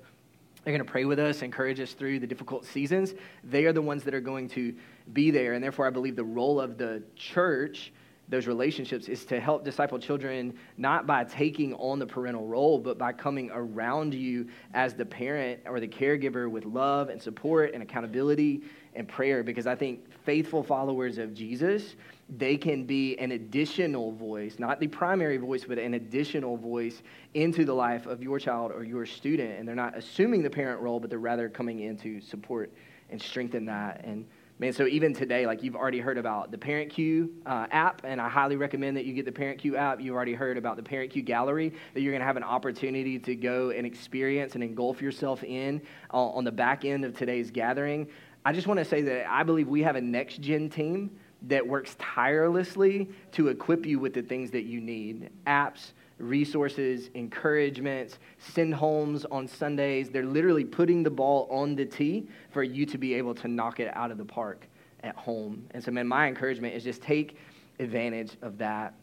They're 0.68 0.74
going 0.74 0.86
to 0.86 0.92
pray 0.92 1.06
with 1.06 1.18
us, 1.18 1.44
encourage 1.44 1.80
us 1.80 1.94
through 1.94 2.20
the 2.20 2.28
difficult 2.28 2.66
seasons. 2.66 3.14
They 3.42 3.64
are 3.64 3.72
the 3.72 3.82
ones 3.82 4.04
that 4.04 4.14
are 4.14 4.20
going 4.20 4.50
to 4.50 4.76
be 5.14 5.32
there. 5.32 5.54
And 5.54 5.64
therefore, 5.64 5.88
I 5.88 5.92
believe 5.92 6.18
the 6.18 6.26
role 6.26 6.60
of 6.60 6.78
the 6.78 7.04
church 7.16 7.94
those 8.30 8.46
relationships 8.46 9.08
is 9.08 9.24
to 9.26 9.40
help 9.40 9.64
disciple 9.64 9.98
children 9.98 10.54
not 10.78 11.08
by 11.08 11.24
taking 11.24 11.74
on 11.76 11.98
the 11.98 12.06
parental 12.06 12.46
role, 12.46 12.78
but 12.78 12.98
by 12.98 13.14
coming 13.14 13.50
around 13.54 14.14
you 14.14 14.48
as 14.74 14.94
the 14.94 15.06
parent 15.06 15.62
or 15.66 15.80
the 15.80 15.88
caregiver 15.88 16.50
with 16.50 16.66
love 16.66 17.10
and 17.10 17.22
support 17.22 17.74
and 17.74 17.82
accountability 17.82 18.64
and 18.96 19.08
prayer. 19.08 19.44
Because 19.44 19.66
I 19.66 19.76
think 19.76 20.06
faithful 20.26 20.62
followers 20.62 21.18
of 21.18 21.34
Jesus, 21.34 21.96
they 22.38 22.58
can 22.58 22.84
be 22.84 23.18
an 23.18 23.32
additional 23.32 24.12
voice, 24.12 24.60
not 24.60 24.82
the 24.82 24.88
primary 24.88 25.38
voice, 25.38 25.64
but 25.64 25.80
an 25.80 25.94
additional 25.94 26.58
voice 26.58 27.02
into 27.34 27.64
the 27.64 27.74
life 27.74 28.08
of 28.08 28.22
your 28.22 28.40
child 28.40 28.74
or 28.74 28.84
your 28.84 29.06
student. 29.06 29.58
And 29.58 29.66
they're 29.66 29.76
not 29.76 29.98
assuming 29.98 30.44
the 30.44 30.50
parent 30.50 30.82
role, 30.82 31.00
but 31.00 31.10
they're 31.10 31.20
rather 31.20 31.48
coming 31.48 31.80
in 31.80 31.96
to 32.00 32.20
support 32.20 32.74
and 33.10 33.22
strengthen 33.22 33.66
that. 33.66 34.02
And 34.04 34.26
Man, 34.60 34.74
so 34.74 34.88
even 34.88 35.14
today, 35.14 35.46
like 35.46 35.62
you've 35.62 35.76
already 35.76 36.00
heard 36.00 36.18
about 36.18 36.50
the 36.50 36.58
ParentCue 36.58 37.30
uh, 37.46 37.68
app, 37.70 38.02
and 38.04 38.20
I 38.20 38.28
highly 38.28 38.56
recommend 38.56 38.98
that 38.98 39.06
you 39.06 39.14
get 39.14 39.26
the 39.26 39.32
ParentCue 39.32 39.76
app. 39.76 40.02
You've 40.02 40.16
already 40.16 40.34
heard 40.34 40.58
about 40.58 40.78
the 40.78 40.82
ParentCue 40.82 41.24
Gallery 41.24 41.72
that 41.94 42.02
you're 42.02 42.12
going 42.12 42.22
to 42.22 42.26
have 42.26 42.38
an 42.38 42.44
opportunity 42.44 43.20
to 43.20 43.36
go 43.36 43.70
and 43.70 43.86
experience 43.86 44.56
and 44.56 44.64
engulf 44.64 45.00
yourself 45.00 45.44
in 45.44 45.80
uh, 46.12 46.18
on 46.18 46.44
the 46.44 46.52
back 46.52 46.86
end 46.86 47.06
of 47.06 47.16
today's 47.16 47.52
gathering. 47.52 48.08
I 48.46 48.52
just 48.52 48.66
want 48.66 48.80
to 48.80 48.86
say 48.86 49.04
that 49.04 49.30
I 49.30 49.44
believe 49.44 49.68
we 49.68 49.84
have 49.84 49.96
a 49.96 50.02
next 50.02 50.42
gen 50.42 50.72
team 50.72 51.12
that 51.44 51.68
works 51.68 51.96
tirelessly 52.00 53.12
to 53.34 53.50
equip 53.50 53.86
you 53.86 54.00
with 54.00 54.16
the 54.16 54.24
things 54.24 54.50
that 54.52 54.64
you 54.64 54.82
need 54.82 55.30
apps, 55.46 55.92
resources, 56.20 57.10
encouragements, 57.14 58.20
send 58.38 58.74
homes 58.74 59.26
on 59.26 59.48
Sundays. 59.48 60.10
They're 60.10 60.26
literally 60.26 60.66
putting 60.66 61.04
the 61.04 61.10
ball 61.10 61.48
on 61.52 61.76
the 61.76 61.86
tee 61.86 62.28
for 62.50 62.64
you 62.64 62.86
to 62.86 62.98
be 62.98 63.14
able 63.14 63.36
to 63.36 63.48
knock 63.48 63.80
it 63.80 63.96
out 63.96 64.12
of 64.12 64.18
the 64.18 64.26
park 64.26 64.68
at 65.04 65.16
home. 65.16 65.68
And 65.72 65.84
so, 65.84 65.92
man, 65.92 66.08
my 66.08 66.28
encouragement 66.28 66.74
is 66.74 66.84
just 66.84 67.02
take 67.02 67.38
advantage 67.80 68.32
of 68.42 68.58
that. 68.58 68.94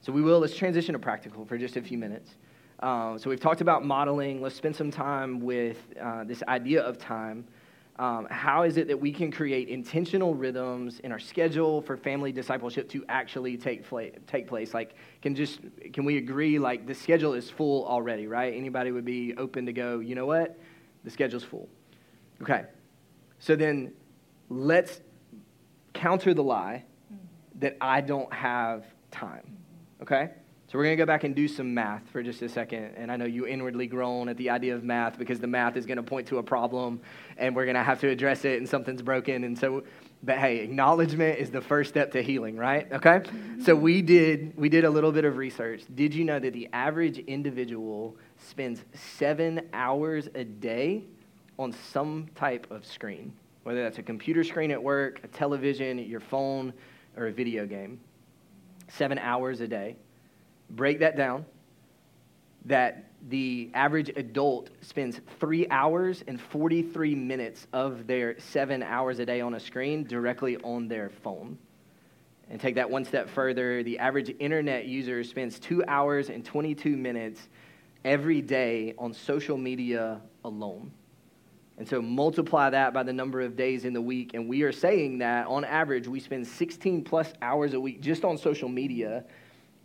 So, 0.00 0.12
we 0.12 0.22
will, 0.22 0.38
let's 0.38 0.56
transition 0.56 0.92
to 0.94 0.98
practical 0.98 1.44
for 1.44 1.58
just 1.58 1.76
a 1.76 1.82
few 1.82 1.98
minutes. 1.98 2.36
Um, 2.80 3.18
so, 3.18 3.28
we've 3.28 3.40
talked 3.40 3.60
about 3.60 3.84
modeling. 3.84 4.40
Let's 4.40 4.54
spend 4.54 4.74
some 4.74 4.90
time 4.90 5.40
with 5.40 5.78
uh, 6.00 6.24
this 6.24 6.42
idea 6.48 6.82
of 6.82 6.98
time. 6.98 7.46
Um, 7.98 8.26
how 8.30 8.64
is 8.64 8.76
it 8.76 8.88
that 8.88 9.00
we 9.00 9.10
can 9.10 9.32
create 9.32 9.68
intentional 9.68 10.34
rhythms 10.34 11.00
in 11.00 11.12
our 11.12 11.18
schedule 11.18 11.80
for 11.80 11.96
family 11.96 12.30
discipleship 12.30 12.90
to 12.90 13.04
actually 13.08 13.56
take, 13.56 13.84
fla- 13.86 14.10
take 14.26 14.46
place? 14.46 14.74
Like 14.74 14.94
can 15.22 15.34
just 15.34 15.60
can 15.92 16.04
we 16.04 16.18
agree 16.18 16.58
like 16.58 16.86
the 16.86 16.94
schedule 16.94 17.32
is 17.32 17.48
full 17.48 17.86
already 17.86 18.26
right? 18.26 18.54
Anybody 18.54 18.90
would 18.90 19.06
be 19.06 19.34
open 19.36 19.66
to 19.66 19.72
go 19.72 20.00
you 20.00 20.14
know 20.14 20.26
what? 20.26 20.58
The 21.04 21.10
schedule's 21.10 21.44
full. 21.44 21.68
Okay. 22.42 22.64
So 23.38 23.56
then 23.56 23.92
let's 24.50 25.00
counter 25.94 26.34
the 26.34 26.42
lie 26.42 26.84
that 27.58 27.76
i 27.80 28.02
don't 28.02 28.30
have 28.32 28.84
time. 29.10 29.56
Okay 30.02 30.30
so 30.68 30.78
we're 30.78 30.84
going 30.84 30.96
to 30.96 31.00
go 31.00 31.06
back 31.06 31.22
and 31.22 31.34
do 31.34 31.46
some 31.46 31.72
math 31.72 32.02
for 32.10 32.24
just 32.24 32.42
a 32.42 32.48
second. 32.48 32.94
And 32.96 33.12
I 33.12 33.16
know 33.16 33.24
you 33.24 33.46
inwardly 33.46 33.86
groan 33.86 34.28
at 34.28 34.36
the 34.36 34.50
idea 34.50 34.74
of 34.74 34.82
math 34.82 35.16
because 35.16 35.38
the 35.38 35.46
math 35.46 35.76
is 35.76 35.86
going 35.86 35.98
to 35.98 36.02
point 36.02 36.26
to 36.28 36.38
a 36.38 36.42
problem 36.42 37.00
and 37.36 37.54
we're 37.54 37.66
going 37.66 37.76
to 37.76 37.84
have 37.84 38.00
to 38.00 38.08
address 38.08 38.44
it 38.44 38.58
and 38.58 38.68
something's 38.68 39.00
broken. 39.00 39.44
And 39.44 39.56
so, 39.56 39.84
but 40.24 40.38
hey, 40.38 40.58
acknowledgement 40.58 41.38
is 41.38 41.52
the 41.52 41.60
first 41.60 41.90
step 41.90 42.10
to 42.12 42.22
healing, 42.22 42.56
right? 42.56 42.90
Okay? 42.90 43.20
Mm-hmm. 43.20 43.62
So 43.62 43.76
we 43.76 44.02
did, 44.02 44.56
we 44.56 44.68
did 44.68 44.84
a 44.84 44.90
little 44.90 45.12
bit 45.12 45.24
of 45.24 45.36
research. 45.36 45.82
Did 45.94 46.12
you 46.12 46.24
know 46.24 46.40
that 46.40 46.52
the 46.52 46.68
average 46.72 47.18
individual 47.18 48.16
spends 48.36 48.82
seven 48.92 49.68
hours 49.72 50.28
a 50.34 50.42
day 50.42 51.04
on 51.60 51.72
some 51.92 52.26
type 52.34 52.68
of 52.72 52.84
screen? 52.84 53.32
Whether 53.62 53.84
that's 53.84 53.98
a 53.98 54.02
computer 54.02 54.42
screen 54.42 54.72
at 54.72 54.82
work, 54.82 55.20
a 55.22 55.28
television, 55.28 56.00
your 56.00 56.20
phone, 56.20 56.72
or 57.16 57.28
a 57.28 57.32
video 57.32 57.66
game. 57.66 58.00
Seven 58.88 59.18
hours 59.18 59.60
a 59.60 59.68
day 59.68 59.96
break 60.70 61.00
that 61.00 61.16
down 61.16 61.44
that 62.66 63.04
the 63.28 63.70
average 63.74 64.10
adult 64.10 64.70
spends 64.80 65.20
three 65.40 65.66
hours 65.68 66.22
and 66.26 66.40
43 66.40 67.14
minutes 67.14 67.66
of 67.72 68.06
their 68.06 68.38
seven 68.38 68.82
hours 68.82 69.18
a 69.18 69.26
day 69.26 69.40
on 69.40 69.54
a 69.54 69.60
screen 69.60 70.04
directly 70.04 70.56
on 70.58 70.88
their 70.88 71.10
phone. 71.10 71.58
And 72.48 72.60
take 72.60 72.76
that 72.76 72.88
one 72.88 73.04
step 73.04 73.28
further, 73.28 73.82
the 73.82 73.98
average 73.98 74.34
internet 74.38 74.86
user 74.86 75.24
spends 75.24 75.58
two 75.58 75.82
hours 75.88 76.30
and 76.30 76.44
22 76.44 76.96
minutes 76.96 77.48
every 78.04 78.40
day 78.40 78.94
on 78.98 79.12
social 79.12 79.56
media 79.56 80.20
alone. 80.44 80.92
And 81.78 81.86
so 81.86 82.00
multiply 82.00 82.70
that 82.70 82.94
by 82.94 83.02
the 83.02 83.12
number 83.12 83.40
of 83.40 83.56
days 83.56 83.84
in 83.84 83.92
the 83.92 84.00
week, 84.00 84.34
and 84.34 84.48
we 84.48 84.62
are 84.62 84.72
saying 84.72 85.18
that 85.18 85.46
on 85.46 85.64
average 85.64 86.06
we 86.06 86.20
spend 86.20 86.46
16 86.46 87.04
plus 87.04 87.32
hours 87.42 87.74
a 87.74 87.80
week 87.80 88.00
just 88.00 88.24
on 88.24 88.38
social 88.38 88.68
media 88.68 89.24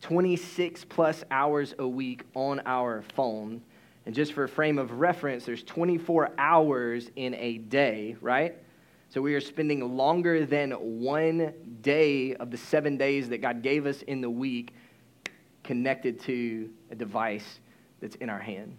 26 0.01 0.85
plus 0.85 1.23
hours 1.31 1.73
a 1.79 1.87
week 1.87 2.23
on 2.33 2.61
our 2.65 3.03
phone. 3.15 3.61
And 4.05 4.15
just 4.15 4.33
for 4.33 4.43
a 4.43 4.49
frame 4.49 4.77
of 4.77 4.91
reference, 4.99 5.45
there's 5.45 5.63
24 5.63 6.31
hours 6.37 7.09
in 7.15 7.35
a 7.35 7.59
day, 7.59 8.15
right? 8.19 8.55
So 9.09 9.21
we 9.21 9.35
are 9.35 9.41
spending 9.41 9.95
longer 9.95 10.45
than 10.45 10.71
one 10.71 11.53
day 11.81 12.35
of 12.35 12.49
the 12.49 12.57
seven 12.57 12.97
days 12.97 13.29
that 13.29 13.39
God 13.39 13.61
gave 13.61 13.85
us 13.85 14.01
in 14.01 14.21
the 14.21 14.29
week 14.29 14.73
connected 15.63 16.19
to 16.21 16.69
a 16.89 16.95
device 16.95 17.59
that's 17.99 18.15
in 18.15 18.29
our 18.29 18.39
hand. 18.39 18.75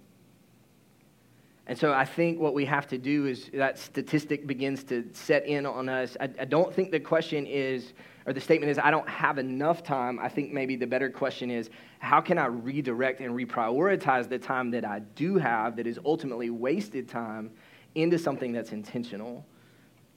And 1.73 1.79
so 1.79 1.95
I 1.95 2.05
think 2.05 2.39
what 2.39 2.53
we 2.53 2.67
have 2.67 2.87
to 2.89 2.99
do 2.99 3.25
is 3.25 3.49
that 3.55 3.79
statistic 3.79 4.47
begins 4.47 4.85
to 4.85 5.09
set 5.15 5.47
in 5.47 5.65
on 5.65 5.89
us. 5.89 6.19
I, 6.21 6.25
I 6.39 6.45
don't 6.45 6.71
think 6.71 6.91
the 6.91 7.01
question 7.01 7.47
is, 7.47 7.95
or 8.27 8.35
the 8.35 8.43
statement 8.43 8.71
is, 8.71 8.79
I 8.79 8.91
don't 8.91 9.09
have 9.09 9.39
enough 9.39 9.83
time. 9.83 10.19
I 10.19 10.29
think 10.29 10.53
maybe 10.53 10.77
the 10.77 10.87
better 10.87 11.09
question 11.09 11.51
is, 11.51 11.71
how 11.99 12.21
can 12.21 12.37
I 12.37 12.45
redirect 12.45 13.23
and 13.23 13.35
reprioritize 13.35 14.29
the 14.29 14.39
time 14.39 14.71
that 14.73 14.85
I 14.85 14.99
do 14.99 15.39
have 15.39 15.77
that 15.77 15.87
is 15.87 15.99
ultimately 16.05 16.51
wasted 16.51 17.09
time 17.09 17.51
into 17.95 18.19
something 18.19 18.53
that's 18.53 18.73
intentional? 18.73 19.43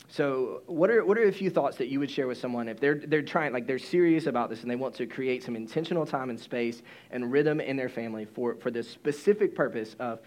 So, 0.10 0.62
what 0.65 0.89
are, 0.89 1.06
what 1.06 1.18
are 1.18 1.24
a 1.24 1.32
few 1.32 1.50
thoughts 1.50 1.78
that 1.78 1.88
you 1.88 2.02
would 2.02 2.12
share 2.12 2.28
with 2.28 2.38
someone 2.38 2.68
if 2.68 2.82
they're, 2.82 3.02
they're 3.08 3.22
trying, 3.22 3.54
like 3.54 3.65
they're 3.65 3.80
serious 3.80 4.28
about 4.28 4.50
this 4.50 4.62
and 4.62 4.70
they 4.70 4.76
want 4.76 4.94
to 4.96 5.08
create 5.08 5.41
some 5.41 5.56
intentional 5.56 6.06
time 6.06 6.30
and 6.30 6.38
space 6.38 6.82
and 7.12 7.32
rhythm 7.32 7.62
in 7.62 7.78
their 7.78 7.88
family 7.88 8.26
for, 8.26 8.56
for 8.56 8.72
the 8.72 8.84
specific 8.84 9.56
purpose 9.56 9.96
of 10.00 10.20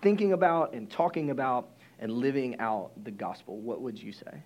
thinking 0.00 0.32
about 0.32 0.74
and 0.74 0.90
talking 0.90 1.30
about 1.30 1.70
and 1.98 2.12
living 2.12 2.58
out 2.58 2.92
the 3.04 3.10
gospel? 3.10 3.58
What 3.58 3.80
would 3.80 4.00
you 4.00 4.12
say? 4.12 4.42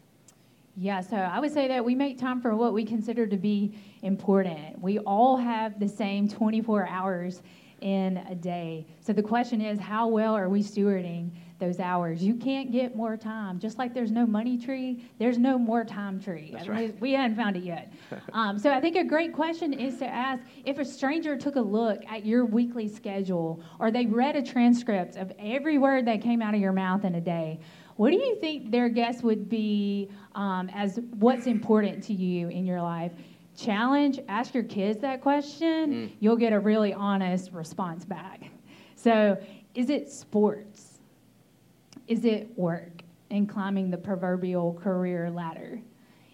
Yeah, 0.77 1.01
so 1.01 1.17
I 1.17 1.41
would 1.41 1.53
say 1.53 1.69
that 1.69 1.85
we 1.85 1.95
make 1.95 2.19
time 2.19 2.41
for 2.41 2.55
what 2.55 2.73
we 2.73 2.85
consider 2.85 3.27
to 3.27 3.37
be 3.37 3.75
important. 4.03 4.81
We 4.81 4.99
all 5.01 5.37
have 5.37 5.79
the 5.81 5.89
same 5.89 6.29
24 6.29 6.89
hours 6.89 7.43
in 7.81 8.19
a 8.29 8.35
day. 8.35 8.87
So 9.01 9.13
the 9.13 9.23
question 9.23 9.61
is, 9.61 9.79
how 9.79 10.07
well 10.07 10.35
are 10.37 10.49
we 10.49 10.63
stewarding 10.63 11.31
those 11.61 11.79
hours? 11.79 12.23
You 12.23 12.35
can't 12.35 12.73
get 12.73 12.97
more 12.97 13.17
time. 13.17 13.61
Just 13.61 13.79
like 13.79 13.95
there's 13.95 14.11
no 14.11 14.27
money 14.27 14.59
tree, 14.59 15.05
there's 15.19 15.39
no 15.39 15.59
more 15.59 15.85
time 15.85 16.21
tree. 16.21 16.51
That's 16.53 16.69
right. 16.69 16.97
We 17.01 17.13
haven't 17.13 17.37
found 17.37 17.57
it 17.57 17.63
yet. 17.63 17.93
um, 18.33 18.59
so 18.59 18.73
I 18.73 18.81
think 18.81 18.97
a 18.97 19.05
great 19.05 19.33
question 19.33 19.73
is 19.73 19.99
to 19.99 20.07
ask 20.07 20.43
if 20.65 20.79
a 20.79 20.85
stranger 20.85 21.37
took 21.37 21.57
a 21.57 21.61
look 21.61 22.03
at 22.09 22.27
your 22.27 22.45
weekly 22.45 22.89
schedule 22.89 23.63
or 23.79 23.91
they 23.91 24.07
read 24.07 24.37
a 24.37 24.43
transcript 24.43 25.17
of 25.17 25.33
every 25.39 25.79
word 25.79 26.07
that 26.07 26.21
came 26.21 26.43
out 26.43 26.55
of 26.55 26.61
your 26.61 26.73
mouth 26.73 27.05
in 27.05 27.15
a 27.15 27.21
day 27.21 27.61
what 28.01 28.13
do 28.13 28.17
you 28.17 28.37
think 28.37 28.71
their 28.71 28.89
guess 28.89 29.23
would 29.23 29.51
be 29.51 30.09
um, 30.35 30.71
as 30.73 30.99
what's 31.19 31.47
important 31.47 32.03
to 32.05 32.15
you 32.15 32.49
in 32.49 32.65
your 32.65 32.81
life? 32.81 33.13
Challenge, 33.59 34.19
ask 34.27 34.55
your 34.55 34.63
kids 34.65 35.03
that 35.03 35.21
question. 35.21 35.93
Mm. 35.93 36.11
You'll 36.19 36.39
get 36.39 36.55
a 36.55 36.59
really 36.59 36.95
honest 36.95 37.53
response 37.53 38.07
back. 38.07 38.45
So, 38.97 39.37
is 39.75 39.91
it 39.91 40.11
sports? 40.11 40.90
Is 42.11 42.25
it 42.25 42.59
work 42.59 43.03
and 43.31 43.49
climbing 43.49 43.89
the 43.89 43.97
proverbial 43.97 44.75
career 44.75 45.31
ladder? 45.31 45.81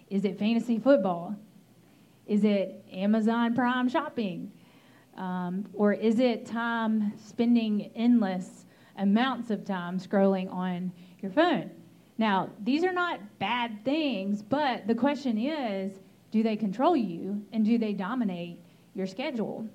Is 0.08 0.24
it 0.24 0.38
fantasy 0.38 0.78
football? 0.78 1.36
Is 2.26 2.44
it 2.44 2.82
Amazon 2.90 3.54
Prime 3.54 3.86
shopping? 3.86 4.50
Um, 5.18 5.66
or 5.74 5.92
is 5.92 6.18
it 6.18 6.46
time 6.46 7.12
spending 7.18 7.90
endless 7.94 8.64
amounts 8.96 9.50
of 9.50 9.66
time 9.66 10.00
scrolling 10.00 10.50
on 10.50 10.92
your 11.20 11.30
phone? 11.30 11.70
Now, 12.16 12.48
these 12.64 12.82
are 12.82 12.92
not 12.92 13.20
bad 13.38 13.84
things, 13.84 14.40
but 14.40 14.86
the 14.86 14.94
question 14.94 15.36
is 15.36 15.98
do 16.30 16.42
they 16.42 16.56
control 16.56 16.96
you 16.96 17.44
and 17.52 17.66
do 17.66 17.76
they 17.76 17.92
dominate 17.92 18.60
your 18.94 19.06
schedule? 19.06 19.68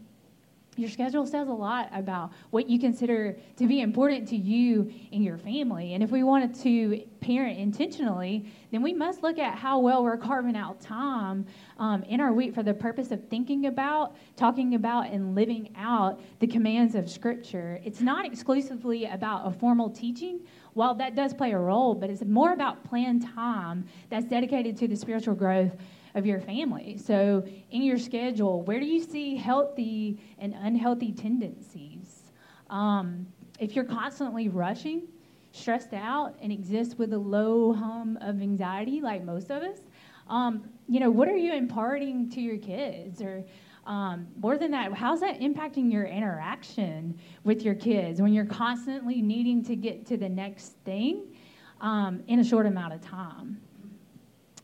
Your 0.77 0.89
schedule 0.89 1.25
says 1.25 1.49
a 1.49 1.53
lot 1.53 1.89
about 1.93 2.31
what 2.51 2.69
you 2.69 2.79
consider 2.79 3.37
to 3.57 3.67
be 3.67 3.81
important 3.81 4.25
to 4.29 4.37
you 4.37 4.89
and 5.11 5.21
your 5.21 5.37
family. 5.37 5.95
And 5.95 6.01
if 6.01 6.11
we 6.11 6.23
wanted 6.23 6.55
to 6.61 7.03
parent 7.19 7.59
intentionally, 7.59 8.45
then 8.71 8.81
we 8.81 8.93
must 8.93 9.21
look 9.21 9.37
at 9.37 9.55
how 9.55 9.79
well 9.79 10.01
we're 10.01 10.15
carving 10.15 10.55
out 10.55 10.79
time 10.79 11.45
um, 11.77 12.03
in 12.03 12.21
our 12.21 12.31
week 12.31 12.55
for 12.55 12.63
the 12.63 12.73
purpose 12.73 13.11
of 13.11 13.27
thinking 13.27 13.65
about, 13.65 14.15
talking 14.37 14.75
about, 14.75 15.07
and 15.07 15.35
living 15.35 15.73
out 15.75 16.21
the 16.39 16.47
commands 16.47 16.95
of 16.95 17.09
Scripture. 17.09 17.81
It's 17.83 17.99
not 17.99 18.25
exclusively 18.25 19.05
about 19.07 19.45
a 19.45 19.51
formal 19.51 19.89
teaching, 19.89 20.39
while 20.73 20.95
that 20.95 21.15
does 21.15 21.33
play 21.33 21.51
a 21.51 21.59
role, 21.59 21.93
but 21.93 22.09
it's 22.09 22.23
more 22.23 22.53
about 22.53 22.81
planned 22.85 23.27
time 23.35 23.85
that's 24.09 24.25
dedicated 24.25 24.77
to 24.77 24.87
the 24.87 24.95
spiritual 24.95 25.35
growth 25.35 25.73
of 26.15 26.25
your 26.25 26.39
family. 26.39 26.97
So, 26.97 27.45
in 27.71 27.81
your 27.81 27.97
schedule, 27.97 28.61
where 28.63 28.79
do 28.79 28.85
you 28.85 29.01
see 29.01 29.35
healthy 29.35 30.19
and 30.37 30.53
unhealthy 30.53 31.11
tendencies? 31.11 32.31
Um, 32.69 33.27
if 33.59 33.75
you're 33.75 33.85
constantly 33.85 34.49
rushing, 34.49 35.03
stressed 35.51 35.93
out, 35.93 36.35
and 36.41 36.51
exist 36.51 36.97
with 36.97 37.13
a 37.13 37.17
low 37.17 37.73
hum 37.73 38.17
of 38.21 38.41
anxiety, 38.41 39.01
like 39.01 39.23
most 39.23 39.51
of 39.51 39.61
us, 39.61 39.79
um, 40.27 40.63
you 40.87 40.99
know, 40.99 41.11
what 41.11 41.27
are 41.27 41.37
you 41.37 41.53
imparting 41.53 42.29
to 42.31 42.41
your 42.41 42.57
kids? 42.57 43.21
Or 43.21 43.43
um, 43.85 44.27
more 44.39 44.57
than 44.57 44.71
that, 44.71 44.93
how's 44.93 45.19
that 45.21 45.39
impacting 45.39 45.91
your 45.91 46.05
interaction 46.05 47.19
with 47.43 47.63
your 47.63 47.75
kids 47.75 48.21
when 48.21 48.33
you're 48.33 48.45
constantly 48.45 49.21
needing 49.21 49.63
to 49.65 49.75
get 49.75 50.05
to 50.07 50.17
the 50.17 50.29
next 50.29 50.73
thing 50.85 51.35
um, 51.81 52.23
in 52.27 52.39
a 52.39 52.43
short 52.43 52.65
amount 52.65 52.93
of 52.93 53.01
time? 53.01 53.59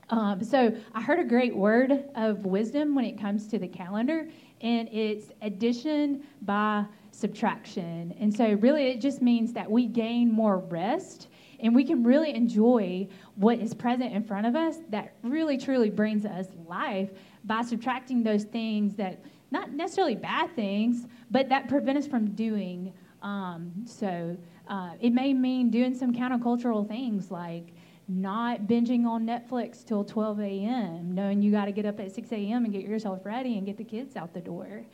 Um, 0.10 0.44
so 0.44 0.74
I 0.94 1.02
heard 1.02 1.20
a 1.20 1.24
great 1.24 1.56
word 1.56 2.06
of 2.16 2.46
wisdom 2.46 2.96
when 2.96 3.06
it 3.06 3.20
comes 3.20 3.48
to 3.48 3.60
the 3.60 3.68
calendar, 3.68 4.28
and 4.62 4.88
it's 4.92 5.32
addition 5.42 6.24
by 6.44 6.86
subtraction. 7.12 8.16
And 8.20 8.34
so, 8.34 8.54
really, 8.54 8.88
it 8.88 9.02
just 9.02 9.22
means 9.22 9.54
that 9.54 9.70
we 9.70 9.86
gain 9.86 10.32
more 10.32 10.60
rest 10.60 11.28
and 11.60 11.74
we 11.74 11.84
can 11.84 12.04
really 12.04 12.36
enjoy 12.36 13.08
what 13.36 13.58
is 13.58 13.74
present 13.74 14.14
in 14.14 14.24
front 14.24 14.46
of 14.46 14.56
us 14.56 14.78
that 14.90 15.16
really, 15.24 15.58
truly 15.58 15.90
brings 15.90 16.26
us 16.26 16.48
life 16.68 17.10
by 17.46 17.64
subtracting 17.64 18.24
those 18.24 18.44
things 18.44 18.96
that, 18.96 19.24
not 19.50 19.72
necessarily 19.72 20.16
bad 20.16 20.56
things, 20.56 21.08
but 21.32 21.50
that 21.50 21.68
prevent 21.68 21.98
us 21.98 22.06
from 22.06 22.32
doing. 22.36 22.94
Um, 23.24 23.72
so, 23.86 24.38
uh, 24.68 24.92
it 25.00 25.12
may 25.12 25.34
mean 25.34 25.70
doing 25.70 25.96
some 25.96 26.14
countercultural 26.14 26.88
things 26.88 27.32
like 27.32 27.74
not 28.08 28.62
binging 28.62 29.06
on 29.06 29.26
Netflix 29.26 29.86
till 29.86 30.04
12 30.04 30.40
a.m., 30.40 31.14
knowing 31.14 31.42
you 31.42 31.52
got 31.52 31.66
to 31.66 31.72
get 31.72 31.86
up 31.86 32.00
at 32.00 32.14
6 32.14 32.32
a.m. 32.32 32.64
and 32.64 32.74
get 32.74 32.84
yourself 32.84 33.26
ready 33.26 33.58
and 33.58 33.66
get 33.66 33.78
the 33.78 33.84
kids 33.84 34.16
out 34.16 34.34
the 34.34 34.40
door. 34.42 34.86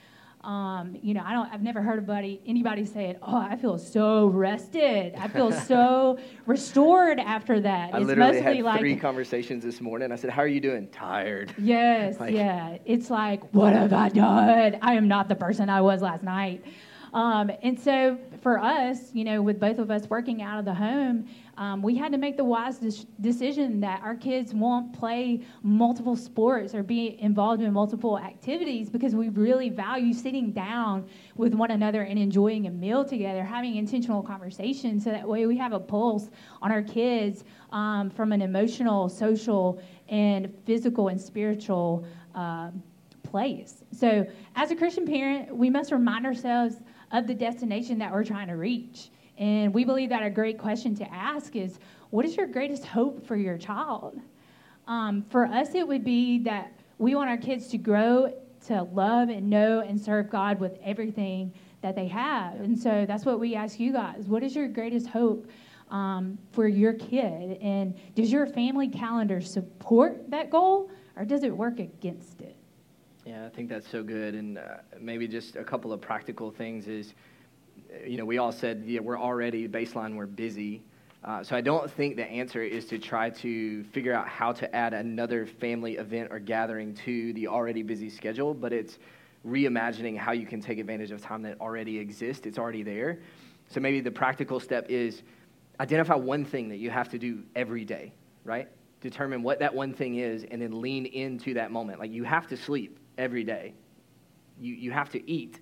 Um, 0.43 0.97
you 1.01 1.13
know, 1.13 1.23
I 1.25 1.31
don't. 1.31 1.49
I've 1.53 1.61
never 1.61 1.81
heard 1.81 1.99
anybody 1.99 2.41
anybody 2.45 2.83
say 2.83 3.05
it. 3.05 3.19
"Oh, 3.21 3.37
I 3.37 3.55
feel 3.55 3.77
so 3.77 4.25
rested. 4.25 5.15
I 5.15 5.29
feel 5.29 5.51
so 5.67 6.19
restored 6.45 7.17
after 7.17 7.61
that." 7.61 7.93
I 7.93 7.99
it's 7.99 8.07
literally 8.07 8.33
mostly 8.41 8.55
had 8.57 8.65
like, 8.65 8.79
three 8.81 8.97
conversations 8.97 9.63
this 9.63 9.79
morning. 9.79 10.11
I 10.11 10.17
said, 10.17 10.31
"How 10.31 10.41
are 10.41 10.47
you 10.47 10.59
doing? 10.59 10.87
Tired." 10.89 11.55
Yes, 11.63 12.19
Like- 12.19 12.33
yeah. 12.33 12.77
It's 12.83 13.09
like, 13.09 13.53
what 13.53 13.71
have 13.71 13.93
I 13.93 14.09
done? 14.09 14.79
I 14.81 14.95
am 14.95 15.07
not 15.07 15.29
the 15.29 15.35
person 15.35 15.69
I 15.69 15.79
was 15.79 16.01
last 16.01 16.23
night. 16.23 16.65
Um, 17.13 17.51
and 17.61 17.79
so 17.79 18.17
for 18.41 18.57
us, 18.59 19.13
you 19.13 19.23
know, 19.23 19.41
with 19.41 19.59
both 19.59 19.77
of 19.77 19.91
us 19.91 20.09
working 20.09 20.41
out 20.41 20.59
of 20.59 20.65
the 20.65 20.73
home, 20.73 21.27
um, 21.57 21.81
we 21.81 21.95
had 21.95 22.11
to 22.11 22.17
make 22.17 22.35
the 22.35 22.43
wise 22.43 22.79
des- 22.79 23.05
decision 23.21 23.79
that 23.81 24.01
our 24.01 24.15
kids 24.15 24.53
won't 24.53 24.91
play 24.91 25.45
multiple 25.61 26.15
sports 26.15 26.73
or 26.73 26.81
be 26.81 27.21
involved 27.21 27.61
in 27.61 27.71
multiple 27.71 28.17
activities 28.17 28.89
because 28.89 29.15
we 29.15 29.29
really 29.29 29.69
value 29.69 30.13
sitting 30.13 30.51
down 30.51 31.07
with 31.35 31.53
one 31.53 31.71
another 31.71 32.01
and 32.01 32.17
enjoying 32.17 32.65
a 32.67 32.71
meal 32.71 33.05
together, 33.05 33.43
having 33.43 33.75
intentional 33.75 34.23
conversations, 34.23 35.03
so 35.03 35.11
that 35.11 35.27
way 35.27 35.45
we 35.45 35.55
have 35.57 35.73
a 35.73 35.79
pulse 35.79 36.29
on 36.61 36.71
our 36.71 36.81
kids 36.81 37.43
um, 37.71 38.09
from 38.09 38.31
an 38.31 38.41
emotional, 38.41 39.07
social, 39.07 39.81
and 40.09 40.51
physical 40.65 41.09
and 41.09 41.21
spiritual 41.21 42.05
uh, 42.33 42.71
place. 43.23 43.83
So, 43.91 44.25
as 44.55 44.71
a 44.71 44.75
Christian 44.75 45.05
parent, 45.05 45.55
we 45.55 45.69
must 45.69 45.91
remind 45.91 46.25
ourselves 46.25 46.75
of 47.11 47.27
the 47.27 47.33
destination 47.35 47.99
that 47.99 48.11
we're 48.11 48.23
trying 48.23 48.47
to 48.47 48.57
reach. 48.57 49.09
And 49.37 49.73
we 49.73 49.83
believe 49.83 50.09
that 50.09 50.23
a 50.23 50.29
great 50.29 50.57
question 50.57 50.95
to 50.95 51.13
ask 51.13 51.55
is 51.55 51.79
what 52.09 52.25
is 52.25 52.37
your 52.37 52.47
greatest 52.47 52.85
hope 52.85 53.25
for 53.25 53.35
your 53.35 53.57
child? 53.57 54.19
Um, 54.87 55.23
for 55.29 55.45
us, 55.45 55.73
it 55.73 55.87
would 55.87 56.03
be 56.03 56.39
that 56.39 56.73
we 56.97 57.15
want 57.15 57.29
our 57.29 57.37
kids 57.37 57.67
to 57.69 57.77
grow 57.77 58.33
to 58.67 58.83
love 58.83 59.29
and 59.29 59.49
know 59.49 59.81
and 59.81 59.99
serve 59.99 60.29
God 60.29 60.59
with 60.59 60.77
everything 60.83 61.53
that 61.81 61.95
they 61.95 62.07
have. 62.07 62.61
And 62.61 62.77
so 62.77 63.05
that's 63.05 63.25
what 63.25 63.39
we 63.39 63.55
ask 63.55 63.79
you 63.79 63.91
guys. 63.91 64.25
What 64.27 64.43
is 64.43 64.55
your 64.55 64.67
greatest 64.67 65.07
hope 65.07 65.49
um, 65.91 66.37
for 66.51 66.67
your 66.67 66.93
kid? 66.93 67.57
And 67.61 67.93
does 68.15 68.31
your 68.31 68.45
family 68.45 68.87
calendar 68.87 69.41
support 69.41 70.29
that 70.29 70.49
goal 70.49 70.89
or 71.15 71.25
does 71.25 71.43
it 71.43 71.55
work 71.55 71.79
against 71.79 72.41
it? 72.41 72.55
Yeah, 73.25 73.45
I 73.45 73.49
think 73.49 73.69
that's 73.69 73.89
so 73.89 74.03
good. 74.03 74.35
And 74.35 74.57
uh, 74.57 74.77
maybe 74.99 75.27
just 75.27 75.55
a 75.55 75.63
couple 75.63 75.93
of 75.93 76.01
practical 76.01 76.51
things 76.51 76.87
is, 76.87 77.13
you 78.05 78.17
know, 78.17 78.25
we 78.25 78.37
all 78.37 78.51
said, 78.51 78.83
yeah, 78.85 78.99
we're 78.99 79.19
already 79.19 79.67
baseline, 79.67 80.15
we're 80.15 80.25
busy. 80.25 80.83
Uh, 81.23 81.43
so 81.43 81.55
I 81.55 81.61
don't 81.61 81.89
think 81.89 82.15
the 82.15 82.25
answer 82.25 82.61
is 82.61 82.85
to 82.87 82.99
try 82.99 83.29
to 83.29 83.83
figure 83.85 84.13
out 84.13 84.27
how 84.27 84.51
to 84.51 84.75
add 84.75 84.93
another 84.93 85.45
family 85.45 85.97
event 85.97 86.29
or 86.31 86.39
gathering 86.39 86.93
to 87.05 87.31
the 87.33 87.47
already 87.47 87.81
busy 87.81 88.09
schedule, 88.09 88.53
but 88.53 88.73
it's 88.73 88.99
reimagining 89.47 90.17
how 90.17 90.31
you 90.31 90.45
can 90.45 90.61
take 90.61 90.79
advantage 90.79 91.11
of 91.11 91.21
time 91.21 91.41
that 91.43 91.59
already 91.61 91.97
exists. 91.97 92.45
It's 92.45 92.57
already 92.57 92.83
there. 92.83 93.19
So 93.69 93.79
maybe 93.79 94.01
the 94.01 94.11
practical 94.11 94.59
step 94.59 94.85
is 94.89 95.23
identify 95.79 96.15
one 96.15 96.45
thing 96.45 96.69
that 96.69 96.77
you 96.77 96.89
have 96.89 97.09
to 97.09 97.17
do 97.17 97.43
every 97.55 97.85
day, 97.85 98.13
right? 98.43 98.67
Determine 99.01 99.43
what 99.43 99.59
that 99.59 99.73
one 99.73 99.93
thing 99.93 100.15
is 100.15 100.45
and 100.49 100.61
then 100.61 100.81
lean 100.81 101.05
into 101.05 101.53
that 101.55 101.71
moment. 101.71 101.99
Like 101.99 102.11
you 102.11 102.23
have 102.23 102.47
to 102.47 102.57
sleep 102.57 102.99
every 103.17 103.43
day. 103.43 103.73
You, 104.59 104.75
you 104.75 104.91
have 104.91 105.09
to 105.11 105.29
eat 105.29 105.59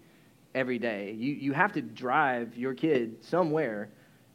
every 0.56 0.80
day. 0.80 1.16
You, 1.18 1.34
you 1.34 1.54
have 1.54 1.74
to 1.74 1.82
drive 1.82 2.58
your 2.58 2.74
kid 2.74 3.24
somewhere 3.24 3.89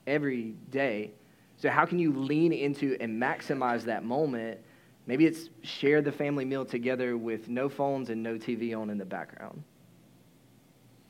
every 0.06 0.54
day. 0.70 1.12
So, 1.56 1.70
how 1.70 1.86
can 1.86 1.98
you 1.98 2.12
lean 2.12 2.52
into 2.52 2.96
and 3.00 3.20
maximize 3.20 3.82
that 3.84 4.04
moment? 4.04 4.60
Maybe 5.06 5.24
it's 5.24 5.48
share 5.62 6.02
the 6.02 6.12
family 6.12 6.44
meal 6.44 6.64
together 6.64 7.16
with 7.16 7.48
no 7.48 7.68
phones 7.68 8.10
and 8.10 8.22
no 8.22 8.34
TV 8.34 8.76
on 8.76 8.90
in 8.90 8.98
the 8.98 9.04
background. 9.04 9.62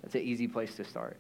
That's 0.03 0.15
an 0.15 0.23
easy 0.23 0.47
place 0.47 0.77
to 0.77 0.85
start. 0.85 1.19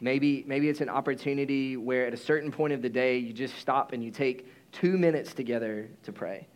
Maybe, 0.00 0.44
maybe 0.46 0.68
it's 0.68 0.80
an 0.80 0.88
opportunity 0.88 1.76
where 1.76 2.06
at 2.06 2.14
a 2.14 2.16
certain 2.16 2.52
point 2.52 2.72
of 2.72 2.82
the 2.82 2.88
day, 2.88 3.18
you 3.18 3.32
just 3.32 3.56
stop 3.56 3.92
and 3.92 4.04
you 4.04 4.12
take 4.12 4.46
two 4.70 4.96
minutes 4.96 5.34
together 5.34 5.88
to 6.04 6.12
pray. 6.12 6.46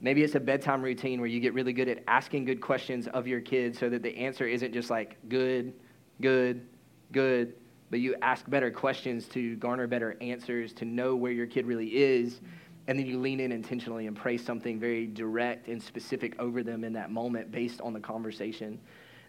Maybe 0.00 0.22
it's 0.22 0.36
a 0.36 0.40
bedtime 0.40 0.82
routine 0.82 1.20
where 1.20 1.28
you 1.28 1.40
get 1.40 1.54
really 1.54 1.72
good 1.72 1.88
at 1.88 2.04
asking 2.06 2.44
good 2.44 2.60
questions 2.60 3.08
of 3.08 3.26
your 3.26 3.40
kids 3.40 3.78
so 3.78 3.88
that 3.88 4.02
the 4.02 4.16
answer 4.16 4.46
isn't 4.46 4.72
just 4.72 4.90
like 4.90 5.16
good, 5.28 5.72
good, 6.20 6.66
good, 7.12 7.54
but 7.90 8.00
you 8.00 8.14
ask 8.22 8.48
better 8.48 8.70
questions 8.70 9.26
to 9.28 9.56
garner 9.56 9.86
better 9.86 10.16
answers, 10.20 10.72
to 10.74 10.84
know 10.84 11.16
where 11.16 11.32
your 11.32 11.46
kid 11.46 11.66
really 11.66 11.88
is, 11.88 12.40
and 12.86 12.98
then 12.98 13.06
you 13.06 13.18
lean 13.18 13.40
in 13.40 13.50
intentionally 13.50 14.06
and 14.06 14.16
pray 14.16 14.36
something 14.36 14.78
very 14.78 15.06
direct 15.06 15.68
and 15.68 15.82
specific 15.82 16.38
over 16.38 16.62
them 16.62 16.84
in 16.84 16.92
that 16.92 17.10
moment 17.10 17.50
based 17.50 17.80
on 17.80 17.92
the 17.92 18.00
conversation 18.00 18.78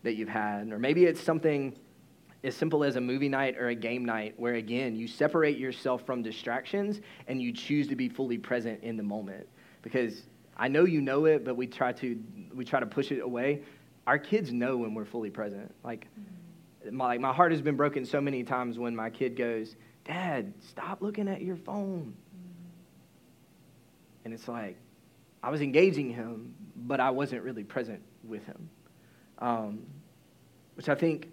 that 0.04 0.14
you've 0.14 0.30
had. 0.30 0.72
Or 0.72 0.78
maybe 0.78 1.06
it's 1.06 1.22
something 1.22 1.76
as 2.44 2.56
simple 2.56 2.84
as 2.84 2.96
a 2.96 3.02
movie 3.02 3.28
night 3.28 3.58
or 3.58 3.70
a 3.70 3.76
game 3.76 4.06
night 4.06 4.34
where, 4.38 4.56
again, 4.56 4.96
you 4.96 5.08
separate 5.08 5.58
yourself 5.58 6.06
from 6.06 6.22
distractions 6.22 7.02
and 7.28 7.42
you 7.42 7.52
choose 7.52 7.88
to 7.88 7.96
be 7.96 8.08
fully 8.08 8.38
present 8.38 8.82
in 8.82 8.96
the 8.96 9.04
moment. 9.04 9.48
Because 9.82 10.24
I 10.60 10.68
know 10.68 10.84
you 10.84 11.00
know 11.00 11.26
it, 11.26 11.46
but 11.46 11.56
we 11.56 11.68
try 11.68 11.94
to, 11.94 12.20
we 12.54 12.66
try 12.66 12.82
to 12.82 12.86
push 12.86 13.12
it 13.12 13.22
away. 13.22 13.62
Our 14.06 14.20
kids 14.20 14.52
know 14.52 14.76
when 14.78 14.94
we're 14.94 15.06
fully 15.06 15.30
present. 15.30 15.74
Like, 15.86 16.08
my, 16.92 17.06
like, 17.06 17.22
my 17.22 17.32
heart 17.32 17.54
has 17.54 17.62
been 17.62 17.78
broken 17.78 18.04
so 18.04 18.20
many 18.20 18.44
times 18.44 18.78
when 18.78 18.94
my 18.94 19.10
kid 19.10 19.38
goes, 19.38 19.78
Dad, 20.04 20.54
stop 20.60 21.02
looking 21.02 21.30
at 21.30 21.42
your 21.42 21.56
phone. 21.56 22.14
And 24.26 24.34
it's 24.34 24.50
like, 24.50 24.76
I 25.42 25.50
was 25.50 25.62
engaging 25.62 26.10
him, 26.10 26.54
but 26.76 27.00
I 27.00 27.12
wasn't 27.12 27.44
really 27.44 27.64
present 27.64 28.02
with 28.24 28.46
him. 28.46 28.70
Um, 29.38 29.86
which 30.76 30.90
I 30.90 30.96
think 30.96 31.32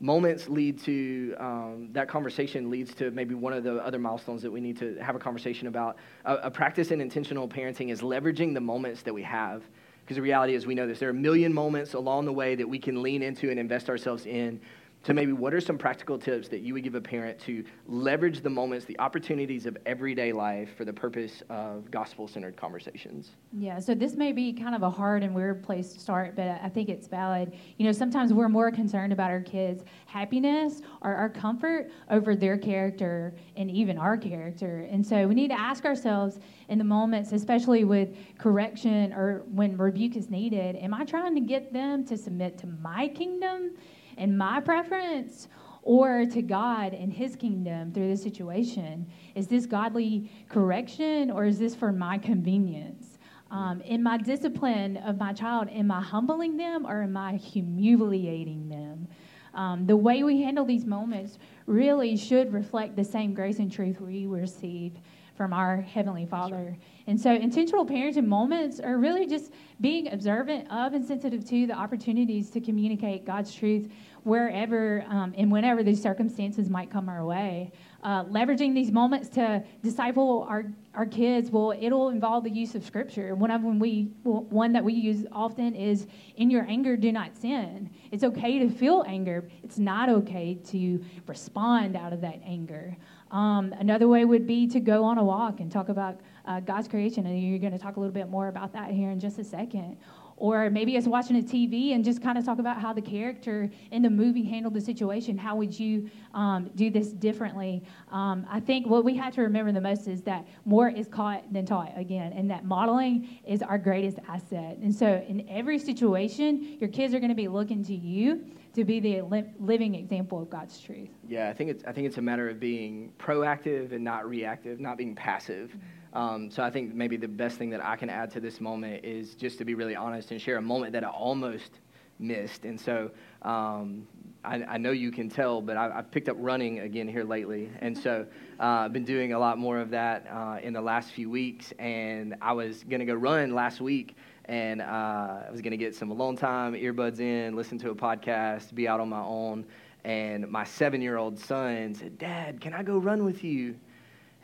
moments 0.00 0.48
lead 0.48 0.78
to 0.84 1.34
um, 1.38 1.88
that 1.92 2.08
conversation 2.08 2.70
leads 2.70 2.94
to 2.94 3.10
maybe 3.12 3.34
one 3.34 3.52
of 3.52 3.64
the 3.64 3.76
other 3.76 3.98
milestones 3.98 4.42
that 4.42 4.50
we 4.50 4.60
need 4.60 4.78
to 4.78 4.96
have 4.96 5.16
a 5.16 5.18
conversation 5.18 5.68
about. 5.68 5.96
A, 6.24 6.34
a 6.36 6.50
practice 6.50 6.90
in 6.90 7.00
intentional 7.00 7.48
parenting 7.48 7.90
is 7.90 8.02
leveraging 8.02 8.52
the 8.54 8.60
moments 8.60 9.02
that 9.02 9.14
we 9.14 9.22
have 9.22 9.62
Because 10.06 10.16
the 10.16 10.22
reality 10.22 10.54
is, 10.54 10.66
we 10.66 10.76
know 10.76 10.86
this. 10.86 11.00
There 11.00 11.08
are 11.08 11.10
a 11.10 11.14
million 11.14 11.52
moments 11.52 11.94
along 11.94 12.26
the 12.26 12.32
way 12.32 12.54
that 12.54 12.68
we 12.68 12.78
can 12.78 13.02
lean 13.02 13.22
into 13.22 13.50
and 13.50 13.58
invest 13.58 13.88
ourselves 13.88 14.24
in 14.24 14.60
so, 15.06 15.12
maybe 15.12 15.32
what 15.32 15.54
are 15.54 15.60
some 15.60 15.78
practical 15.78 16.18
tips 16.18 16.48
that 16.48 16.62
you 16.62 16.74
would 16.74 16.82
give 16.82 16.96
a 16.96 17.00
parent 17.00 17.38
to 17.42 17.64
leverage 17.86 18.40
the 18.40 18.50
moments, 18.50 18.84
the 18.86 18.98
opportunities 18.98 19.64
of 19.64 19.78
everyday 19.86 20.32
life 20.32 20.76
for 20.76 20.84
the 20.84 20.92
purpose 20.92 21.44
of 21.48 21.88
gospel 21.92 22.26
centered 22.26 22.56
conversations? 22.56 23.36
Yeah, 23.52 23.78
so 23.78 23.94
this 23.94 24.16
may 24.16 24.32
be 24.32 24.52
kind 24.52 24.74
of 24.74 24.82
a 24.82 24.90
hard 24.90 25.22
and 25.22 25.32
weird 25.32 25.62
place 25.62 25.92
to 25.92 26.00
start, 26.00 26.34
but 26.34 26.48
I 26.60 26.68
think 26.68 26.88
it's 26.88 27.06
valid. 27.06 27.54
You 27.76 27.86
know, 27.86 27.92
sometimes 27.92 28.32
we're 28.32 28.48
more 28.48 28.72
concerned 28.72 29.12
about 29.12 29.30
our 29.30 29.42
kids' 29.42 29.84
happiness 30.06 30.82
or 31.02 31.14
our 31.14 31.28
comfort 31.28 31.92
over 32.10 32.34
their 32.34 32.58
character 32.58 33.32
and 33.56 33.70
even 33.70 33.98
our 33.98 34.16
character. 34.16 34.88
And 34.90 35.06
so 35.06 35.28
we 35.28 35.36
need 35.36 35.50
to 35.50 35.60
ask 35.60 35.84
ourselves 35.84 36.40
in 36.68 36.78
the 36.78 36.84
moments, 36.84 37.30
especially 37.30 37.84
with 37.84 38.16
correction 38.38 39.12
or 39.12 39.44
when 39.52 39.76
rebuke 39.76 40.16
is 40.16 40.30
needed, 40.30 40.74
am 40.74 40.92
I 40.92 41.04
trying 41.04 41.36
to 41.36 41.40
get 41.40 41.72
them 41.72 42.04
to 42.06 42.16
submit 42.16 42.58
to 42.58 42.66
my 42.66 43.06
kingdom? 43.06 43.76
And 44.16 44.36
my 44.36 44.60
preference 44.60 45.48
or 45.82 46.26
to 46.26 46.42
God 46.42 46.94
and 46.94 47.12
His 47.12 47.36
kingdom 47.36 47.92
through 47.92 48.08
this 48.08 48.22
situation? 48.22 49.06
Is 49.34 49.46
this 49.46 49.66
godly 49.66 50.30
correction 50.48 51.30
or 51.30 51.44
is 51.44 51.58
this 51.58 51.74
for 51.74 51.92
my 51.92 52.18
convenience? 52.18 53.18
Um, 53.50 53.80
in 53.82 54.02
my 54.02 54.18
discipline 54.18 54.96
of 54.98 55.18
my 55.18 55.32
child, 55.32 55.68
am 55.70 55.90
I 55.92 56.00
humbling 56.00 56.56
them 56.56 56.84
or 56.84 57.02
am 57.02 57.16
I 57.16 57.36
humiliating 57.36 58.68
them? 58.68 59.06
Um, 59.54 59.86
the 59.86 59.96
way 59.96 60.22
we 60.22 60.42
handle 60.42 60.64
these 60.64 60.84
moments 60.84 61.38
really 61.66 62.16
should 62.16 62.52
reflect 62.52 62.96
the 62.96 63.04
same 63.04 63.32
grace 63.32 63.58
and 63.58 63.72
truth 63.72 64.00
we 64.00 64.26
receive 64.26 64.98
from 65.36 65.52
our 65.52 65.80
Heavenly 65.80 66.26
Father. 66.26 66.76
And 67.06 67.20
so, 67.20 67.32
intentional 67.32 67.86
parenting 67.86 68.26
moments 68.26 68.80
are 68.80 68.98
really 68.98 69.26
just 69.26 69.52
being 69.80 70.12
observant 70.12 70.70
of 70.70 70.94
and 70.94 71.04
sensitive 71.04 71.44
to 71.50 71.66
the 71.66 71.74
opportunities 71.74 72.50
to 72.50 72.60
communicate 72.60 73.24
God's 73.24 73.54
truth 73.54 73.88
wherever 74.26 75.04
um, 75.08 75.32
and 75.38 75.52
whenever 75.52 75.84
these 75.84 76.02
circumstances 76.02 76.68
might 76.68 76.90
come 76.90 77.08
our 77.08 77.24
way. 77.24 77.70
Uh, 78.02 78.24
leveraging 78.24 78.74
these 78.74 78.90
moments 78.90 79.28
to 79.28 79.62
disciple 79.84 80.44
our, 80.48 80.64
our 80.94 81.06
kids, 81.06 81.50
well, 81.50 81.72
it'll 81.78 82.08
involve 82.08 82.42
the 82.42 82.50
use 82.50 82.74
of 82.74 82.84
scripture. 82.84 83.36
One 83.36 83.52
of 83.52 83.62
them 83.62 83.78
we 83.78 84.10
one 84.24 84.72
that 84.72 84.82
we 84.82 84.94
use 84.94 85.26
often 85.30 85.76
is 85.76 86.08
"In 86.36 86.50
your 86.50 86.66
anger, 86.68 86.96
do 86.96 87.12
not 87.12 87.36
sin." 87.36 87.88
It's 88.10 88.24
okay 88.24 88.58
to 88.58 88.68
feel 88.68 89.04
anger. 89.06 89.48
It's 89.62 89.78
not 89.78 90.08
okay 90.08 90.54
to 90.66 91.04
respond 91.26 91.94
out 91.96 92.12
of 92.12 92.20
that 92.22 92.40
anger. 92.44 92.96
Um, 93.30 93.74
another 93.78 94.08
way 94.08 94.24
would 94.24 94.46
be 94.46 94.66
to 94.68 94.80
go 94.80 95.04
on 95.04 95.18
a 95.18 95.24
walk 95.24 95.60
and 95.60 95.70
talk 95.70 95.88
about 95.88 96.20
uh, 96.46 96.60
God's 96.60 96.88
creation, 96.88 97.26
and 97.26 97.40
you're 97.40 97.58
going 97.58 97.72
to 97.72 97.78
talk 97.78 97.96
a 97.96 98.00
little 98.00 98.14
bit 98.14 98.28
more 98.28 98.48
about 98.48 98.72
that 98.72 98.90
here 98.90 99.10
in 99.10 99.18
just 99.18 99.38
a 99.38 99.44
second. 99.44 99.96
Or 100.38 100.68
maybe 100.68 100.96
it's 100.96 101.06
watching 101.06 101.36
a 101.38 101.42
TV 101.42 101.94
and 101.94 102.04
just 102.04 102.22
kind 102.22 102.36
of 102.36 102.44
talk 102.44 102.58
about 102.58 102.78
how 102.78 102.92
the 102.92 103.00
character 103.00 103.70
in 103.90 104.02
the 104.02 104.10
movie 104.10 104.44
handled 104.44 104.74
the 104.74 104.82
situation. 104.82 105.38
How 105.38 105.56
would 105.56 105.78
you 105.78 106.10
um, 106.34 106.70
do 106.74 106.90
this 106.90 107.08
differently? 107.08 107.82
Um, 108.12 108.46
I 108.50 108.60
think 108.60 108.86
what 108.86 109.02
we 109.02 109.16
have 109.16 109.34
to 109.36 109.40
remember 109.40 109.72
the 109.72 109.80
most 109.80 110.06
is 110.08 110.20
that 110.22 110.46
more 110.66 110.90
is 110.90 111.08
caught 111.08 111.50
than 111.52 111.64
taught 111.64 111.92
again, 111.96 112.34
and 112.34 112.50
that 112.50 112.66
modeling 112.66 113.40
is 113.46 113.62
our 113.62 113.78
greatest 113.78 114.18
asset. 114.28 114.76
And 114.82 114.94
so, 114.94 115.24
in 115.26 115.46
every 115.48 115.78
situation, 115.78 116.76
your 116.78 116.90
kids 116.90 117.14
are 117.14 117.18
going 117.18 117.30
to 117.30 117.34
be 117.34 117.48
looking 117.48 117.82
to 117.84 117.94
you 117.94 118.44
to 118.76 118.84
be 118.84 119.00
the 119.00 119.22
li- 119.22 119.52
living 119.58 119.94
example 119.94 120.40
of 120.40 120.50
God's 120.50 120.78
truth. 120.78 121.08
Yeah, 121.26 121.48
I 121.48 121.54
think 121.54 121.70
it's 121.70 121.84
I 121.84 121.92
think 121.92 122.06
it's 122.06 122.18
a 122.18 122.22
matter 122.22 122.48
of 122.48 122.60
being 122.60 123.12
proactive 123.18 123.92
and 123.92 124.04
not 124.04 124.28
reactive, 124.28 124.78
not 124.80 124.98
being 124.98 125.14
passive. 125.14 125.70
Mm-hmm. 125.70 126.18
Um, 126.18 126.50
so 126.50 126.62
I 126.62 126.70
think 126.70 126.94
maybe 126.94 127.16
the 127.16 127.28
best 127.28 127.58
thing 127.58 127.70
that 127.70 127.84
I 127.84 127.96
can 127.96 128.08
add 128.08 128.30
to 128.32 128.40
this 128.40 128.60
moment 128.60 129.04
is 129.04 129.34
just 129.34 129.58
to 129.58 129.64
be 129.64 129.74
really 129.74 129.96
honest 129.96 130.30
and 130.30 130.40
share 130.40 130.56
a 130.56 130.62
moment 130.62 130.92
that 130.92 131.04
I 131.04 131.08
almost 131.08 131.80
missed. 132.18 132.64
And 132.64 132.80
so 132.80 133.10
um, 133.42 134.06
I, 134.44 134.62
I, 134.62 134.78
know 134.78 134.92
you 134.92 135.10
can 135.10 135.28
tell, 135.28 135.60
but 135.60 135.76
I, 135.76 135.96
have 135.96 136.10
picked 136.10 136.30
up 136.30 136.36
running 136.38 136.80
again 136.80 137.08
here 137.08 137.24
lately. 137.24 137.70
And 137.80 137.96
so 137.96 138.26
uh, 138.60 138.62
I've 138.62 138.92
been 138.92 139.04
doing 139.04 139.32
a 139.34 139.38
lot 139.38 139.58
more 139.58 139.78
of 139.78 139.90
that 139.90 140.26
uh, 140.30 140.58
in 140.62 140.72
the 140.72 140.80
last 140.80 141.10
few 141.10 141.28
weeks. 141.28 141.72
And 141.78 142.36
I 142.40 142.52
was 142.52 142.82
going 142.84 143.00
to 143.00 143.06
go 143.06 143.14
run 143.14 143.54
last 143.54 143.80
week. 143.80 144.16
And 144.46 144.80
uh, 144.80 144.84
I 144.84 145.50
was 145.50 145.60
going 145.60 145.72
to 145.72 145.76
get 145.76 145.94
some 145.94 146.10
alone 146.10 146.36
time, 146.36 146.74
earbuds 146.74 147.18
in, 147.18 147.56
listen 147.56 147.78
to 147.78 147.90
a 147.90 147.94
podcast, 147.94 148.74
be 148.74 148.86
out 148.86 149.00
on 149.00 149.08
my 149.08 149.22
own. 149.22 149.66
And 150.04 150.48
my 150.48 150.62
seven 150.62 151.02
year 151.02 151.16
old 151.16 151.38
son 151.38 151.94
said, 151.96 152.16
Dad, 152.16 152.60
can 152.60 152.72
I 152.72 152.84
go 152.84 152.98
run 152.98 153.24
with 153.24 153.42
you? 153.42 153.76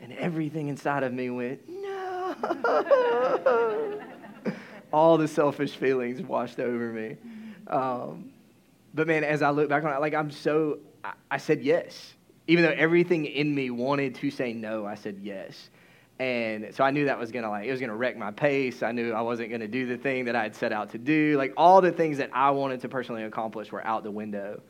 And 0.01 0.11
everything 0.13 0.67
inside 0.67 1.03
of 1.03 1.13
me 1.13 1.29
went, 1.29 1.61
no. 1.69 2.35
All 4.91 5.17
the 5.17 5.27
selfish 5.27 5.71
feelings 5.71 6.21
washed 6.21 6.59
over 6.59 6.91
me. 6.91 7.15
Um, 7.67 8.31
but 8.93 9.07
man, 9.07 9.23
as 9.23 9.41
I 9.41 9.51
look 9.51 9.69
back 9.69 9.85
on 9.85 9.93
it, 9.93 10.01
like 10.01 10.13
I'm 10.13 10.29
so, 10.29 10.79
I, 11.03 11.13
I 11.31 11.37
said 11.37 11.63
yes. 11.63 12.13
Even 12.47 12.65
though 12.65 12.75
everything 12.75 13.25
in 13.25 13.55
me 13.55 13.69
wanted 13.69 14.15
to 14.15 14.29
say 14.29 14.51
no, 14.51 14.85
I 14.85 14.95
said 14.95 15.19
yes. 15.23 15.69
And 16.19 16.73
so 16.73 16.83
I 16.83 16.91
knew 16.91 17.05
that 17.05 17.17
was 17.17 17.31
gonna 17.31 17.49
like 17.49 17.65
it 17.65 17.71
was 17.71 17.79
gonna 17.79 17.95
wreck 17.95 18.17
my 18.17 18.31
pace. 18.31 18.83
I 18.83 18.91
knew 18.91 19.13
I 19.13 19.21
wasn't 19.21 19.51
gonna 19.51 19.67
do 19.67 19.85
the 19.85 19.97
thing 19.97 20.25
that 20.25 20.35
I 20.35 20.43
had 20.43 20.55
set 20.55 20.71
out 20.71 20.91
to 20.91 20.97
do. 20.97 21.35
Like 21.37 21.53
all 21.57 21.81
the 21.81 21.91
things 21.91 22.17
that 22.19 22.29
I 22.33 22.51
wanted 22.51 22.81
to 22.81 22.89
personally 22.89 23.23
accomplish 23.23 23.71
were 23.71 23.85
out 23.85 24.03
the 24.03 24.11
window. 24.11 24.61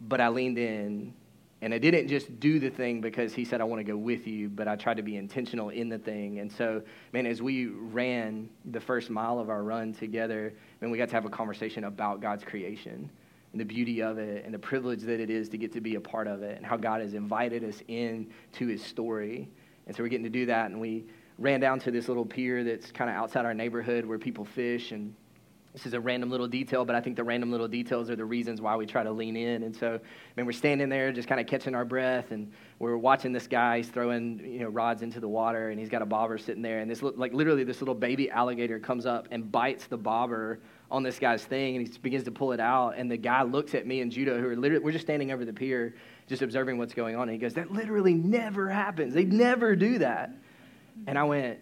But 0.00 0.20
I 0.20 0.28
leaned 0.28 0.58
in 0.58 1.14
and 1.62 1.72
I 1.72 1.78
didn't 1.78 2.08
just 2.08 2.40
do 2.40 2.58
the 2.58 2.70
thing 2.70 3.00
because 3.00 3.32
he 3.34 3.44
said, 3.44 3.60
I 3.60 3.64
want 3.64 3.78
to 3.78 3.84
go 3.84 3.96
with 3.96 4.26
you, 4.26 4.48
but 4.48 4.66
I 4.66 4.74
tried 4.74 4.96
to 4.96 5.02
be 5.04 5.16
intentional 5.16 5.68
in 5.68 5.88
the 5.88 5.98
thing. 5.98 6.40
And 6.40 6.50
so, 6.50 6.82
man, 7.12 7.24
as 7.24 7.40
we 7.40 7.66
ran 7.66 8.50
the 8.64 8.80
first 8.80 9.10
mile 9.10 9.38
of 9.38 9.48
our 9.48 9.62
run 9.62 9.92
together, 9.92 10.52
man, 10.80 10.90
we 10.90 10.98
got 10.98 11.08
to 11.10 11.14
have 11.14 11.24
a 11.24 11.30
conversation 11.30 11.84
about 11.84 12.20
God's 12.20 12.42
creation 12.42 13.08
and 13.52 13.60
the 13.60 13.64
beauty 13.64 14.02
of 14.02 14.18
it 14.18 14.44
and 14.44 14.52
the 14.52 14.58
privilege 14.58 15.02
that 15.02 15.20
it 15.20 15.30
is 15.30 15.48
to 15.50 15.56
get 15.56 15.72
to 15.74 15.80
be 15.80 15.94
a 15.94 16.00
part 16.00 16.26
of 16.26 16.42
it 16.42 16.56
and 16.56 16.66
how 16.66 16.76
God 16.76 17.00
has 17.00 17.14
invited 17.14 17.62
us 17.62 17.80
in 17.86 18.28
to 18.54 18.66
his 18.66 18.84
story. 18.84 19.48
And 19.86 19.96
so 19.96 20.02
we're 20.02 20.08
getting 20.08 20.24
to 20.24 20.30
do 20.30 20.46
that. 20.46 20.70
And 20.70 20.80
we 20.80 21.04
ran 21.38 21.60
down 21.60 21.80
to 21.80 21.90
this 21.90 22.08
little 22.08 22.26
pier 22.26 22.64
that's 22.64 22.90
kind 22.92 23.10
of 23.10 23.16
outside 23.16 23.44
our 23.44 23.54
neighborhood 23.54 24.04
where 24.04 24.18
people 24.18 24.44
fish 24.44 24.92
and 24.92 25.14
this 25.72 25.86
is 25.86 25.94
a 25.94 26.00
random 26.00 26.30
little 26.30 26.46
detail, 26.46 26.84
but 26.84 26.94
I 26.94 27.00
think 27.00 27.16
the 27.16 27.24
random 27.24 27.50
little 27.50 27.68
details 27.68 28.10
are 28.10 28.16
the 28.16 28.26
reasons 28.26 28.60
why 28.60 28.76
we 28.76 28.84
try 28.84 29.02
to 29.02 29.10
lean 29.10 29.36
in. 29.36 29.62
And 29.62 29.74
so, 29.74 29.94
I 29.94 30.00
mean, 30.36 30.44
we're 30.44 30.52
standing 30.52 30.90
there 30.90 31.12
just 31.12 31.28
kind 31.28 31.40
of 31.40 31.46
catching 31.46 31.74
our 31.74 31.86
breath, 31.86 32.30
and 32.30 32.52
we're 32.78 32.98
watching 32.98 33.32
this 33.32 33.46
guy. 33.46 33.78
He's 33.78 33.88
throwing, 33.88 34.38
you 34.40 34.60
know, 34.60 34.68
rods 34.68 35.00
into 35.00 35.18
the 35.18 35.28
water, 35.28 35.70
and 35.70 35.80
he's 35.80 35.88
got 35.88 36.02
a 36.02 36.06
bobber 36.06 36.36
sitting 36.36 36.60
there. 36.60 36.80
And 36.80 36.90
this, 36.90 37.02
like, 37.02 37.32
literally, 37.32 37.64
this 37.64 37.80
little 37.80 37.94
baby 37.94 38.30
alligator 38.30 38.78
comes 38.78 39.06
up 39.06 39.28
and 39.30 39.50
bites 39.50 39.86
the 39.86 39.96
bobber 39.96 40.60
on 40.90 41.02
this 41.02 41.18
guy's 41.18 41.42
thing, 41.42 41.76
and 41.76 41.88
he 41.88 41.98
begins 42.00 42.24
to 42.24 42.30
pull 42.30 42.52
it 42.52 42.60
out. 42.60 42.98
And 42.98 43.10
the 43.10 43.16
guy 43.16 43.42
looks 43.42 43.74
at 43.74 43.86
me 43.86 44.02
and 44.02 44.12
Judah, 44.12 44.38
who 44.38 44.48
are 44.48 44.56
literally, 44.56 44.84
we're 44.84 44.92
just 44.92 45.06
standing 45.06 45.32
over 45.32 45.46
the 45.46 45.54
pier, 45.54 45.94
just 46.28 46.42
observing 46.42 46.78
what's 46.78 46.94
going 46.94 47.16
on. 47.16 47.22
And 47.22 47.32
he 47.32 47.38
goes, 47.38 47.54
"That 47.54 47.72
literally 47.72 48.14
never 48.14 48.68
happens. 48.68 49.14
They 49.14 49.24
never 49.24 49.76
do 49.76 49.98
that." 49.98 50.30
And 51.06 51.18
I 51.18 51.24
went, 51.24 51.58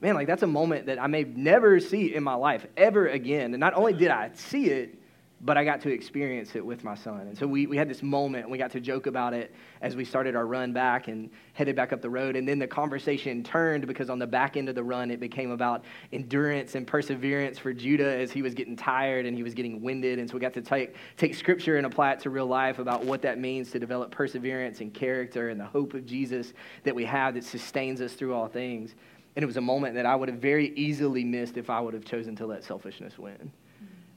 man, 0.00 0.14
like 0.14 0.26
that's 0.26 0.42
a 0.42 0.46
moment 0.46 0.86
that 0.86 1.00
I 1.00 1.06
may 1.06 1.24
never 1.24 1.80
see 1.80 2.14
in 2.14 2.22
my 2.22 2.34
life 2.34 2.66
ever 2.76 3.06
again. 3.06 3.54
And 3.54 3.60
not 3.60 3.74
only 3.74 3.92
did 3.92 4.10
I 4.10 4.30
see 4.34 4.66
it, 4.66 4.95
but 5.42 5.58
I 5.58 5.64
got 5.64 5.82
to 5.82 5.90
experience 5.90 6.56
it 6.56 6.64
with 6.64 6.82
my 6.82 6.94
son. 6.94 7.20
And 7.20 7.36
so 7.36 7.46
we, 7.46 7.66
we 7.66 7.76
had 7.76 7.90
this 7.90 8.02
moment 8.02 8.44
and 8.44 8.52
we 8.52 8.56
got 8.56 8.70
to 8.70 8.80
joke 8.80 9.06
about 9.06 9.34
it 9.34 9.54
as 9.82 9.94
we 9.94 10.02
started 10.02 10.34
our 10.34 10.46
run 10.46 10.72
back 10.72 11.08
and 11.08 11.28
headed 11.52 11.76
back 11.76 11.92
up 11.92 12.00
the 12.00 12.08
road. 12.08 12.36
And 12.36 12.48
then 12.48 12.58
the 12.58 12.66
conversation 12.66 13.44
turned 13.44 13.86
because 13.86 14.08
on 14.08 14.18
the 14.18 14.26
back 14.26 14.56
end 14.56 14.70
of 14.70 14.74
the 14.74 14.82
run, 14.82 15.10
it 15.10 15.20
became 15.20 15.50
about 15.50 15.84
endurance 16.10 16.74
and 16.74 16.86
perseverance 16.86 17.58
for 17.58 17.74
Judah 17.74 18.16
as 18.16 18.32
he 18.32 18.40
was 18.40 18.54
getting 18.54 18.76
tired 18.76 19.26
and 19.26 19.36
he 19.36 19.42
was 19.42 19.52
getting 19.52 19.82
winded. 19.82 20.18
And 20.18 20.28
so 20.28 20.34
we 20.34 20.40
got 20.40 20.54
to 20.54 20.62
take, 20.62 20.96
take 21.18 21.34
scripture 21.34 21.76
and 21.76 21.84
apply 21.84 22.12
it 22.12 22.20
to 22.20 22.30
real 22.30 22.46
life 22.46 22.78
about 22.78 23.04
what 23.04 23.20
that 23.22 23.38
means 23.38 23.70
to 23.72 23.78
develop 23.78 24.10
perseverance 24.10 24.80
and 24.80 24.92
character 24.94 25.50
and 25.50 25.60
the 25.60 25.66
hope 25.66 25.92
of 25.92 26.06
Jesus 26.06 26.54
that 26.84 26.94
we 26.94 27.04
have 27.04 27.34
that 27.34 27.44
sustains 27.44 28.00
us 28.00 28.14
through 28.14 28.32
all 28.32 28.48
things. 28.48 28.94
And 29.36 29.42
it 29.42 29.46
was 29.46 29.58
a 29.58 29.62
moment 29.62 29.96
that 29.96 30.06
I 30.06 30.16
would 30.16 30.30
have 30.30 30.38
very 30.38 30.72
easily 30.76 31.24
missed 31.24 31.58
if 31.58 31.68
I 31.68 31.78
would 31.78 31.92
have 31.92 32.06
chosen 32.06 32.34
to 32.36 32.46
let 32.46 32.64
selfishness 32.64 33.18
win. 33.18 33.52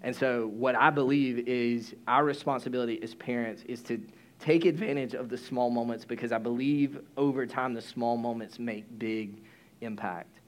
And 0.01 0.15
so, 0.15 0.47
what 0.47 0.75
I 0.75 0.89
believe 0.89 1.47
is 1.47 1.93
our 2.07 2.23
responsibility 2.23 3.01
as 3.03 3.15
parents 3.15 3.63
is 3.63 3.81
to 3.83 4.01
take 4.39 4.65
advantage 4.65 5.13
of 5.13 5.29
the 5.29 5.37
small 5.37 5.69
moments 5.69 6.05
because 6.05 6.31
I 6.31 6.37
believe 6.37 6.99
over 7.17 7.45
time 7.45 7.73
the 7.73 7.81
small 7.81 8.15
moments 8.15 8.57
make 8.57 8.85
big 8.97 9.41
impact. 9.81 10.39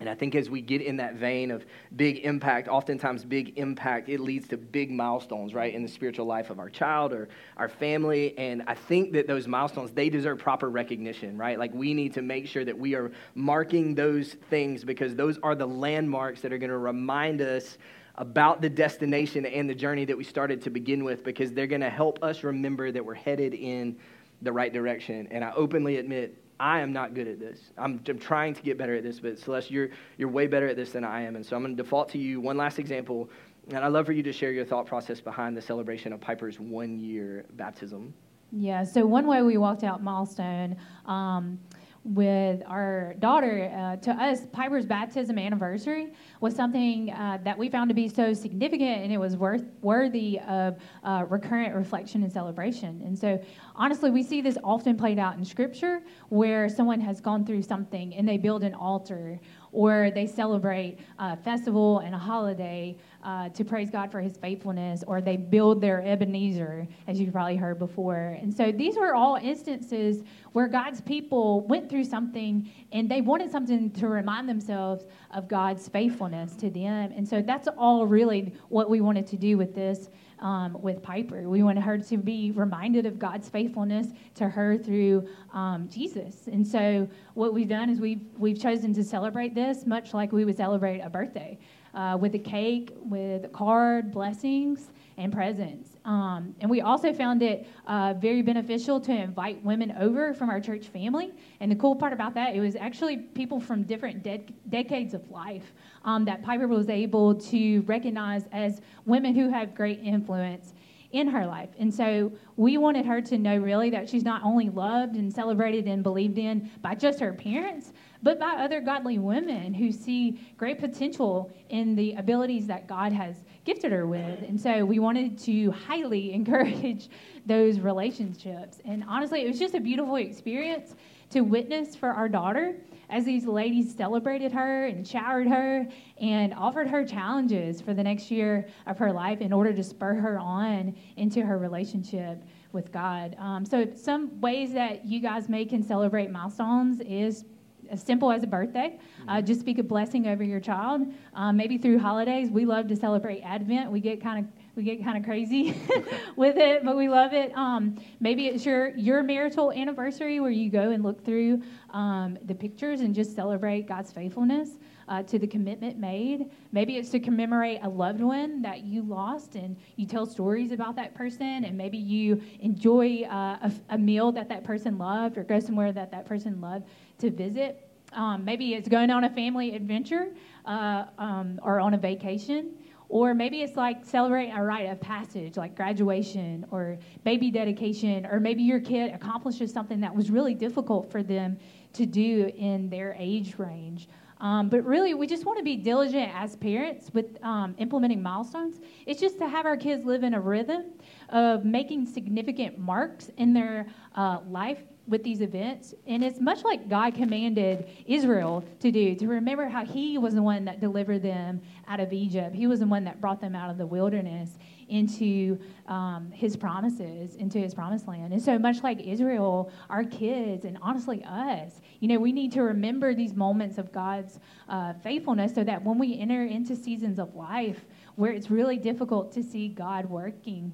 And 0.00 0.10
I 0.10 0.16
think 0.16 0.34
as 0.34 0.50
we 0.50 0.60
get 0.60 0.82
in 0.82 0.96
that 0.96 1.14
vein 1.14 1.52
of 1.52 1.64
big 1.94 2.24
impact, 2.24 2.66
oftentimes 2.66 3.24
big 3.24 3.56
impact, 3.56 4.08
it 4.08 4.18
leads 4.18 4.48
to 4.48 4.56
big 4.56 4.90
milestones, 4.90 5.54
right, 5.54 5.72
in 5.72 5.80
the 5.80 5.88
spiritual 5.88 6.26
life 6.26 6.50
of 6.50 6.58
our 6.58 6.68
child 6.68 7.12
or 7.12 7.28
our 7.56 7.68
family. 7.68 8.36
And 8.36 8.64
I 8.66 8.74
think 8.74 9.12
that 9.12 9.28
those 9.28 9.46
milestones, 9.46 9.92
they 9.92 10.08
deserve 10.08 10.40
proper 10.40 10.70
recognition, 10.70 11.38
right? 11.38 11.56
Like 11.56 11.72
we 11.72 11.94
need 11.94 12.14
to 12.14 12.22
make 12.22 12.48
sure 12.48 12.64
that 12.64 12.76
we 12.76 12.96
are 12.96 13.12
marking 13.36 13.94
those 13.94 14.32
things 14.50 14.82
because 14.82 15.14
those 15.14 15.38
are 15.44 15.54
the 15.54 15.68
landmarks 15.68 16.40
that 16.40 16.52
are 16.52 16.58
going 16.58 16.70
to 16.70 16.78
remind 16.78 17.40
us 17.40 17.78
about 18.16 18.60
the 18.60 18.68
destination 18.68 19.46
and 19.46 19.68
the 19.68 19.74
journey 19.74 20.04
that 20.04 20.16
we 20.16 20.24
started 20.24 20.60
to 20.62 20.70
begin 20.70 21.04
with 21.04 21.24
because 21.24 21.52
they're 21.52 21.66
going 21.66 21.80
to 21.80 21.90
help 21.90 22.22
us 22.22 22.44
remember 22.44 22.92
that 22.92 23.04
we're 23.04 23.14
headed 23.14 23.54
in 23.54 23.96
the 24.42 24.52
right 24.52 24.72
direction. 24.72 25.28
And 25.30 25.44
I 25.44 25.52
openly 25.54 25.96
admit 25.96 26.38
I 26.60 26.80
am 26.80 26.92
not 26.92 27.14
good 27.14 27.26
at 27.26 27.40
this. 27.40 27.70
I'm, 27.78 28.00
I'm, 28.06 28.18
trying 28.18 28.54
to 28.54 28.62
get 28.62 28.78
better 28.78 28.94
at 28.94 29.02
this, 29.02 29.18
but 29.18 29.38
Celeste, 29.38 29.70
you're, 29.70 29.88
you're 30.18 30.28
way 30.28 30.46
better 30.46 30.68
at 30.68 30.76
this 30.76 30.92
than 30.92 31.04
I 31.04 31.22
am. 31.22 31.36
And 31.36 31.44
so 31.44 31.56
I'm 31.56 31.62
going 31.62 31.76
to 31.76 31.82
default 31.82 32.08
to 32.10 32.18
you. 32.18 32.40
One 32.40 32.56
last 32.56 32.78
example, 32.78 33.30
and 33.68 33.78
I'd 33.78 33.88
love 33.88 34.06
for 34.06 34.12
you 34.12 34.22
to 34.22 34.32
share 34.32 34.52
your 34.52 34.64
thought 34.64 34.86
process 34.86 35.20
behind 35.20 35.56
the 35.56 35.62
celebration 35.62 36.12
of 36.12 36.20
Piper's 36.20 36.60
one 36.60 36.98
year 36.98 37.46
baptism. 37.54 38.12
Yeah, 38.52 38.84
so 38.84 39.06
one 39.06 39.26
way 39.26 39.42
we 39.42 39.56
walked 39.56 39.82
out 39.82 40.02
Milestone. 40.02 40.76
Um, 41.06 41.58
with 42.04 42.62
our 42.66 43.14
daughter, 43.20 43.70
uh, 43.74 43.96
to 43.96 44.10
us, 44.10 44.46
Piper's 44.52 44.84
baptism 44.84 45.38
anniversary 45.38 46.12
was 46.40 46.54
something 46.54 47.10
uh, 47.10 47.38
that 47.44 47.56
we 47.56 47.68
found 47.68 47.88
to 47.90 47.94
be 47.94 48.08
so 48.08 48.34
significant 48.34 49.04
and 49.04 49.12
it 49.12 49.18
was 49.18 49.36
worth, 49.36 49.64
worthy 49.82 50.40
of 50.48 50.78
uh, 51.04 51.24
recurrent 51.28 51.74
reflection 51.74 52.24
and 52.24 52.32
celebration. 52.32 53.00
And 53.04 53.16
so, 53.16 53.40
honestly, 53.76 54.10
we 54.10 54.22
see 54.24 54.40
this 54.40 54.58
often 54.64 54.96
played 54.96 55.18
out 55.20 55.36
in 55.36 55.44
Scripture 55.44 56.02
where 56.28 56.68
someone 56.68 57.00
has 57.00 57.20
gone 57.20 57.46
through 57.46 57.62
something 57.62 58.14
and 58.14 58.28
they 58.28 58.36
build 58.36 58.64
an 58.64 58.74
altar 58.74 59.38
or 59.70 60.10
they 60.10 60.26
celebrate 60.26 60.98
a 61.18 61.36
festival 61.36 62.00
and 62.00 62.14
a 62.14 62.18
holiday 62.18 62.96
uh, 63.22 63.48
to 63.50 63.64
praise 63.64 63.90
God 63.90 64.10
for 64.10 64.20
his 64.20 64.36
faithfulness, 64.36 65.04
or 65.06 65.20
they 65.20 65.36
build 65.36 65.80
their 65.80 66.02
Ebenezer, 66.02 66.86
as 67.06 67.20
you've 67.20 67.32
probably 67.32 67.56
heard 67.56 67.78
before. 67.78 68.36
And 68.40 68.52
so 68.52 68.72
these 68.72 68.96
were 68.96 69.14
all 69.14 69.36
instances 69.36 70.24
where 70.52 70.68
God's 70.68 71.00
people 71.00 71.60
went 71.62 71.88
through 71.88 72.04
something 72.04 72.70
and 72.90 73.10
they 73.10 73.20
wanted 73.20 73.50
something 73.50 73.90
to 73.92 74.08
remind 74.08 74.48
themselves 74.48 75.06
of 75.30 75.48
God's 75.48 75.88
faithfulness 75.88 76.54
to 76.56 76.70
them. 76.70 77.12
And 77.16 77.26
so 77.26 77.40
that's 77.40 77.68
all 77.78 78.06
really 78.06 78.52
what 78.68 78.90
we 78.90 79.00
wanted 79.00 79.26
to 79.28 79.36
do 79.36 79.56
with 79.56 79.74
this. 79.74 80.10
Um, 80.40 80.76
with 80.82 81.04
Piper. 81.04 81.48
We 81.48 81.62
wanted 81.62 81.84
her 81.84 81.98
to 81.98 82.16
be 82.16 82.50
reminded 82.50 83.06
of 83.06 83.16
God's 83.16 83.48
faithfulness 83.48 84.08
to 84.34 84.48
her 84.48 84.76
through 84.76 85.28
um, 85.52 85.88
Jesus. 85.88 86.48
And 86.48 86.66
so, 86.66 87.08
what 87.34 87.54
we've 87.54 87.68
done 87.68 87.88
is 87.88 88.00
we've, 88.00 88.26
we've 88.36 88.60
chosen 88.60 88.92
to 88.94 89.04
celebrate 89.04 89.54
this 89.54 89.86
much 89.86 90.14
like 90.14 90.32
we 90.32 90.44
would 90.44 90.56
celebrate 90.56 90.98
a 90.98 91.08
birthday 91.08 91.60
uh, 91.94 92.16
with 92.20 92.34
a 92.34 92.38
cake, 92.38 92.96
with 93.02 93.44
a 93.44 93.48
card, 93.48 94.12
blessings, 94.12 94.90
and 95.18 95.32
presents. 95.32 95.90
Um, 96.04 96.54
and 96.60 96.70
we 96.70 96.80
also 96.80 97.12
found 97.12 97.42
it 97.42 97.66
uh, 97.86 98.14
very 98.14 98.42
beneficial 98.42 99.00
to 99.00 99.12
invite 99.12 99.62
women 99.62 99.94
over 99.98 100.34
from 100.34 100.50
our 100.50 100.60
church 100.60 100.88
family. 100.88 101.32
And 101.60 101.70
the 101.70 101.76
cool 101.76 101.94
part 101.94 102.12
about 102.12 102.34
that, 102.34 102.56
it 102.56 102.60
was 102.60 102.76
actually 102.76 103.18
people 103.18 103.60
from 103.60 103.82
different 103.84 104.22
de- 104.22 104.46
decades 104.68 105.14
of 105.14 105.30
life 105.30 105.72
um, 106.04 106.24
that 106.24 106.42
Piper 106.42 106.66
was 106.66 106.88
able 106.88 107.34
to 107.34 107.80
recognize 107.82 108.44
as 108.52 108.80
women 109.04 109.34
who 109.34 109.50
have 109.50 109.74
great 109.74 110.00
influence 110.02 110.74
in 111.12 111.28
her 111.28 111.46
life. 111.46 111.68
And 111.78 111.92
so 111.92 112.32
we 112.56 112.78
wanted 112.78 113.04
her 113.04 113.20
to 113.20 113.38
know 113.38 113.58
really 113.58 113.90
that 113.90 114.08
she's 114.08 114.24
not 114.24 114.42
only 114.42 114.70
loved 114.70 115.16
and 115.16 115.32
celebrated 115.32 115.86
and 115.86 116.02
believed 116.02 116.38
in 116.38 116.70
by 116.80 116.94
just 116.94 117.20
her 117.20 117.34
parents, 117.34 117.92
but 118.22 118.38
by 118.38 118.52
other 118.52 118.80
godly 118.80 119.18
women 119.18 119.74
who 119.74 119.90
see 119.90 120.40
great 120.56 120.78
potential 120.78 121.52
in 121.68 121.94
the 121.94 122.14
abilities 122.14 122.66
that 122.68 122.86
God 122.86 123.12
has 123.12 123.36
gifted 123.64 123.92
her 123.92 124.06
with. 124.06 124.42
And 124.42 124.60
so 124.60 124.84
we 124.84 124.98
wanted 124.98 125.38
to 125.40 125.70
highly 125.72 126.32
encourage 126.34 127.08
those 127.46 127.80
relationships. 127.80 128.78
And 128.84 129.04
honestly, 129.08 129.42
it 129.42 129.48
was 129.48 129.58
just 129.58 129.74
a 129.74 129.80
beautiful 129.80 130.16
experience 130.16 130.94
to 131.30 131.40
witness 131.40 131.96
for 131.96 132.10
our 132.10 132.28
daughter 132.28 132.76
as 133.08 133.24
these 133.24 133.44
ladies 133.46 133.94
celebrated 133.94 134.52
her 134.52 134.86
and 134.86 135.06
showered 135.06 135.46
her 135.46 135.86
and 136.18 136.54
offered 136.54 136.88
her 136.88 137.04
challenges 137.04 137.80
for 137.80 137.94
the 137.94 138.02
next 138.02 138.30
year 138.30 138.66
of 138.86 138.98
her 138.98 139.12
life 139.12 139.40
in 139.40 139.52
order 139.52 139.72
to 139.72 139.82
spur 139.82 140.14
her 140.14 140.38
on 140.38 140.94
into 141.16 141.42
her 141.44 141.58
relationship 141.58 142.42
with 142.72 142.90
God. 142.90 143.36
Um, 143.38 143.66
so, 143.66 143.86
some 143.94 144.40
ways 144.40 144.72
that 144.72 145.04
you 145.04 145.20
guys 145.20 145.48
may 145.48 145.64
can 145.64 145.82
celebrate 145.82 146.30
milestones 146.30 147.00
is 147.00 147.44
as 147.90 148.02
simple 148.02 148.30
as 148.30 148.42
a 148.42 148.46
birthday. 148.46 148.98
Uh, 149.28 149.40
just 149.40 149.60
speak 149.60 149.78
a 149.78 149.82
blessing 149.82 150.26
over 150.26 150.42
your 150.42 150.60
child. 150.60 151.02
Um, 151.34 151.56
maybe 151.56 151.78
through 151.78 151.98
holidays, 151.98 152.50
we 152.50 152.64
love 152.64 152.88
to 152.88 152.96
celebrate 152.96 153.42
Advent. 153.42 153.90
We 153.90 154.00
get 154.00 154.22
kind 154.22 154.44
of 154.44 154.52
we 154.74 154.84
get 154.84 155.04
kind 155.04 155.18
of 155.18 155.24
crazy 155.24 155.76
with 156.36 156.56
it, 156.56 156.82
but 156.82 156.96
we 156.96 157.08
love 157.08 157.34
it. 157.34 157.54
Um, 157.54 157.96
maybe 158.20 158.46
it's 158.46 158.64
your 158.64 158.96
your 158.96 159.22
marital 159.22 159.72
anniversary 159.72 160.40
where 160.40 160.50
you 160.50 160.70
go 160.70 160.90
and 160.90 161.02
look 161.02 161.24
through 161.24 161.62
um, 161.90 162.38
the 162.44 162.54
pictures 162.54 163.00
and 163.00 163.14
just 163.14 163.34
celebrate 163.34 163.86
God's 163.86 164.12
faithfulness 164.12 164.70
uh, 165.08 165.22
to 165.24 165.38
the 165.38 165.46
commitment 165.46 165.98
made. 165.98 166.50
Maybe 166.72 166.96
it's 166.96 167.10
to 167.10 167.20
commemorate 167.20 167.80
a 167.82 167.88
loved 167.88 168.20
one 168.20 168.62
that 168.62 168.84
you 168.84 169.02
lost, 169.02 169.56
and 169.56 169.76
you 169.96 170.06
tell 170.06 170.24
stories 170.24 170.72
about 170.72 170.96
that 170.96 171.14
person, 171.14 171.64
and 171.64 171.76
maybe 171.76 171.98
you 171.98 172.40
enjoy 172.60 173.24
uh, 173.24 173.58
a, 173.62 173.72
a 173.90 173.98
meal 173.98 174.32
that 174.32 174.48
that 174.48 174.64
person 174.64 174.96
loved, 174.96 175.36
or 175.36 175.44
go 175.44 175.60
somewhere 175.60 175.92
that 175.92 176.10
that 176.12 176.24
person 176.24 176.60
loved 176.60 176.86
to 177.22 177.30
visit. 177.30 177.88
Um, 178.12 178.44
maybe 178.44 178.74
it's 178.74 178.88
going 178.88 179.10
on 179.10 179.24
a 179.24 179.30
family 179.30 179.74
adventure 179.74 180.28
uh, 180.66 181.04
um, 181.18 181.58
or 181.62 181.80
on 181.80 181.94
a 181.94 181.98
vacation. 181.98 182.72
Or 183.08 183.34
maybe 183.34 183.60
it's 183.60 183.76
like 183.76 184.06
celebrating 184.06 184.54
a 184.54 184.64
rite 184.64 184.88
of 184.88 184.98
passage, 184.98 185.56
like 185.58 185.76
graduation 185.76 186.64
or 186.70 186.98
baby 187.24 187.50
dedication, 187.50 188.24
or 188.24 188.40
maybe 188.40 188.62
your 188.62 188.80
kid 188.80 189.12
accomplishes 189.12 189.70
something 189.70 190.00
that 190.00 190.14
was 190.14 190.30
really 190.30 190.54
difficult 190.54 191.10
for 191.10 191.22
them 191.22 191.58
to 191.92 192.06
do 192.06 192.50
in 192.56 192.88
their 192.88 193.14
age 193.18 193.58
range. 193.58 194.08
Um, 194.40 194.70
but 194.70 194.84
really, 194.84 195.14
we 195.14 195.26
just 195.26 195.44
want 195.44 195.58
to 195.58 195.64
be 195.64 195.76
diligent 195.76 196.32
as 196.34 196.56
parents 196.56 197.10
with 197.12 197.38
um, 197.44 197.74
implementing 197.78 198.22
milestones. 198.22 198.80
It's 199.06 199.20
just 199.20 199.38
to 199.38 199.46
have 199.46 199.66
our 199.66 199.76
kids 199.76 200.04
live 200.06 200.24
in 200.24 200.34
a 200.34 200.40
rhythm 200.40 200.92
of 201.28 201.64
making 201.66 202.06
significant 202.06 202.78
marks 202.78 203.30
in 203.36 203.52
their 203.52 203.86
uh, 204.16 204.38
life 204.48 204.82
with 205.06 205.22
these 205.24 205.40
events. 205.40 205.94
And 206.06 206.22
it's 206.22 206.40
much 206.40 206.62
like 206.64 206.88
God 206.88 207.14
commanded 207.14 207.88
Israel 208.06 208.64
to 208.80 208.90
do, 208.92 209.14
to 209.16 209.26
remember 209.26 209.68
how 209.68 209.84
He 209.84 210.16
was 210.18 210.34
the 210.34 210.42
one 210.42 210.64
that 210.66 210.80
delivered 210.80 211.22
them 211.22 211.60
out 211.88 212.00
of 212.00 212.12
Egypt. 212.12 212.54
He 212.54 212.66
was 212.66 212.80
the 212.80 212.86
one 212.86 213.04
that 213.04 213.20
brought 213.20 213.40
them 213.40 213.54
out 213.54 213.70
of 213.70 213.78
the 213.78 213.86
wilderness 213.86 214.58
into 214.88 215.58
um, 215.88 216.30
His 216.32 216.56
promises, 216.56 217.34
into 217.36 217.58
His 217.58 217.74
promised 217.74 218.06
land. 218.06 218.32
And 218.32 218.40
so, 218.40 218.58
much 218.58 218.82
like 218.82 219.00
Israel, 219.00 219.72
our 219.90 220.04
kids, 220.04 220.64
and 220.64 220.78
honestly 220.80 221.24
us, 221.24 221.80
you 222.00 222.08
know, 222.08 222.18
we 222.18 222.32
need 222.32 222.52
to 222.52 222.62
remember 222.62 223.14
these 223.14 223.34
moments 223.34 223.78
of 223.78 223.92
God's 223.92 224.38
uh, 224.68 224.92
faithfulness 225.02 225.54
so 225.54 225.64
that 225.64 225.82
when 225.82 225.98
we 225.98 226.18
enter 226.18 226.44
into 226.44 226.76
seasons 226.76 227.18
of 227.18 227.34
life 227.34 227.84
where 228.16 228.32
it's 228.32 228.50
really 228.50 228.76
difficult 228.76 229.32
to 229.32 229.42
see 229.42 229.68
God 229.68 230.06
working, 230.06 230.72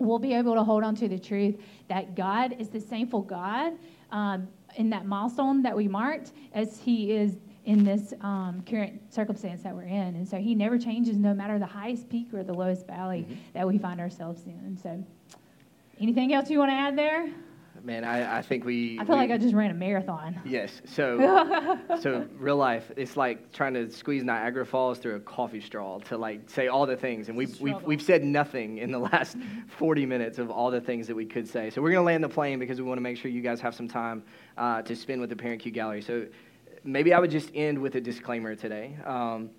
we'll 0.00 0.18
be 0.18 0.34
able 0.34 0.54
to 0.54 0.64
hold 0.64 0.82
on 0.82 0.94
to 0.96 1.08
the 1.08 1.18
truth 1.18 1.56
that 1.88 2.14
God 2.14 2.56
is 2.58 2.68
the 2.68 2.80
same 2.80 3.06
for 3.06 3.24
God 3.24 3.74
um, 4.10 4.48
in 4.76 4.90
that 4.90 5.06
milestone 5.06 5.62
that 5.62 5.76
we 5.76 5.88
marked 5.88 6.32
as 6.54 6.78
He 6.80 7.12
is 7.12 7.36
in 7.64 7.84
this 7.84 8.14
um, 8.22 8.62
current 8.66 9.00
circumstance 9.12 9.62
that 9.62 9.74
we're 9.74 9.82
in. 9.82 10.16
And 10.16 10.28
so 10.28 10.38
He 10.38 10.54
never 10.54 10.78
changes 10.78 11.16
no 11.16 11.34
matter 11.34 11.58
the 11.58 11.66
highest 11.66 12.08
peak 12.08 12.32
or 12.32 12.42
the 12.42 12.54
lowest 12.54 12.86
valley 12.86 13.26
mm-hmm. 13.28 13.34
that 13.54 13.66
we 13.66 13.78
find 13.78 14.00
ourselves 14.00 14.44
in. 14.46 14.58
And 14.64 14.80
so, 14.80 15.04
anything 16.00 16.32
else 16.32 16.50
you 16.50 16.58
want 16.58 16.70
to 16.70 16.76
add 16.76 16.96
there? 16.96 17.30
Man, 17.82 18.04
I, 18.04 18.38
I 18.38 18.42
think 18.42 18.64
we. 18.64 18.98
I 18.98 19.04
feel 19.04 19.14
we, 19.14 19.22
like 19.22 19.30
I 19.30 19.38
just 19.38 19.54
ran 19.54 19.70
a 19.70 19.74
marathon. 19.74 20.40
Yes. 20.44 20.82
So, 20.84 21.78
so 22.00 22.26
real 22.38 22.56
life, 22.56 22.90
it's 22.96 23.16
like 23.16 23.52
trying 23.52 23.74
to 23.74 23.90
squeeze 23.90 24.22
Niagara 24.22 24.66
Falls 24.66 24.98
through 24.98 25.16
a 25.16 25.20
coffee 25.20 25.60
straw 25.60 25.98
to 26.00 26.18
like 26.18 26.48
say 26.50 26.68
all 26.68 26.86
the 26.86 26.96
things, 26.96 27.28
and 27.28 27.36
we've 27.36 27.58
we've, 27.60 27.82
we've 27.82 28.02
said 28.02 28.22
nothing 28.22 28.78
in 28.78 28.90
the 28.90 28.98
last 28.98 29.36
40 29.78 30.06
minutes 30.06 30.38
of 30.38 30.50
all 30.50 30.70
the 30.70 30.80
things 30.80 31.06
that 31.06 31.14
we 31.14 31.24
could 31.24 31.48
say. 31.48 31.70
So 31.70 31.80
we're 31.80 31.92
gonna 31.92 32.04
land 32.04 32.22
the 32.22 32.28
plane 32.28 32.58
because 32.58 32.78
we 32.80 32.86
want 32.86 32.98
to 32.98 33.02
make 33.02 33.16
sure 33.16 33.30
you 33.30 33.42
guys 33.42 33.60
have 33.60 33.74
some 33.74 33.88
time 33.88 34.22
uh, 34.58 34.82
to 34.82 34.94
spend 34.94 35.20
with 35.20 35.30
the 35.30 35.36
ParentCue 35.36 35.72
Gallery. 35.72 36.02
So 36.02 36.26
maybe 36.84 37.14
I 37.14 37.18
would 37.18 37.30
just 37.30 37.50
end 37.54 37.78
with 37.78 37.94
a 37.94 38.00
disclaimer 38.00 38.54
today. 38.54 38.96
Um, 39.04 39.50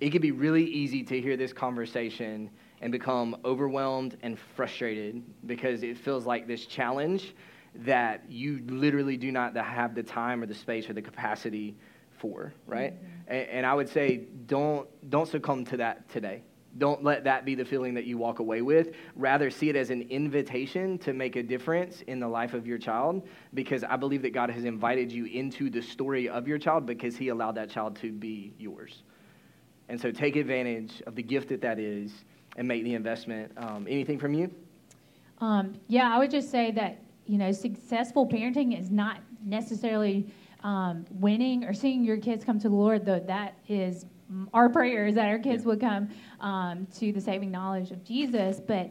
it 0.00 0.10
could 0.10 0.22
be 0.22 0.32
really 0.32 0.64
easy 0.64 1.02
to 1.04 1.20
hear 1.20 1.36
this 1.36 1.52
conversation 1.52 2.50
and 2.80 2.92
become 2.92 3.36
overwhelmed 3.44 4.16
and 4.22 4.38
frustrated 4.38 5.22
because 5.46 5.82
it 5.82 5.96
feels 5.96 6.26
like 6.26 6.46
this 6.46 6.66
challenge 6.66 7.34
that 7.76 8.24
you 8.28 8.62
literally 8.68 9.16
do 9.16 9.32
not 9.32 9.56
have 9.56 9.94
the 9.94 10.02
time 10.02 10.42
or 10.42 10.46
the 10.46 10.54
space 10.54 10.88
or 10.88 10.92
the 10.92 11.02
capacity 11.02 11.76
for, 12.18 12.54
right? 12.66 12.94
Mm-hmm. 12.94 13.32
And, 13.32 13.48
and, 13.48 13.66
I 13.66 13.74
would 13.74 13.88
say 13.88 14.26
don't 14.46 14.88
don't 15.10 15.28
succumb 15.28 15.64
to 15.66 15.76
that 15.78 16.08
today. 16.08 16.42
Don't 16.76 17.04
let 17.04 17.22
that 17.24 17.44
be 17.44 17.54
the 17.54 17.64
feeling 17.64 17.94
that 17.94 18.04
you 18.04 18.18
walk 18.18 18.40
away 18.40 18.60
with. 18.60 18.94
Rather, 19.14 19.48
see 19.48 19.68
it 19.68 19.76
as 19.76 19.90
an 19.90 20.02
invitation 20.02 20.98
to 20.98 21.12
make 21.12 21.36
a 21.36 21.42
difference 21.42 22.02
in 22.02 22.18
the 22.18 22.26
life 22.26 22.52
of 22.52 22.66
your 22.66 22.78
child 22.78 23.28
because 23.54 23.84
I 23.84 23.96
believe 23.96 24.22
that 24.22 24.32
God 24.32 24.50
has 24.50 24.64
invited 24.64 25.12
you 25.12 25.26
into 25.26 25.70
the 25.70 25.80
story 25.80 26.28
of 26.28 26.48
your 26.48 26.58
child 26.58 26.84
because 26.84 27.16
He 27.16 27.28
allowed 27.28 27.54
that 27.56 27.70
child 27.70 27.96
to 27.96 28.10
be 28.10 28.54
yours. 28.58 29.02
And 29.88 30.00
so 30.00 30.10
take 30.10 30.36
advantage 30.36 31.02
of 31.06 31.14
the 31.14 31.22
gift 31.22 31.50
that 31.50 31.60
that 31.60 31.78
is 31.78 32.24
and 32.56 32.66
make 32.66 32.82
the 32.84 32.94
investment. 32.94 33.52
Um, 33.56 33.86
anything 33.88 34.18
from 34.18 34.34
you? 34.34 34.50
Um, 35.38 35.74
yeah, 35.88 36.14
I 36.14 36.18
would 36.18 36.30
just 36.30 36.50
say 36.50 36.70
that 36.72 36.98
you 37.26 37.38
know, 37.38 37.52
successful 37.52 38.28
parenting 38.28 38.78
is 38.78 38.90
not 38.90 39.20
necessarily 39.44 40.32
um, 40.62 41.04
winning 41.10 41.64
or 41.64 41.72
seeing 41.72 42.04
your 42.04 42.16
kids 42.16 42.44
come 42.44 42.58
to 42.60 42.68
the 42.68 42.74
Lord, 42.74 43.04
though 43.04 43.20
that 43.20 43.58
is 43.68 44.06
our 44.52 44.68
prayer 44.70 45.06
is 45.06 45.14
that 45.16 45.26
our 45.26 45.38
kids 45.38 45.62
yeah. 45.62 45.68
would 45.68 45.80
come 45.80 46.08
um, 46.40 46.86
to 46.98 47.12
the 47.12 47.20
saving 47.20 47.50
knowledge 47.50 47.90
of 47.90 48.02
Jesus. 48.04 48.60
But 48.60 48.90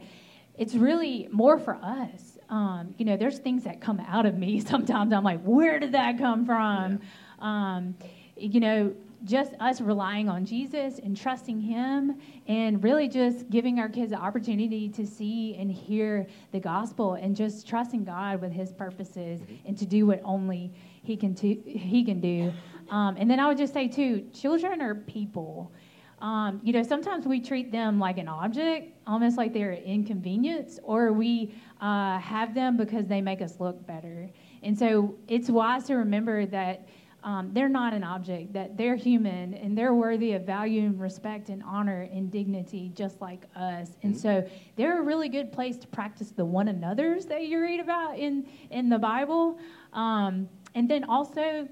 it's 0.55 0.75
really 0.75 1.27
more 1.31 1.57
for 1.57 1.75
us 1.75 2.33
um, 2.53 2.93
you 2.97 3.05
know, 3.05 3.17
there's 3.17 3.39
things 3.39 3.63
that 3.63 3.81
come 3.81 3.99
out 4.07 4.27
of 4.27 4.37
me 4.37 4.59
sometimes. 4.65 5.11
I'm 5.11 5.23
like, 5.23 5.41
where 5.41 5.79
did 5.79 5.93
that 5.93 6.17
come 6.19 6.45
from? 6.45 6.99
Yeah. 7.01 7.75
Um, 7.75 7.95
you 8.37 8.59
know, 8.59 8.93
just 9.23 9.53
us 9.59 9.79
relying 9.81 10.29
on 10.29 10.45
Jesus 10.45 10.99
and 10.99 11.15
trusting 11.15 11.59
Him, 11.59 12.19
and 12.47 12.83
really 12.83 13.07
just 13.07 13.49
giving 13.49 13.79
our 13.79 13.89
kids 13.89 14.11
the 14.11 14.17
opportunity 14.17 14.89
to 14.89 15.05
see 15.05 15.55
and 15.55 15.71
hear 15.71 16.27
the 16.51 16.59
gospel, 16.59 17.13
and 17.13 17.35
just 17.35 17.67
trusting 17.67 18.03
God 18.03 18.41
with 18.41 18.51
His 18.51 18.71
purposes 18.71 19.41
mm-hmm. 19.41 19.67
and 19.67 19.77
to 19.77 19.85
do 19.85 20.05
what 20.05 20.21
only 20.23 20.73
He 21.03 21.15
can 21.15 21.33
to, 21.35 21.55
He 21.65 22.03
can 22.03 22.19
do. 22.19 22.51
Um, 22.89 23.15
and 23.17 23.29
then 23.29 23.39
I 23.39 23.47
would 23.47 23.57
just 23.57 23.73
say 23.73 23.87
too, 23.87 24.27
children 24.33 24.81
are 24.81 24.95
people. 24.95 25.71
Um, 26.19 26.61
you 26.63 26.71
know, 26.71 26.83
sometimes 26.83 27.25
we 27.25 27.41
treat 27.41 27.71
them 27.71 27.99
like 27.99 28.17
an 28.17 28.29
object, 28.29 28.97
almost 29.05 29.37
like 29.37 29.51
they're 29.51 29.71
an 29.71 29.83
inconvenience, 29.83 30.79
or 30.83 31.11
we 31.11 31.53
uh, 31.81 32.17
have 32.19 32.53
them 32.53 32.77
because 32.77 33.07
they 33.07 33.19
make 33.19 33.41
us 33.41 33.59
look 33.59 33.85
better. 33.85 34.29
And 34.61 34.77
so 34.77 35.15
it's 35.27 35.49
wise 35.49 35.83
to 35.87 35.95
remember 35.95 36.45
that 36.45 36.87
um, 37.23 37.51
they're 37.53 37.69
not 37.69 37.93
an 37.93 38.03
object, 38.03 38.53
that 38.53 38.77
they're 38.77 38.95
human 38.95 39.53
and 39.53 39.77
they're 39.77 39.93
worthy 39.93 40.33
of 40.33 40.43
value 40.43 40.81
and 40.81 40.99
respect 40.99 41.49
and 41.49 41.63
honor 41.63 42.09
and 42.11 42.29
dignity 42.29 42.91
just 42.93 43.21
like 43.21 43.43
us. 43.55 43.91
And 44.03 44.13
mm-hmm. 44.13 44.21
so 44.21 44.49
they're 44.75 44.99
a 44.99 45.03
really 45.03 45.29
good 45.29 45.51
place 45.51 45.77
to 45.77 45.87
practice 45.87 46.31
the 46.31 46.45
one 46.45 46.67
another's 46.67 47.25
that 47.27 47.47
you 47.47 47.61
read 47.61 47.79
about 47.79 48.19
in, 48.19 48.45
in 48.71 48.89
the 48.89 48.99
Bible. 48.99 49.57
Um, 49.93 50.49
and 50.75 50.89
then 50.89 51.05
also 51.05 51.67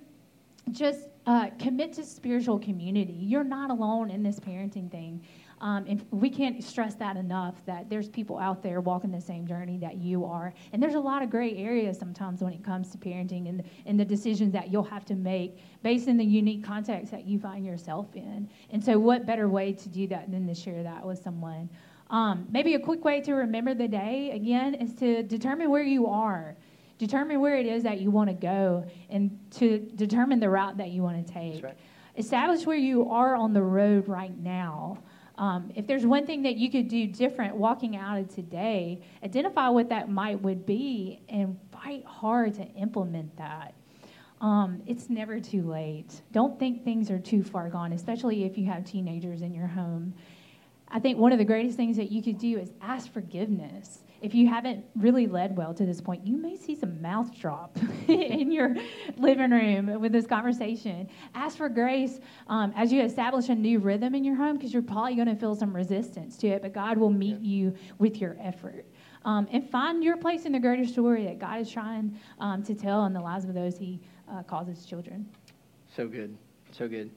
just 0.71 1.07
uh, 1.25 1.49
commit 1.59 1.93
to 1.93 2.03
spiritual 2.03 2.59
community. 2.59 3.13
You're 3.13 3.43
not 3.43 3.69
alone 3.69 4.09
in 4.09 4.23
this 4.23 4.39
parenting 4.39 4.89
thing. 4.89 5.21
Um, 5.61 5.85
and 5.87 6.03
we 6.09 6.31
can't 6.31 6.61
stress 6.63 6.95
that 6.95 7.17
enough 7.17 7.63
that 7.67 7.87
there's 7.87 8.09
people 8.09 8.39
out 8.39 8.63
there 8.63 8.81
walking 8.81 9.11
the 9.11 9.21
same 9.21 9.45
journey 9.45 9.77
that 9.77 9.97
you 9.97 10.25
are. 10.25 10.55
And 10.73 10.81
there's 10.81 10.95
a 10.95 10.99
lot 10.99 11.21
of 11.21 11.29
gray 11.29 11.55
areas 11.55 11.99
sometimes 11.99 12.41
when 12.41 12.51
it 12.51 12.63
comes 12.63 12.89
to 12.91 12.97
parenting 12.97 13.47
and, 13.47 13.63
and 13.85 13.99
the 13.99 14.03
decisions 14.03 14.53
that 14.53 14.71
you'll 14.71 14.81
have 14.81 15.05
to 15.05 15.15
make 15.15 15.59
based 15.83 16.07
in 16.07 16.17
the 16.17 16.25
unique 16.25 16.63
context 16.63 17.11
that 17.11 17.27
you 17.27 17.39
find 17.39 17.63
yourself 17.63 18.07
in. 18.15 18.49
And 18.71 18.83
so, 18.83 18.97
what 18.97 19.27
better 19.27 19.47
way 19.47 19.71
to 19.71 19.87
do 19.87 20.07
that 20.07 20.31
than 20.31 20.47
to 20.47 20.55
share 20.55 20.81
that 20.81 21.05
with 21.05 21.21
someone? 21.21 21.69
Um, 22.09 22.47
maybe 22.51 22.73
a 22.73 22.79
quick 22.79 23.05
way 23.05 23.21
to 23.21 23.33
remember 23.33 23.75
the 23.75 23.87
day, 23.87 24.31
again, 24.33 24.73
is 24.73 24.95
to 24.95 25.21
determine 25.21 25.69
where 25.69 25.83
you 25.83 26.07
are. 26.07 26.55
Determine 26.97 27.39
where 27.39 27.55
it 27.55 27.67
is 27.67 27.83
that 27.83 28.01
you 28.01 28.09
want 28.09 28.29
to 28.29 28.35
go 28.35 28.85
and 29.09 29.37
to 29.51 29.79
determine 29.95 30.39
the 30.39 30.49
route 30.49 30.77
that 30.77 30.89
you 30.89 31.03
want 31.03 31.25
to 31.25 31.33
take. 31.33 31.63
Right. 31.63 31.77
Establish 32.17 32.65
where 32.65 32.77
you 32.77 33.09
are 33.09 33.35
on 33.35 33.53
the 33.53 33.61
road 33.61 34.07
right 34.07 34.37
now. 34.37 34.97
Um, 35.41 35.71
if 35.75 35.87
there's 35.87 36.05
one 36.05 36.27
thing 36.27 36.43
that 36.43 36.57
you 36.57 36.69
could 36.69 36.87
do 36.87 37.07
different 37.07 37.55
walking 37.55 37.97
out 37.97 38.19
of 38.19 38.33
today, 38.33 39.01
identify 39.23 39.69
what 39.69 39.89
that 39.89 40.07
might 40.07 40.39
would 40.39 40.67
be 40.67 41.19
and 41.27 41.57
fight 41.71 42.05
hard 42.05 42.53
to 42.55 42.63
implement 42.75 43.35
that. 43.37 43.73
Um, 44.39 44.83
it's 44.85 45.09
never 45.09 45.39
too 45.39 45.63
late. 45.63 46.21
Don't 46.31 46.59
think 46.59 46.83
things 46.83 47.09
are 47.09 47.17
too 47.17 47.43
far 47.43 47.69
gone, 47.69 47.91
especially 47.91 48.43
if 48.43 48.55
you 48.55 48.67
have 48.67 48.85
teenagers 48.85 49.41
in 49.41 49.51
your 49.55 49.65
home. 49.65 50.13
I 50.89 50.99
think 50.99 51.17
one 51.17 51.31
of 51.31 51.39
the 51.39 51.45
greatest 51.45 51.75
things 51.75 51.97
that 51.97 52.11
you 52.11 52.21
could 52.21 52.37
do 52.37 52.59
is 52.59 52.69
ask 52.79 53.11
forgiveness 53.11 54.03
if 54.21 54.35
you 54.35 54.47
haven't 54.47 54.85
really 54.95 55.25
led 55.25 55.57
well 55.57 55.73
to 55.73 55.85
this 55.85 55.99
point, 55.99 56.25
you 56.25 56.37
may 56.37 56.55
see 56.55 56.75
some 56.75 57.01
mouth 57.01 57.35
drop 57.37 57.77
in 58.07 58.51
your 58.51 58.75
living 59.17 59.49
room 59.49 59.99
with 59.99 60.11
this 60.11 60.27
conversation. 60.27 61.09
Ask 61.33 61.57
for 61.57 61.69
grace 61.69 62.19
um, 62.47 62.71
as 62.75 62.93
you 62.93 63.01
establish 63.01 63.49
a 63.49 63.55
new 63.55 63.79
rhythm 63.79 64.13
in 64.13 64.23
your 64.23 64.35
home 64.35 64.57
because 64.57 64.73
you're 64.73 64.83
probably 64.83 65.15
going 65.15 65.27
to 65.27 65.35
feel 65.35 65.55
some 65.55 65.75
resistance 65.75 66.37
to 66.37 66.47
it, 66.47 66.61
but 66.61 66.71
God 66.71 66.97
will 66.97 67.09
meet 67.09 67.39
yeah. 67.41 67.55
you 67.55 67.75
with 67.97 68.21
your 68.21 68.37
effort. 68.39 68.85
Um, 69.25 69.47
and 69.51 69.67
find 69.69 70.03
your 70.03 70.17
place 70.17 70.45
in 70.45 70.51
the 70.51 70.59
greater 70.59 70.85
story 70.85 71.25
that 71.25 71.39
God 71.39 71.59
is 71.59 71.69
trying 71.69 72.19
um, 72.39 72.63
to 72.63 72.75
tell 72.75 73.05
in 73.05 73.13
the 73.13 73.21
lives 73.21 73.45
of 73.45 73.53
those 73.53 73.77
He 73.77 73.99
uh, 74.31 74.43
calls 74.43 74.67
His 74.67 74.85
children. 74.85 75.27
So 75.95 76.07
good. 76.07 76.37
So 76.71 76.87
good. 76.87 77.11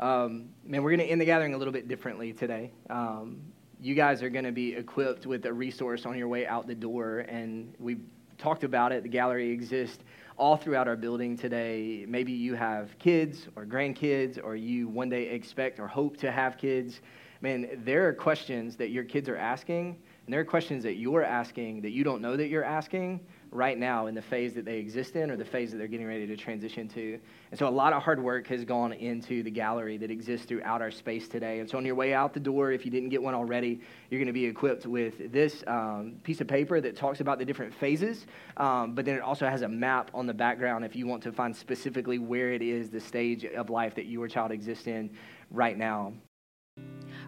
Um, 0.00 0.50
man, 0.64 0.82
we're 0.82 0.90
going 0.90 1.06
to 1.06 1.06
end 1.06 1.20
the 1.20 1.24
gathering 1.24 1.54
a 1.54 1.58
little 1.58 1.72
bit 1.72 1.88
differently 1.88 2.32
today. 2.32 2.72
Um, 2.90 3.40
you 3.80 3.94
guys 3.94 4.22
are 4.22 4.30
going 4.30 4.44
to 4.44 4.52
be 4.52 4.74
equipped 4.74 5.26
with 5.26 5.44
a 5.46 5.52
resource 5.52 6.06
on 6.06 6.16
your 6.16 6.28
way 6.28 6.46
out 6.46 6.66
the 6.66 6.74
door. 6.74 7.20
And 7.20 7.74
we've 7.78 8.00
talked 8.38 8.64
about 8.64 8.92
it. 8.92 9.02
The 9.02 9.08
gallery 9.08 9.50
exists 9.50 10.02
all 10.36 10.56
throughout 10.56 10.88
our 10.88 10.96
building 10.96 11.36
today. 11.36 12.04
Maybe 12.08 12.32
you 12.32 12.54
have 12.54 12.98
kids 12.98 13.48
or 13.56 13.64
grandkids, 13.64 14.42
or 14.42 14.56
you 14.56 14.88
one 14.88 15.08
day 15.08 15.28
expect 15.28 15.78
or 15.80 15.86
hope 15.86 16.16
to 16.18 16.30
have 16.30 16.58
kids. 16.58 17.00
Man, 17.40 17.82
there 17.84 18.08
are 18.08 18.12
questions 18.12 18.76
that 18.76 18.90
your 18.90 19.04
kids 19.04 19.28
are 19.28 19.36
asking, 19.36 19.98
and 20.24 20.32
there 20.32 20.40
are 20.40 20.44
questions 20.44 20.82
that 20.84 20.96
you're 20.96 21.24
asking 21.24 21.82
that 21.82 21.90
you 21.90 22.02
don't 22.04 22.22
know 22.22 22.36
that 22.36 22.48
you're 22.48 22.64
asking 22.64 23.20
right 23.56 23.78
now 23.78 24.06
in 24.06 24.14
the 24.14 24.22
phase 24.22 24.54
that 24.54 24.64
they 24.64 24.78
exist 24.78 25.16
in 25.16 25.30
or 25.30 25.36
the 25.36 25.44
phase 25.44 25.70
that 25.72 25.78
they're 25.78 25.88
getting 25.88 26.06
ready 26.06 26.26
to 26.26 26.36
transition 26.36 26.86
to. 26.88 27.18
And 27.50 27.58
so 27.58 27.66
a 27.66 27.70
lot 27.70 27.92
of 27.92 28.02
hard 28.02 28.22
work 28.22 28.46
has 28.48 28.64
gone 28.64 28.92
into 28.92 29.42
the 29.42 29.50
gallery 29.50 29.96
that 29.96 30.10
exists 30.10 30.46
throughout 30.46 30.82
our 30.82 30.90
space 30.90 31.26
today. 31.26 31.60
And 31.60 31.68
so 31.68 31.78
on 31.78 31.86
your 31.86 31.94
way 31.94 32.14
out 32.14 32.34
the 32.34 32.40
door, 32.40 32.70
if 32.70 32.84
you 32.84 32.90
didn't 32.90 33.08
get 33.08 33.22
one 33.22 33.34
already, 33.34 33.80
you're 34.10 34.20
going 34.20 34.26
to 34.26 34.32
be 34.32 34.44
equipped 34.44 34.86
with 34.86 35.32
this 35.32 35.64
um, 35.66 36.16
piece 36.22 36.40
of 36.40 36.46
paper 36.46 36.80
that 36.80 36.96
talks 36.96 37.20
about 37.20 37.38
the 37.38 37.44
different 37.44 37.74
phases, 37.74 38.26
um, 38.58 38.94
but 38.94 39.04
then 39.04 39.14
it 39.14 39.22
also 39.22 39.48
has 39.48 39.62
a 39.62 39.68
map 39.68 40.10
on 40.14 40.26
the 40.26 40.34
background 40.34 40.84
if 40.84 40.94
you 40.94 41.06
want 41.06 41.22
to 41.22 41.32
find 41.32 41.56
specifically 41.56 42.18
where 42.18 42.52
it 42.52 42.62
is, 42.62 42.90
the 42.90 43.00
stage 43.00 43.44
of 43.44 43.70
life 43.70 43.94
that 43.94 44.06
your 44.06 44.28
child 44.28 44.50
exists 44.50 44.86
in 44.86 45.10
right 45.50 45.78
now. 45.78 46.12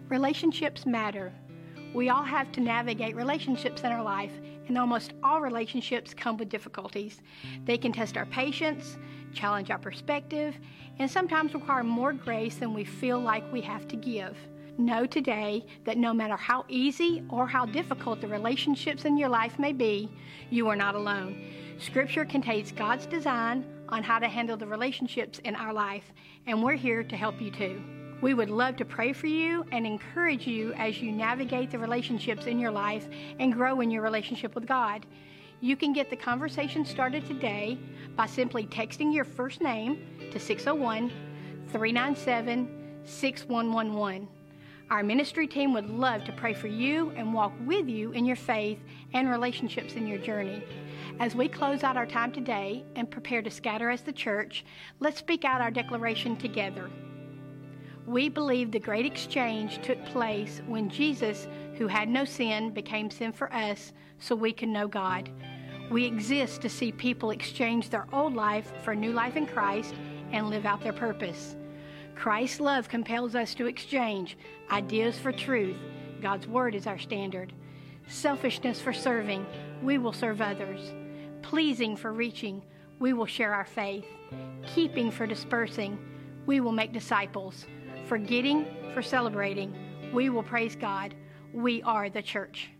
Relationships 0.09 0.85
matter. 0.85 1.33
We 1.93 2.09
all 2.09 2.23
have 2.23 2.51
to 2.51 2.61
navigate 2.61 3.15
relationships 3.15 3.83
in 3.83 3.91
our 3.91 4.03
life, 4.03 4.31
and 4.69 4.77
almost 4.77 5.13
all 5.21 5.41
relationships 5.41 6.13
come 6.13 6.37
with 6.37 6.47
difficulties. 6.47 7.21
They 7.65 7.77
can 7.77 7.91
test 7.91 8.15
our 8.15 8.25
patience, 8.25 8.97
challenge 9.33 9.69
our 9.69 9.77
perspective, 9.77 10.57
and 10.99 11.11
sometimes 11.11 11.53
require 11.53 11.83
more 11.83 12.13
grace 12.13 12.55
than 12.55 12.73
we 12.73 12.85
feel 12.85 13.19
like 13.19 13.51
we 13.51 13.61
have 13.61 13.87
to 13.89 13.95
give. 13.97 14.37
Know 14.77 15.05
today 15.05 15.65
that 15.83 15.97
no 15.97 16.13
matter 16.13 16.37
how 16.37 16.63
easy 16.69 17.23
or 17.29 17.47
how 17.47 17.65
difficult 17.65 18.21
the 18.21 18.27
relationships 18.27 19.03
in 19.03 19.17
your 19.17 19.27
life 19.27 19.59
may 19.59 19.73
be, 19.73 20.09
you 20.49 20.69
are 20.69 20.75
not 20.75 20.95
alone. 20.95 21.51
Scripture 21.79 22.23
contains 22.23 22.71
God's 22.71 23.05
design 23.05 23.65
on 23.89 24.03
how 24.03 24.19
to 24.19 24.27
handle 24.27 24.55
the 24.55 24.67
relationships 24.67 25.39
in 25.39 25.55
our 25.55 25.73
life, 25.73 26.13
and 26.47 26.63
we're 26.63 26.75
here 26.75 27.03
to 27.03 27.17
help 27.17 27.41
you 27.41 27.51
too. 27.51 27.98
We 28.21 28.33
would 28.33 28.49
love 28.49 28.75
to 28.77 28.85
pray 28.85 29.13
for 29.13 29.27
you 29.27 29.65
and 29.71 29.87
encourage 29.87 30.45
you 30.45 30.73
as 30.73 31.01
you 31.01 31.11
navigate 31.11 31.71
the 31.71 31.79
relationships 31.79 32.47
in 32.47 32.59
your 32.59 32.71
life 32.71 33.07
and 33.39 33.53
grow 33.53 33.79
in 33.79 33.89
your 33.89 34.01
relationship 34.01 34.55
with 34.55 34.67
God. 34.67 35.05
You 35.61 35.77
can 35.77 35.93
get 35.93 36.09
the 36.09 36.17
conversation 36.17 36.83
started 36.83 37.25
today 37.25 37.79
by 38.17 38.25
simply 38.25 38.65
texting 38.65 39.13
your 39.13 39.23
first 39.23 39.61
name 39.61 40.05
to 40.31 40.39
601 40.39 41.11
397 41.71 43.01
6111. 43.05 44.27
Our 44.89 45.03
ministry 45.03 45.47
team 45.47 45.71
would 45.73 45.89
love 45.89 46.25
to 46.25 46.33
pray 46.33 46.53
for 46.53 46.67
you 46.67 47.11
and 47.15 47.33
walk 47.33 47.53
with 47.65 47.87
you 47.87 48.11
in 48.11 48.25
your 48.25 48.35
faith 48.35 48.79
and 49.13 49.29
relationships 49.29 49.93
in 49.93 50.07
your 50.07 50.17
journey. 50.17 50.63
As 51.19 51.35
we 51.35 51.47
close 51.47 51.83
out 51.83 51.95
our 51.95 52.07
time 52.07 52.31
today 52.31 52.83
and 52.95 53.09
prepare 53.09 53.41
to 53.41 53.51
scatter 53.51 53.89
as 53.89 54.01
the 54.01 54.11
church, 54.11 54.65
let's 54.99 55.19
speak 55.19 55.45
out 55.45 55.61
our 55.61 55.71
declaration 55.71 56.35
together. 56.35 56.89
We 58.09 58.27
believe 58.27 58.71
the 58.71 58.79
great 58.79 59.05
exchange 59.05 59.83
took 59.83 60.03
place 60.05 60.63
when 60.65 60.89
Jesus, 60.89 61.47
who 61.75 61.85
had 61.85 62.09
no 62.09 62.25
sin, 62.25 62.71
became 62.71 63.11
sin 63.11 63.31
for 63.31 63.53
us 63.53 63.93
so 64.17 64.33
we 64.33 64.51
can 64.51 64.73
know 64.73 64.87
God. 64.87 65.29
We 65.91 66.05
exist 66.05 66.59
to 66.63 66.69
see 66.69 66.91
people 66.91 67.29
exchange 67.29 67.91
their 67.91 68.07
old 68.11 68.33
life 68.33 68.71
for 68.83 68.95
new 68.95 69.11
life 69.11 69.35
in 69.35 69.45
Christ 69.45 69.93
and 70.31 70.49
live 70.49 70.65
out 70.65 70.81
their 70.81 70.91
purpose. 70.91 71.55
Christ's 72.15 72.59
love 72.59 72.89
compels 72.89 73.35
us 73.35 73.53
to 73.53 73.67
exchange 73.67 74.39
ideas 74.71 75.19
for 75.19 75.31
truth. 75.31 75.77
God's 76.19 76.47
word 76.47 76.73
is 76.73 76.87
our 76.87 76.97
standard. 76.97 77.53
Selfishness 78.07 78.81
for 78.81 78.91
serving, 78.91 79.45
we 79.83 79.99
will 79.99 80.13
serve 80.13 80.41
others. 80.41 80.93
Pleasing 81.43 81.95
for 81.95 82.11
reaching, 82.11 82.63
we 82.97 83.13
will 83.13 83.27
share 83.27 83.53
our 83.53 83.65
faith. 83.65 84.07
Keeping 84.65 85.11
for 85.11 85.27
dispersing, 85.27 85.99
we 86.47 86.59
will 86.59 86.71
make 86.71 86.91
disciples 86.91 87.67
forgetting, 88.09 88.65
for 88.93 89.03
celebrating. 89.03 89.73
We 90.11 90.29
will 90.29 90.41
praise 90.41 90.75
God. 90.75 91.13
We 91.53 91.83
are 91.83 92.09
the 92.09 92.23
church. 92.23 92.71